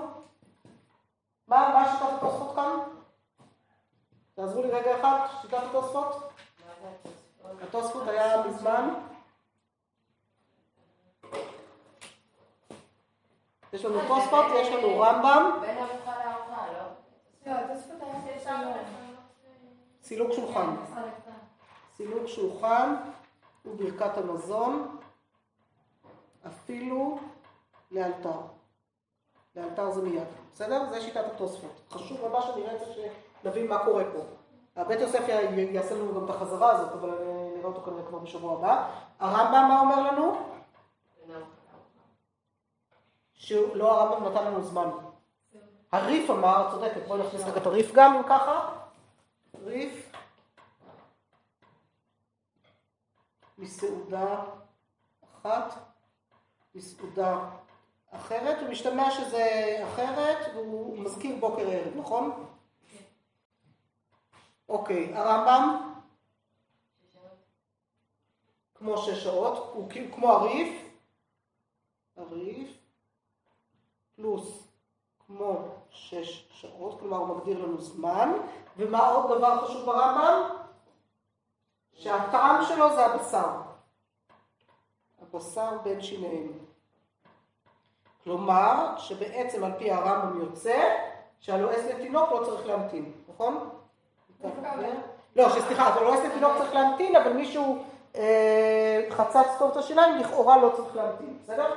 מה, 1.48 1.72
מה 1.74 1.92
שיטת 1.92 2.14
התוספות 2.14 2.56
כאן? 2.56 2.78
תעזרו 4.42 4.62
לי 4.62 4.72
רגע 4.72 5.00
אחד? 5.00 5.20
מה 5.44 5.50
זה 5.50 5.60
התוספות? 5.60 6.32
התוספות 7.62 8.08
היה 8.08 8.44
מזמן. 8.48 8.90
יש 13.74 13.86
לנו 13.86 14.00
תוספות, 14.08 14.46
יש 14.56 14.68
לנו 14.68 15.00
רמב"ם. 15.00 15.62
סילוק 20.02 20.32
שולחן. 20.34 20.76
סילוק 21.98 22.28
שולחן 22.28 22.96
וברכת 23.66 24.18
המזון, 24.18 24.98
אפילו 26.48 27.20
לאלתר. 27.92 28.40
לאלתר 29.56 29.92
זה 29.92 30.02
מיד, 30.02 30.28
בסדר? 30.54 30.90
זה 30.90 31.02
שיטת 31.02 31.26
התוספות. 31.26 31.82
חשוב 31.90 32.28
ממש 32.28 32.46
שנראה 32.46 32.76
את 32.76 32.80
זה, 32.80 33.10
שנבין 33.42 33.68
מה 33.68 33.86
קורה 33.86 34.04
פה. 34.14 34.20
הבית 34.76 35.00
יוסף 35.00 35.24
יעשה 35.72 35.96
לנו 35.96 36.16
גם 36.16 36.26
את 36.26 36.30
החזרה 36.30 36.72
הזאת, 36.72 36.92
אבל 36.92 37.10
אה, 37.10 37.50
נראה 37.56 37.66
אותו 37.66 37.82
כנראה 37.82 38.04
כבר 38.06 38.20
בשבוע 38.20 38.54
הבא. 38.54 38.90
הרמב"ם, 39.20 39.66
מה 39.68 39.80
אומר 39.80 40.12
לנו? 40.12 40.36
לא 43.74 44.02
הרמב"ם 44.02 44.28
נתן 44.28 44.46
לנו 44.46 44.62
זמן. 44.62 44.90
הריף 45.92 46.30
אמר, 46.30 46.68
צודקת, 46.72 47.08
בואי 47.08 47.20
נכניס 47.20 47.44
רגע 47.44 47.58
את 47.58 47.66
הריף 47.66 47.92
גם, 47.94 48.16
אם 48.16 48.24
ככה. 48.24 48.70
ריף. 49.64 50.12
מסעודה 53.58 54.36
אחת, 55.34 55.74
מסעודה 56.76 57.40
אחרת, 58.12 58.58
ומשתמע 58.66 59.12
שזה 59.12 59.78
אחרת, 59.84 60.38
והוא 60.56 61.00
מזכיר 61.00 61.36
בוקר 61.40 61.70
ערב, 61.70 61.94
נכון? 61.96 62.46
אוקיי, 64.72 65.14
הרמב"ם, 65.16 65.94
כמו 68.76 68.98
שש 68.98 69.24
שעות, 69.24 69.72
הוא 69.74 69.90
כמו 70.16 70.32
הריף, 70.32 70.90
הריף, 72.18 72.78
פלוס 74.16 74.68
כמו 75.26 75.58
שש 75.90 76.50
שעות, 76.52 77.00
כלומר 77.00 77.18
הוא 77.18 77.38
מגדיר 77.38 77.66
לנו 77.66 77.82
זמן, 77.82 78.32
ומה 78.78 79.08
עוד 79.08 79.38
דבר 79.38 79.68
חשוב 79.68 79.86
ברמב"ם? 79.86 80.58
שהטעם 81.94 82.66
שלו 82.66 82.96
זה 82.96 83.06
הבשר. 83.06 83.62
הבשר 85.22 85.78
בין 85.84 86.02
שיניהם. 86.02 86.52
כלומר, 88.24 88.98
שבעצם 88.98 89.64
על 89.64 89.72
פי 89.78 89.92
הרמב"ם 89.92 90.40
יוצא 90.40 90.96
שהלועס 91.40 91.86
לתינוק 91.86 92.32
לא 92.32 92.46
צריך 92.46 92.66
להמתין, 92.68 93.12
נכון? 93.28 93.81
לא, 95.36 95.50
שסליחה, 95.50 95.88
אז 95.88 96.26
לתינוק 96.26 96.58
צריך 96.58 96.74
להמתין, 96.74 97.16
אבל 97.16 97.34
מישהו 97.34 97.84
אה, 98.16 99.08
חצץ 99.10 99.48
טוב 99.60 99.72
את 99.72 99.78
השיניים, 99.78 100.18
לכאורה 100.18 100.58
לא 100.58 100.70
צריך 100.76 100.96
להמתין, 100.96 101.38
בסדר? 101.44 101.76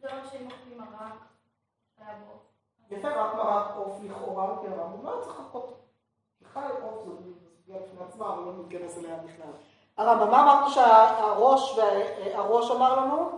זה 0.00 0.08
לא. 0.10 0.16
יפה, 2.90 3.08
רק 3.08 3.34
מרק 3.34 3.66
עוף 3.76 3.98
לכאורה, 4.02 4.44
על 4.44 4.54
פי 4.60 4.66
הרמב"ם, 4.66 5.06
לא 5.06 5.20
צריך 5.22 5.40
לחכות. 5.40 5.74
בכלל 6.42 6.70
עוף 6.82 7.04
זו 7.04 7.12
סוגיה 7.56 7.80
בפני 7.82 8.04
עצמה, 8.08 8.28
אבל 8.28 8.42
לא 8.42 8.52
ניכנס 8.68 8.98
אליה 8.98 9.16
בכלל. 9.16 9.52
הרמב"ם, 9.96 10.30
מה 10.30 10.42
אמרנו 10.42 10.70
שהראש, 10.70 11.78
הראש 12.34 12.70
אמר 12.70 13.00
לנו? 13.00 13.30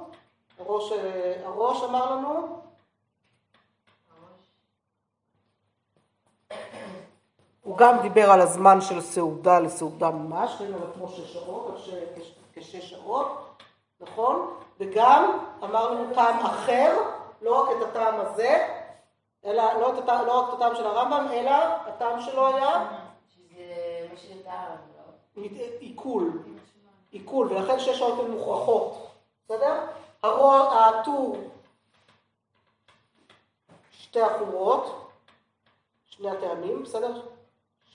הראש, 0.59 0.93
אה, 0.93 1.47
הראש 1.47 1.83
אמר 1.83 2.17
לנו? 2.17 2.61
הוא 7.67 7.77
גם 7.77 7.99
דיבר 8.03 8.31
על 8.31 8.41
הזמן 8.41 8.81
של 8.81 9.01
סעודה 9.01 9.59
לסעודה 9.59 10.11
ממש, 10.11 10.57
ראינו 10.61 10.79
לו 10.79 10.93
כמו 10.95 11.09
שש 11.09 11.33
שעות, 11.33 11.77
כשש 12.53 12.91
שעות, 12.91 13.29
נכון? 14.01 14.55
וגם 14.81 15.39
אמר 15.65 15.91
לנו 15.91 16.15
טעם 16.15 16.39
אחר, 16.47 16.97
לא 17.43 17.63
רק 17.63 17.77
את 17.77 17.83
הטעם 17.89 18.21
הזה, 18.21 18.69
אלא 19.45 19.81
לא, 19.81 19.93
את 19.93 19.99
הטעם, 19.99 20.27
לא 20.27 20.41
רק 20.41 20.49
את 20.49 20.55
הטעם 20.55 20.75
של 20.77 20.87
הרמב"ם, 20.87 21.27
אלא 21.33 21.51
הטעם 21.87 22.21
שלו 22.21 22.47
היה 22.47 22.87
לא? 25.37 25.43
עיכול, 25.81 26.43
עיכול, 27.11 27.53
ולכן 27.53 27.79
שש 27.79 27.99
שעות 27.99 28.21
הן 28.25 28.31
מוכרחות, 28.31 29.07
בסדר? 29.45 29.81
הרו- 30.23 30.73
הטור, 30.73 31.37
שתי 33.91 34.21
החומרות, 34.21 35.11
שני 36.07 36.31
הטעמים, 36.31 36.83
בסדר? 36.83 37.21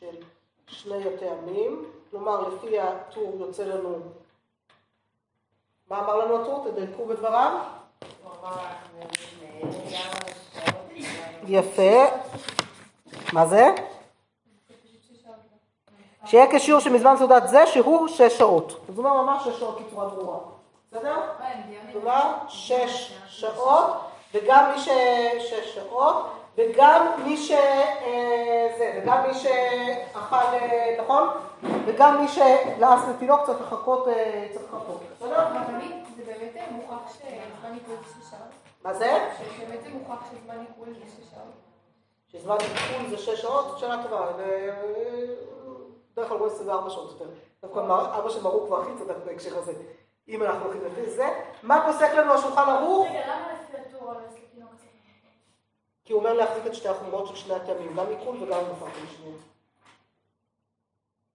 של 0.02 0.16
שני 0.68 1.04
הטעמים, 1.08 1.86
כלומר 2.12 2.50
לפי 2.50 2.80
הטור 2.80 3.36
יוצא 3.40 3.64
לנו, 3.64 4.00
מה 5.90 6.00
אמר 6.00 6.18
לנו 6.18 6.42
הטור? 6.42 6.66
תדייקו 6.72 7.06
בדבריו. 7.06 7.58
יפה. 11.48 12.06
מה 13.34 13.46
זה? 13.46 13.68
שיהיה 16.26 16.46
כשיעור 16.52 16.82
שמזמן 16.82 17.18
סעודת 17.18 17.44
זה, 17.48 17.68
שהוא 17.68 18.08
שש 18.08 18.38
שעות. 18.38 18.72
אז 18.90 18.98
הוא 18.98 19.08
אומר 19.08 19.22
ממש 19.22 19.44
שש 19.44 19.60
שעות 19.60 19.82
בצורה 19.82 20.10
ברורה. 20.10 20.40
בסדר? 20.88 21.16
כלומר, 21.92 22.34
שש 22.48 23.14
שעות, 23.28 23.94
וגם 24.34 24.72
מי 24.72 24.80
ש... 24.80 24.90
שש 25.40 25.76
שעות, 25.76 26.41
וגם 26.58 27.24
מי 27.26 27.38
ש... 27.38 27.52
אה, 27.52 28.76
זה, 28.78 29.02
וגם 29.04 29.28
מי 29.28 29.34
שאכל, 29.34 30.36
אה, 30.36 30.96
נכון? 31.00 31.28
וגם 31.86 32.22
מי 32.22 32.28
שלעס 32.28 33.02
לתינוק 33.10 33.46
צריך 33.46 33.62
לחכות, 33.62 34.08
אה, 34.08 34.48
צריך 34.54 34.66
לחכות. 34.74 35.02
בסדר? 35.16 35.48
רבנית, 35.48 36.06
זה 36.16 36.24
באמת 36.26 36.56
מוכח 36.72 37.14
שזמן 37.14 37.74
עיכול 37.74 37.96
זה 37.96 38.10
שש 38.10 38.30
שעות? 38.30 38.52
מה 38.84 38.94
זה? 38.94 39.30
שבאמת 39.38 39.84
זה 39.84 39.90
מוכח 39.90 40.26
שזמן 40.32 40.60
עיכול 40.60 40.88
זה 40.94 41.06
שש 41.06 41.32
שעות? 41.32 41.54
שזמן 42.28 42.56
עדכון 42.56 43.10
זה 43.10 43.18
שש 43.18 43.42
שעות, 43.42 43.80
שאלה 43.80 44.04
טובה. 44.04 44.32
בדרך 46.14 46.30
כלל 46.30 46.38
רואה 46.38 46.52
24 46.52 46.90
שעות 46.90 47.12
יותר. 47.12 47.32
דווקא 47.62 47.80
אבא 48.20 48.30
של 48.30 48.44
מרוק 48.44 48.68
כבר 48.68 48.82
הכי 48.82 48.92
צדק 49.00 49.16
בהקשר 49.26 49.58
הזה. 49.58 49.74
אם 50.28 50.44
אנחנו 50.44 50.66
הולכים 50.66 50.86
לפי 50.86 51.10
זה. 51.10 51.30
מה 51.64 51.84
פוסק 51.86 52.14
לנו 52.14 52.34
השולחן 52.34 52.70
ערוך? 52.70 53.08
רגע, 53.08 53.28
למה 53.28 53.48
לפי 53.54 53.78
הטור? 53.78 54.14
כי 56.06 56.14
הוא 56.14 56.20
אומר 56.20 56.34
להחזיק 56.34 56.68
את 56.68 56.76
שתי 56.76 56.88
החומרות 56.90 57.28
של 57.28 57.36
שני 57.36 57.54
הטעמים, 57.54 57.96
גם 57.96 58.06
עיכול 58.08 58.44
וגם 58.44 58.64
בין 58.64 59.08
שניהם. 59.18 59.38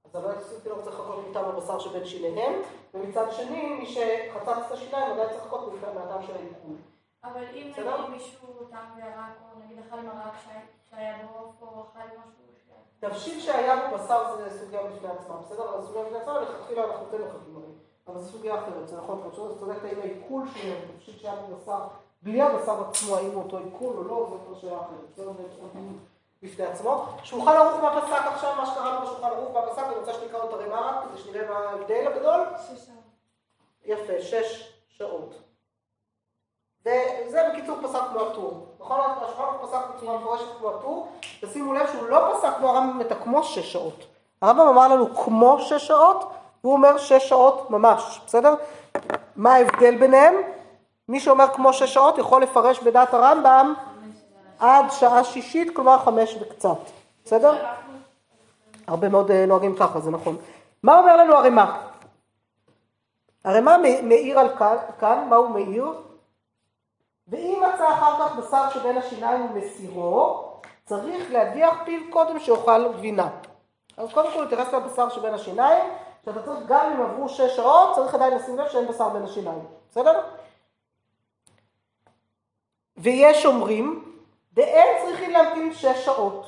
אז 0.05 0.17
אבל 0.17 0.35
תינוק 0.63 0.81
צריך 0.85 1.01
לחכות 1.01 1.25
מטעם 1.31 1.45
הבשר 1.45 1.79
שבין 1.79 2.05
שיניהם, 2.07 2.63
ומצד 2.95 3.33
שני, 3.33 3.75
מי 3.75 3.87
שחצץ 3.87 4.49
את 4.67 4.73
השיניים 4.73 5.13
עדיין 5.13 5.29
צריך 5.29 5.43
לחכות 5.47 5.73
מהטעם 5.95 6.23
של 6.23 6.35
העיכול. 6.35 6.77
אבל 7.25 7.45
אם? 7.55 7.73
נגיד 7.77 8.11
מישהו 8.11 8.49
טעם 8.71 8.87
וירק, 8.97 9.33
או 9.43 9.65
נגיד 9.65 9.79
אכל 9.87 10.01
מרק 10.01 10.33
שהיה- 10.45 10.61
שהיה 10.91 11.17
בעוף, 11.27 11.55
או 11.63 11.67
אכל 11.83 11.99
משהו 12.19 12.47
תבשיל 13.01 13.41
שהיה 13.41 13.91
בבשר 13.91 14.37
זה 14.37 14.61
סוגיה 14.65 14.83
בפני 14.83 15.09
עצמה, 15.09 15.37
בסדר? 15.37 15.75
אבל 15.75 15.87
סוגיה 15.87 16.05
בפני 16.05 16.19
עצמה, 16.19 16.41
לכתחילה 16.41 16.85
אנחנו 16.85 17.07
כן 17.11 17.17
מחכים 17.23 17.57
הרי. 17.57 17.73
אבל 18.09 18.19
זו 18.21 18.33
סוגיה 18.33 18.55
אחרת, 18.55 18.89
זה 18.89 18.97
נכון, 18.97 19.21
אתה 19.21 19.31
צודק, 19.59 19.85
האם 19.85 20.01
העיכול 20.01 20.43
שלהם, 20.55 20.83
תבשיל 20.97 21.19
שהיה 21.19 21.35
בבשר, 21.37 21.79
בלי 22.27 22.43
הבשר 22.43 22.85
עצמו, 22.89 23.17
האם 23.17 23.31
הוא 23.31 23.43
אותו 23.43 23.59
עיכול 23.59 23.97
או 23.97 24.05
לא, 24.05 24.27
זו 24.31 24.39
כבר 24.47 24.61
שאלה 24.61 24.77
אחרת. 24.77 25.17
זה 25.17 25.23
דיון 25.23 25.99
בפני 26.43 26.65
עצמו. 26.65 27.05
שולחן 27.23 27.51
ערוך 27.51 27.83
מה 27.83 28.01
פסק 28.01 28.27
עכשיו, 28.27 28.53
מה 28.57 28.67
שקראנו 28.67 29.07
בשולחן 29.07 29.27
ערוך 29.27 29.55
מה 29.55 29.63
פסק, 29.63 29.83
אני 29.87 29.95
רוצה 29.95 30.13
שנקרא 30.13 30.41
אותו 30.41 30.57
רמה 30.57 30.81
רק, 30.81 30.95
כדי 31.09 31.23
שנראה 31.23 31.51
מה 31.51 31.59
ההבדל 31.59 32.07
הגדול. 32.07 32.41
שש 32.59 32.87
שעות. 32.87 32.99
יפה, 33.85 34.13
שש 34.23 34.73
שעות. 34.89 35.35
וזה 36.81 37.49
בקיצור 37.53 37.77
פסק 37.83 38.01
כמו 38.11 38.21
הטור. 38.21 38.67
נכון? 38.81 39.01
השולחן 39.01 39.67
פסק 39.67 39.79
בצורה 39.97 40.19
מפורשת 40.19 40.59
כמו 40.59 40.71
הטור, 40.71 41.09
תשימו 41.41 41.75
לב 41.75 41.87
שהוא 41.93 42.09
לא 42.09 42.35
פסק 42.35 42.57
כמו 42.59 42.69
הרמב"ם 42.69 43.01
את 43.01 43.13
הכמו 43.13 43.43
שש 43.43 43.73
שעות. 43.73 44.07
הרמב"ם 44.43 44.69
אמר 44.69 44.89
לנו 44.89 45.15
כמו 45.17 45.61
שש 45.61 45.87
שעות, 45.87 46.31
והוא 46.65 46.75
אומר 46.75 46.99
שש 46.99 47.29
שעות 47.29 47.71
ממש, 47.71 48.21
בסדר? 48.27 48.55
מה 49.37 49.55
ההבדל 49.55 49.97
ביניהם? 49.99 50.56
מי 51.09 51.21
שאומר 51.21 51.47
כמו 51.55 51.73
שש 51.73 51.95
שעות 51.95 52.19
יכול 52.19 52.43
לפרש 52.43 52.81
בדעת 52.81 53.15
הרמב"ם 53.15 53.75
עד 54.59 54.91
שעה 54.91 55.25
שישית, 55.25 55.77
כלומר 55.77 55.99
חמש 55.99 56.37
וקצת, 56.41 56.79
בסדר? 57.25 57.65
הרבה 58.87 59.09
מאוד 59.09 59.31
אה, 59.31 59.47
נוהגים 59.47 59.77
ככה, 59.77 60.01
זה 60.01 60.11
נכון. 60.11 60.37
מה 60.83 60.99
אומר 60.99 61.17
לנו 61.17 61.35
הרמ"א? 61.35 61.65
הרמ"א 63.45 63.77
מאיר 64.03 64.39
על 64.39 64.49
כאן, 64.99 65.27
מה 65.29 65.37
הוא 65.37 65.51
מאיר? 65.51 65.93
ואם 67.29 67.63
מצא 67.63 67.89
אחר 67.89 68.19
כך 68.19 68.37
בשר 68.37 68.71
שבין 68.71 68.99
השיניים 68.99 69.47
ומסירו, 69.51 70.43
צריך 70.85 71.33
להדיח 71.33 71.75
פיו 71.85 72.01
קודם 72.11 72.41
שיאכל 72.41 72.93
גבינה. 72.93 73.29
אז 73.97 74.13
קודם 74.13 74.33
כל 74.33 74.41
להתייחס 74.41 74.73
לבשר 74.73 75.09
שבין 75.09 75.35
השיניים, 75.35 75.85
שאתה 76.25 76.43
צריך, 76.43 76.59
גם 76.67 76.93
אם 76.93 77.03
עברו 77.03 77.29
שש 77.29 77.57
שעות, 77.57 77.95
צריך 77.95 78.15
עדיין 78.15 78.35
לשים 78.35 78.59
לב 78.59 78.69
שאין 78.69 78.89
בשר 78.89 79.09
בין 79.09 79.23
השיניים, 79.23 79.65
בסדר? 79.91 80.21
ויש 82.99 83.47
אומרים, 83.47 84.05
ואין 84.57 85.07
צריכים 85.07 85.31
להמתין 85.31 85.73
שש 85.73 86.05
שעות. 86.05 86.47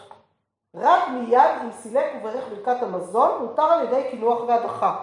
רק 0.75 1.09
מיד 1.09 1.51
אם 1.65 1.73
סילק 1.73 2.07
וברך 2.21 2.45
ברכת 2.49 2.83
המזון, 2.83 3.31
מותר 3.41 3.63
על 3.63 3.85
ידי 3.85 4.03
קינוח 4.11 4.41
והדחה. 4.49 4.97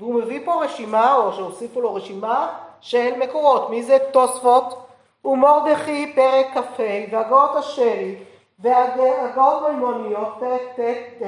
והוא 0.00 0.14
מביא 0.14 0.40
פה 0.44 0.64
רשימה, 0.64 1.14
או 1.14 1.32
שהוסיפו 1.32 1.80
לו 1.80 1.94
רשימה, 1.94 2.54
של 2.80 3.18
מקורות. 3.18 3.70
מי 3.70 3.82
זה 3.82 3.98
תוספות? 4.12 4.84
ומרדכי 5.24 6.12
פרק 6.14 6.46
כ"ה, 6.54 6.82
והגאות 7.10 7.56
השרי, 7.56 8.16
והגאות 8.58 9.62
מימוניות, 9.68 10.28
פרק 10.40 10.62
ט', 10.76 11.22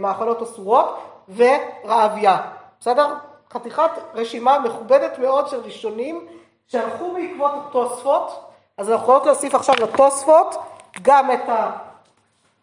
מאכלות 0.00 0.42
אסורות, 0.42 0.98
ורעביה. 1.36 2.40
בסדר? 2.80 3.14
חתיכת 3.52 3.90
רשימה 4.14 4.58
מכובדת 4.58 5.18
מאוד 5.18 5.48
של 5.48 5.60
ראשונים 5.60 6.26
שהלכו 6.66 7.12
בעקבות 7.14 7.52
התוספות, 7.54 8.44
אז 8.76 8.90
אנחנו 8.90 9.04
יכולות 9.04 9.26
להוסיף 9.26 9.54
עכשיו 9.54 9.74
לתוספות 9.82 10.54
גם 11.02 11.32
את 11.32 11.48
ה... 11.48 11.70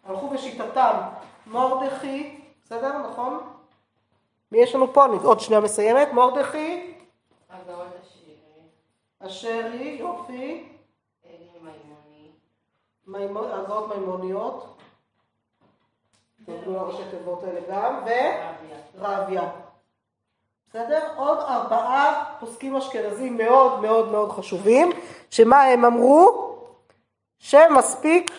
הלכו 0.04 0.28
בשיטתם 0.28 0.96
מרדכי, 1.46 2.40
בסדר? 2.64 2.98
נכון? 2.98 3.40
מי 4.52 4.58
יש 4.58 4.74
לנו 4.74 4.92
פה? 4.92 5.04
אני 5.04 5.16
עוד 5.22 5.40
שנייה 5.40 5.60
מסיימת. 5.60 6.08
השירי, 8.00 8.64
אשרי, 9.20 9.96
יופי, 10.00 10.68
הגאות 13.52 13.96
מימוניות, 13.96 14.76
תוכלו 16.46 16.72
לראשי 16.72 17.02
תיבות 17.10 17.42
האלה 17.42 17.60
גם, 17.70 17.96
רביה. 17.96 18.52
ורעביה. 18.94 19.50
בסדר? 20.68 21.08
עוד 21.16 21.38
ארבעה 21.38 22.24
פוסקים 22.40 22.76
אשכנזים 22.76 23.36
מאוד 23.36 23.80
מאוד 23.80 24.08
מאוד 24.08 24.32
חשובים, 24.32 24.90
שמה 25.32 25.62
הם 25.62 25.84
אמרו? 25.84 26.52
שמספיק 27.38 28.30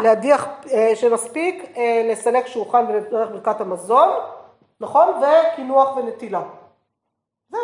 להדיח, 0.00 0.46
אה, 0.70 0.92
שמספיק 0.94 1.72
אה, 1.76 2.02
לסלק 2.12 2.46
שולחן 2.46 2.84
ולברך 2.88 3.30
ברכת 3.30 3.60
המזון, 3.60 4.08
נכון? 4.80 5.08
וקינוח 5.08 5.96
ונטילה. 5.96 6.42
זהו, 7.50 7.60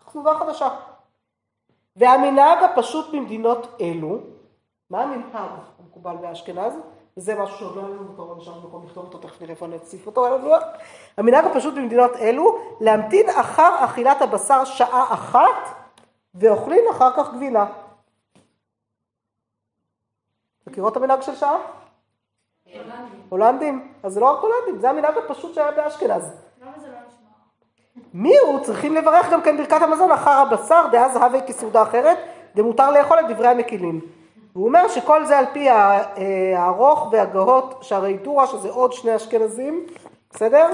כתובה 0.00 0.38
חדשה. 0.38 0.68
והמנהג 1.96 2.62
הפשוט 2.62 3.14
במדינות 3.14 3.66
אלו, 3.80 4.18
מה 4.90 5.02
המנהג 5.02 5.50
המקובל 5.78 6.16
באשכנז? 6.16 6.72
וזה 7.16 7.34
משהו 7.34 7.58
שעוד 7.58 7.76
לא 7.76 7.80
היה 7.80 7.88
לנו 7.88 8.16
כמובן 8.16 8.40
שם 8.40 8.52
מקום 8.64 8.84
לכתוב 8.86 9.04
אותו, 9.04 9.18
תכף 9.18 9.42
נראה 9.42 9.52
איפה 9.52 9.66
אותו 10.06 10.26
על 10.26 10.32
הלוח. 10.32 10.62
המנהג 11.16 11.44
הפשוט 11.44 11.74
במדינות 11.74 12.16
אלו, 12.16 12.58
להמתין 12.80 13.30
אחר 13.30 13.84
אכילת 13.84 14.22
הבשר 14.22 14.64
שעה 14.64 15.14
אחת, 15.14 15.81
ואוכלים 16.34 16.84
אחר 16.90 17.16
כך 17.16 17.34
גבינה. 17.34 17.66
מכירות 20.66 20.92
את 20.92 20.96
המנהג 20.96 21.22
של 21.22 21.34
שעה? 21.34 21.56
הולנדים. 23.28 23.92
אז 24.02 24.12
זה 24.12 24.20
לא 24.20 24.30
רק 24.30 24.38
הולנדים, 24.42 24.78
זה 24.80 24.90
המנהג 24.90 25.14
הפשוט 25.18 25.54
שהיה 25.54 25.70
באשכנז. 25.70 26.32
לא 26.60 26.70
נשמע? 26.76 28.02
מי 28.14 28.38
הוא? 28.38 28.60
צריכים 28.60 28.94
לברך 28.94 29.30
גם 29.32 29.42
כן 29.42 29.56
ברכת 29.56 29.82
המזון 29.82 30.12
אחר 30.12 30.30
הבשר, 30.30 30.86
דאז 30.92 31.16
הווה 31.16 31.46
כסעודה 31.46 31.82
אחרת, 31.82 32.18
דמותר 32.54 32.90
לאכול 32.90 33.20
את 33.20 33.24
דברי 33.28 33.48
המקילים. 33.48 34.00
והוא 34.52 34.66
אומר 34.66 34.88
שכל 34.88 35.24
זה 35.24 35.38
על 35.38 35.44
פי 35.52 35.70
אה, 35.70 36.58
הארוך 36.58 37.08
והגהות 37.12 37.78
שערי 37.82 38.16
דורה, 38.16 38.46
שזה 38.46 38.70
עוד 38.70 38.92
שני 38.92 39.16
אשכנזים, 39.16 39.86
בסדר? 40.30 40.68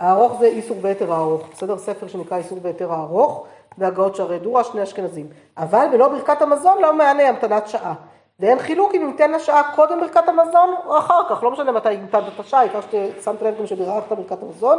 אה, 0.00 0.06
הארוך 0.06 0.40
זה 0.40 0.46
איסור 0.46 0.76
ויתר 0.80 1.12
הארוך, 1.12 1.48
בסדר? 1.52 1.78
ספר 1.78 2.06
שנקרא 2.06 2.36
איסור 2.36 2.58
ויתר 2.62 2.92
הארוך, 2.92 3.46
והגהות 3.78 4.16
שערי 4.16 4.38
דורה, 4.38 4.64
שני 4.64 4.82
אשכנזים. 4.82 5.26
אבל 5.56 5.86
בלא 5.92 6.08
ברכת 6.08 6.42
המזון 6.42 6.82
לא 6.82 6.94
מענה 6.94 7.28
המתנת 7.28 7.68
שעה. 7.68 7.94
ואין 8.40 8.58
חילוק 8.58 8.94
אם 8.94 9.06
ניתן 9.06 9.30
לשעה 9.32 9.74
קודם 9.74 10.00
ברכת 10.00 10.28
המזון 10.28 10.74
או 10.86 10.98
אחר 10.98 11.28
כך, 11.28 11.42
לא 11.42 11.50
משנה 11.50 11.72
מתי 11.72 11.88
המתנת 11.88 12.22
את 12.34 12.40
השעה, 12.40 12.60
העיקר 12.60 12.80
ששמת 12.80 13.42
לב 13.42 13.58
גם 13.58 13.66
שבירכת 13.66 14.12
ברכת 14.12 14.42
המזון. 14.42 14.78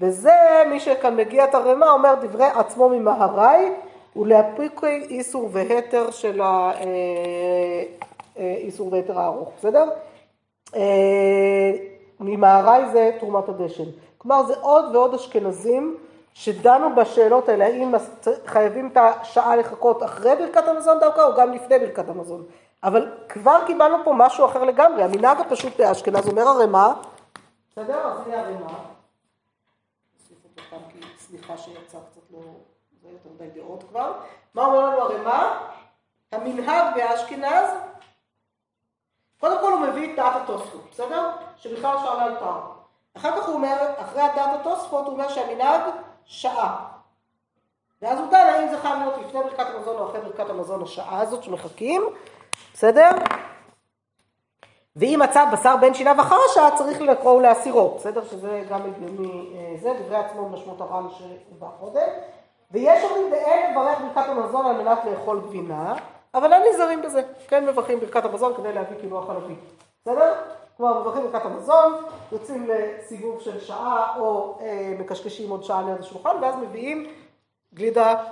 וזה 0.00 0.62
מי 0.70 0.80
שכאן 0.80 1.16
מגיע 1.16 1.44
את 1.44 1.54
הרמ"א 1.54 1.86
אומר 1.86 2.14
דברי 2.14 2.46
עצמו 2.46 2.88
ממהרי 2.88 3.72
ולהפיקי 4.16 4.86
איסור 4.86 5.48
והתר 5.52 6.10
של 6.10 6.40
האיסור 8.36 8.92
והתר 8.92 9.18
הארוך, 9.18 9.52
בסדר? 9.58 9.84
אה, 10.76 11.72
ממהרי 12.20 12.90
זה 12.92 13.10
תרומת 13.20 13.48
הדשן. 13.48 13.84
כלומר 14.22 14.46
זה 14.46 14.54
עוד 14.60 14.96
ועוד 14.96 15.14
אשכנזים 15.14 15.96
שדנו 16.34 16.94
בשאלות 16.94 17.48
האלה, 17.48 17.64
האם 17.64 17.94
חייבים 18.46 18.88
את 18.92 18.96
השעה 18.96 19.56
לחכות 19.56 20.02
אחרי 20.02 20.36
ברכת 20.36 20.68
המזון 20.68 21.00
דווקא 21.00 21.20
או 21.20 21.34
גם 21.36 21.52
לפני 21.52 21.78
ברכת 21.78 22.08
המזון. 22.08 22.44
אבל 22.82 23.12
כבר 23.28 23.66
קיבלנו 23.66 23.96
פה 24.04 24.12
משהו 24.16 24.46
אחר 24.46 24.64
לגמרי, 24.64 25.02
המנהג 25.02 25.40
הפשוט 25.40 25.76
באשכנז 25.78 26.28
אומר 26.28 26.42
הרמ"א, 26.42 26.92
בסדר? 27.70 28.06
אז 28.06 28.26
הנה 28.26 28.40
הרמ"א. 28.40 28.72
נוסיף 30.14 30.38
אותו 30.44 30.62
כאן 30.70 30.78
כי 30.88 30.98
סליחה 31.18 31.58
שיצא 31.58 31.98
קצת 32.10 32.20
לא, 32.30 32.38
זה 33.02 33.08
יותר 33.08 33.28
מדי 33.34 33.60
דעות 33.60 33.84
כבר. 33.88 34.12
מה 34.54 34.64
אומר 34.64 34.90
לנו 34.90 35.00
הרמ"א? 35.00 35.58
המנהג 36.32 36.94
באשכנז, 36.94 37.70
קודם 39.40 39.60
כל 39.60 39.72
הוא 39.72 39.80
מביא 39.80 40.12
את 40.12 40.16
דעת 40.16 40.42
התוספות, 40.42 40.90
בסדר? 40.90 41.30
שבכלל 41.56 41.96
שאלה 41.98 42.24
על 42.24 42.36
פעם. 42.40 42.81
אחר 43.16 43.40
כך 43.40 43.46
הוא 43.46 43.54
אומר, 43.54 43.76
אחרי 43.96 44.22
דעת 44.36 44.60
התוספות, 44.60 45.04
הוא 45.04 45.12
אומר 45.12 45.28
שהמנהג 45.28 45.80
שעה. 46.24 46.88
ואז 48.02 48.18
הוא 48.18 48.30
דן 48.30 48.46
האם 48.54 48.68
זה 48.68 48.78
חייב 48.78 48.98
להיות 48.98 49.14
לפני 49.26 49.40
ברכת 49.42 49.66
המזון 49.74 49.96
או 49.96 50.10
אחרי 50.10 50.20
ברכת 50.20 50.50
המזון 50.50 50.82
השעה 50.82 51.20
הזאת 51.20 51.42
שמחכים, 51.42 52.02
בסדר? 52.74 53.10
ואם 54.96 55.20
מצא 55.22 55.44
בשר 55.52 55.76
בין 55.76 55.94
שיניו 55.94 56.20
אחר 56.20 56.36
השעה 56.50 56.76
צריך 56.76 57.00
לקרוא 57.00 57.32
ולהסירו, 57.32 57.94
בסדר? 57.96 58.24
שזה 58.24 58.62
גם 58.68 58.80
הגיוני 58.82 59.54
אה, 59.54 59.76
זה, 59.80 59.92
דברי 60.02 60.16
עצמו 60.16 60.48
משמעות 60.48 60.80
הר"ן 60.80 61.06
שהובא 61.10 61.68
קודם. 61.80 62.08
ויש 62.70 63.04
אומרים 63.04 63.32
ואין 63.32 63.70
לברך 63.70 63.98
ברכת 63.98 64.28
המזון 64.28 64.66
על 64.66 64.82
מנת 64.82 64.98
לאכול 65.04 65.40
גבינה, 65.40 65.94
אבל 66.34 66.52
אין 66.52 66.62
נזהרים 66.72 67.02
בזה, 67.02 67.22
כן 67.48 67.66
מברכים 67.66 68.00
ברכת 68.00 68.24
המזון 68.24 68.54
כדי 68.56 68.72
להביא 68.72 68.96
קינוח 69.00 69.26
חלבי, 69.26 69.54
בסדר? 70.02 70.34
כלומר 70.82 71.00
מברכים 71.00 71.22
ברכת 71.22 71.46
המזון, 71.46 71.92
יוצאים 72.32 72.68
לסיבוב 72.68 73.40
של 73.40 73.60
שעה 73.60 74.18
או 74.18 74.58
אה, 74.60 74.94
מקשקשים 74.98 75.50
עוד 75.50 75.64
שעה 75.64 75.82
ליד 75.82 76.00
השולחן 76.00 76.36
ואז 76.42 76.54
מביאים 76.56 77.06
גלידה 77.74 78.24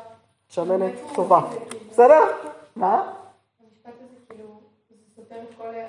שמנת 0.48 0.92
טובה, 1.14 1.40
בסדר? 1.90 2.20
מה? 2.76 3.12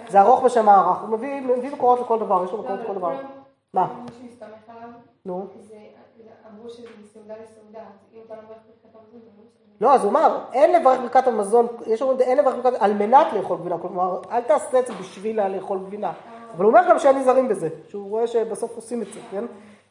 זה 0.10 0.22
ארוך 0.22 0.44
בשם 0.44 0.70
הערך, 0.70 0.98
הוא 1.02 1.10
מביא, 1.10 1.42
מקורות 1.74 2.00
לכל 2.00 2.20
דבר, 2.20 2.44
יש 2.46 2.52
לו 2.52 2.58
לא, 2.58 2.64
מקורות 2.64 2.80
לכל 2.80 2.94
דבר. 2.96 3.12
מה? 3.74 3.88
נו, 5.26 5.48
אמרו 6.54 6.70
שזה 6.70 6.88
מסעודה 7.04 7.34
לסעודה, 7.44 7.84
אם 8.14 8.20
אתה 8.26 8.36
לא 8.36 8.42
מברך 8.42 8.58
ברכת 8.58 8.96
המזון, 8.96 9.20
זה 9.22 9.30
לא 9.38 9.44
משנה. 9.46 9.76
לא, 9.82 9.94
אז 9.94 10.04
הוא 10.04 10.12
אמר, 10.12 10.40
אין 10.54 10.82
לברך 10.82 11.00
ברכת 11.00 11.28
המזון, 11.28 11.68
יש 11.86 12.02
אומרים, 12.02 12.20
אין 12.20 12.38
לברך 12.38 12.56
ברכת, 12.64 12.82
על 12.82 12.94
מנת 12.94 13.28
לאכול 13.34 13.58
גבינה, 13.58 13.78
כלומר, 13.78 14.22
אל 14.32 14.42
תעשה 14.42 14.80
את 14.80 14.88
זה 14.88 14.94
בשביל 14.94 15.48
לאכול 15.48 15.80
גבינה. 15.80 16.14
אבל 16.56 16.66
הוא 16.66 16.72
אומר 16.72 16.90
גם 16.90 17.00
שאין 17.00 17.18
נזהרים 17.18 17.48
בזה, 17.48 17.70
שהוא 17.90 18.10
רואה 18.10 18.28
שבסוף 18.28 18.76
עושים 18.76 19.02
את 19.02 19.14
זה, 19.14 19.20
כן? 19.32 19.44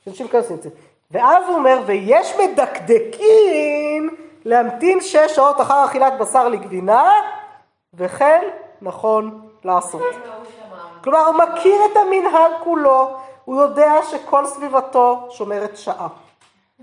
שאנשים 0.05 0.29
כאלה 0.29 0.43
עושים 0.43 0.57
את 0.57 0.63
זה. 0.63 0.71
ואז 1.11 1.45
הוא 1.49 1.57
אומר, 1.57 1.83
ויש 1.87 2.37
מדקדקים 2.37 4.17
להמתין 4.45 5.01
שש 5.01 5.35
שעות 5.35 5.61
אחר 5.61 5.85
אכילת 5.85 6.13
בשר 6.19 6.49
לגבינה, 6.49 7.11
וכן 7.95 8.43
נכון 8.83 9.49
לעשות. 9.65 10.03
כלומר, 11.05 11.27
הוא 11.27 11.35
מכיר 11.35 11.77
את 11.93 11.97
המנהג 11.97 12.53
כולו, 12.65 13.17
הוא 13.45 13.63
יודע 13.63 13.93
שכל 14.11 14.47
סביבתו 14.47 15.27
שומרת 15.31 15.77
שעה. 15.77 16.09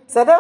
בסדר? 0.08 0.40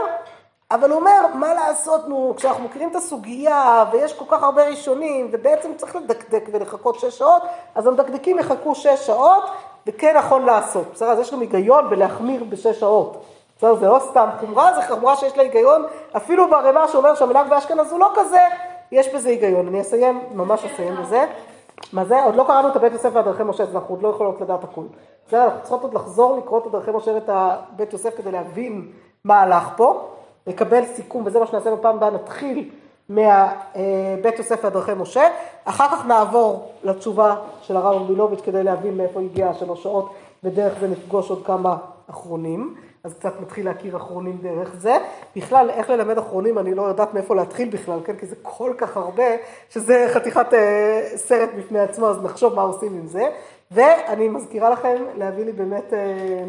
אבל 0.71 0.89
הוא 0.89 0.99
אומר, 0.99 1.27
מה 1.33 1.53
לעשות, 1.53 2.07
נו, 2.07 2.33
כשאנחנו 2.37 2.63
מכירים 2.63 2.89
את 2.89 2.95
הסוגיה, 2.95 3.85
ויש 3.91 4.13
כל 4.13 4.25
כך 4.27 4.43
הרבה 4.43 4.67
ראשונים, 4.67 5.29
ובעצם 5.31 5.71
צריך 5.77 5.95
לדקדק 5.95 6.43
ולחכות 6.51 6.99
שש 6.99 7.17
שעות, 7.17 7.43
אז 7.75 7.87
המדקדקים 7.87 8.39
יחכו 8.39 8.75
שש 8.75 9.07
שעות, 9.07 9.43
וכן 9.87 10.17
נכון 10.17 10.45
לעשות. 10.45 10.85
בסדר? 10.93 11.09
אז 11.09 11.19
יש 11.19 11.33
גם 11.33 11.39
היגיון 11.39 11.89
בלהחמיר 11.89 12.43
בשש 12.43 12.79
שעות. 12.79 13.23
בסדר? 13.57 13.75
זה 13.75 13.87
לא 13.87 13.99
סתם 13.99 14.29
חומרה, 14.39 14.73
זה 14.75 14.95
חומרה 14.95 15.15
שיש 15.15 15.37
לה 15.37 15.43
היגיון, 15.43 15.85
אפילו 16.17 16.49
ברמה 16.49 16.87
שאומר 16.87 17.15
שהמנהג 17.15 17.49
באשכנז 17.49 17.91
הוא 17.91 17.99
לא 17.99 18.11
כזה, 18.15 18.41
יש 18.91 19.15
בזה 19.15 19.29
היגיון. 19.29 19.67
אני 19.67 19.81
אסיים, 19.81 20.21
ממש 20.31 20.65
אסיים 20.65 20.95
בזה. 20.95 21.25
מה 21.93 22.05
זה? 22.05 22.23
עוד 22.23 22.35
לא 22.35 22.43
קראנו 22.43 22.67
את 22.67 22.75
הבית 22.75 22.93
יוסף 22.93 23.09
והדרכי 23.13 23.43
משה, 23.43 23.63
אז 23.63 23.75
אנחנו 23.75 23.95
עוד 23.95 24.03
לא 24.03 24.07
יכולות 24.09 24.41
לדעת 24.41 24.63
הכול. 24.63 24.85
בסדר? 25.27 25.43
אנחנו 25.43 25.59
צריכות 25.61 25.81
עוד 25.83 25.93
לחזור 25.93 26.37
לקרוא 26.37 26.59
את 26.59 26.65
הדרכי 26.65 26.91
משה 26.91 27.11
ואת 27.11 27.29
הבית 27.29 27.93
יוסף 27.93 28.17
כדי 28.17 28.31
להבין 28.31 28.91
מה 29.23 29.41
הלך 29.41 29.69
פה, 29.75 30.07
לקבל 30.47 30.85
סיכום, 30.85 31.23
וזה 31.25 31.39
מה 31.39 31.47
שנעשה 31.47 31.75
בפעם 31.75 31.95
הבאה, 31.95 32.09
נתחיל 32.09 32.69
מהבית 33.09 34.37
יוסף 34.37 34.59
והדרכי 34.63 34.91
משה, 34.93 35.27
אחר 35.63 35.87
כך 35.91 36.05
נעבור 36.05 36.71
לתשובה 36.83 37.35
של 37.61 37.77
הרב 37.77 38.01
רבינוביץ' 38.01 38.41
כדי 38.41 38.63
להבין 38.63 38.97
מאיפה 38.97 39.19
הגיע 39.19 39.49
השלוש 39.49 39.83
שעות, 39.83 40.13
ודרך 40.43 40.79
זה 40.79 40.87
נפגוש 40.87 41.29
עוד 41.29 41.45
כמה 41.45 41.77
אחרונים. 42.09 42.75
אז 43.03 43.13
קצת 43.13 43.41
מתחיל 43.41 43.65
להכיר 43.65 43.97
אחרונים 43.97 44.37
דרך 44.41 44.75
זה. 44.77 44.97
בכלל, 45.35 45.69
איך 45.69 45.89
ללמד 45.89 46.17
אחרונים, 46.17 46.57
אני 46.57 46.73
לא 46.73 46.81
יודעת 46.81 47.13
מאיפה 47.13 47.35
להתחיל 47.35 47.69
בכלל, 47.69 47.99
כן? 48.05 48.15
כי 48.15 48.25
זה 48.25 48.35
כל 48.41 48.73
כך 48.77 48.97
הרבה, 48.97 49.23
שזה 49.69 50.07
חתיכת 50.13 50.53
אה, 50.53 51.01
סרט 51.15 51.49
בפני 51.57 51.79
עצמו, 51.79 52.09
אז 52.09 52.23
נחשוב 52.23 52.55
מה 52.55 52.61
עושים 52.61 52.93
עם 52.93 53.07
זה. 53.07 53.29
ואני 53.71 54.29
מזכירה 54.29 54.69
לכם 54.69 54.95
להביא 55.17 55.45
לי 55.45 55.51
באמת, 55.51 55.93
אה, 55.93 56.43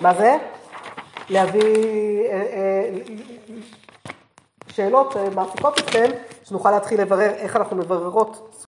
מה 0.00 0.14
זה? 0.14 0.36
להביא 1.30 1.60
אה, 2.30 2.42
אה, 2.52 2.88
שאלות 4.68 5.12
שמעסיקות 5.12 5.78
אתכם, 5.78 6.10
שנוכל 6.44 6.70
להתחיל 6.70 7.00
לברר 7.00 7.30
איך 7.30 7.56
אנחנו 7.56 7.76
מבררות 7.76 8.64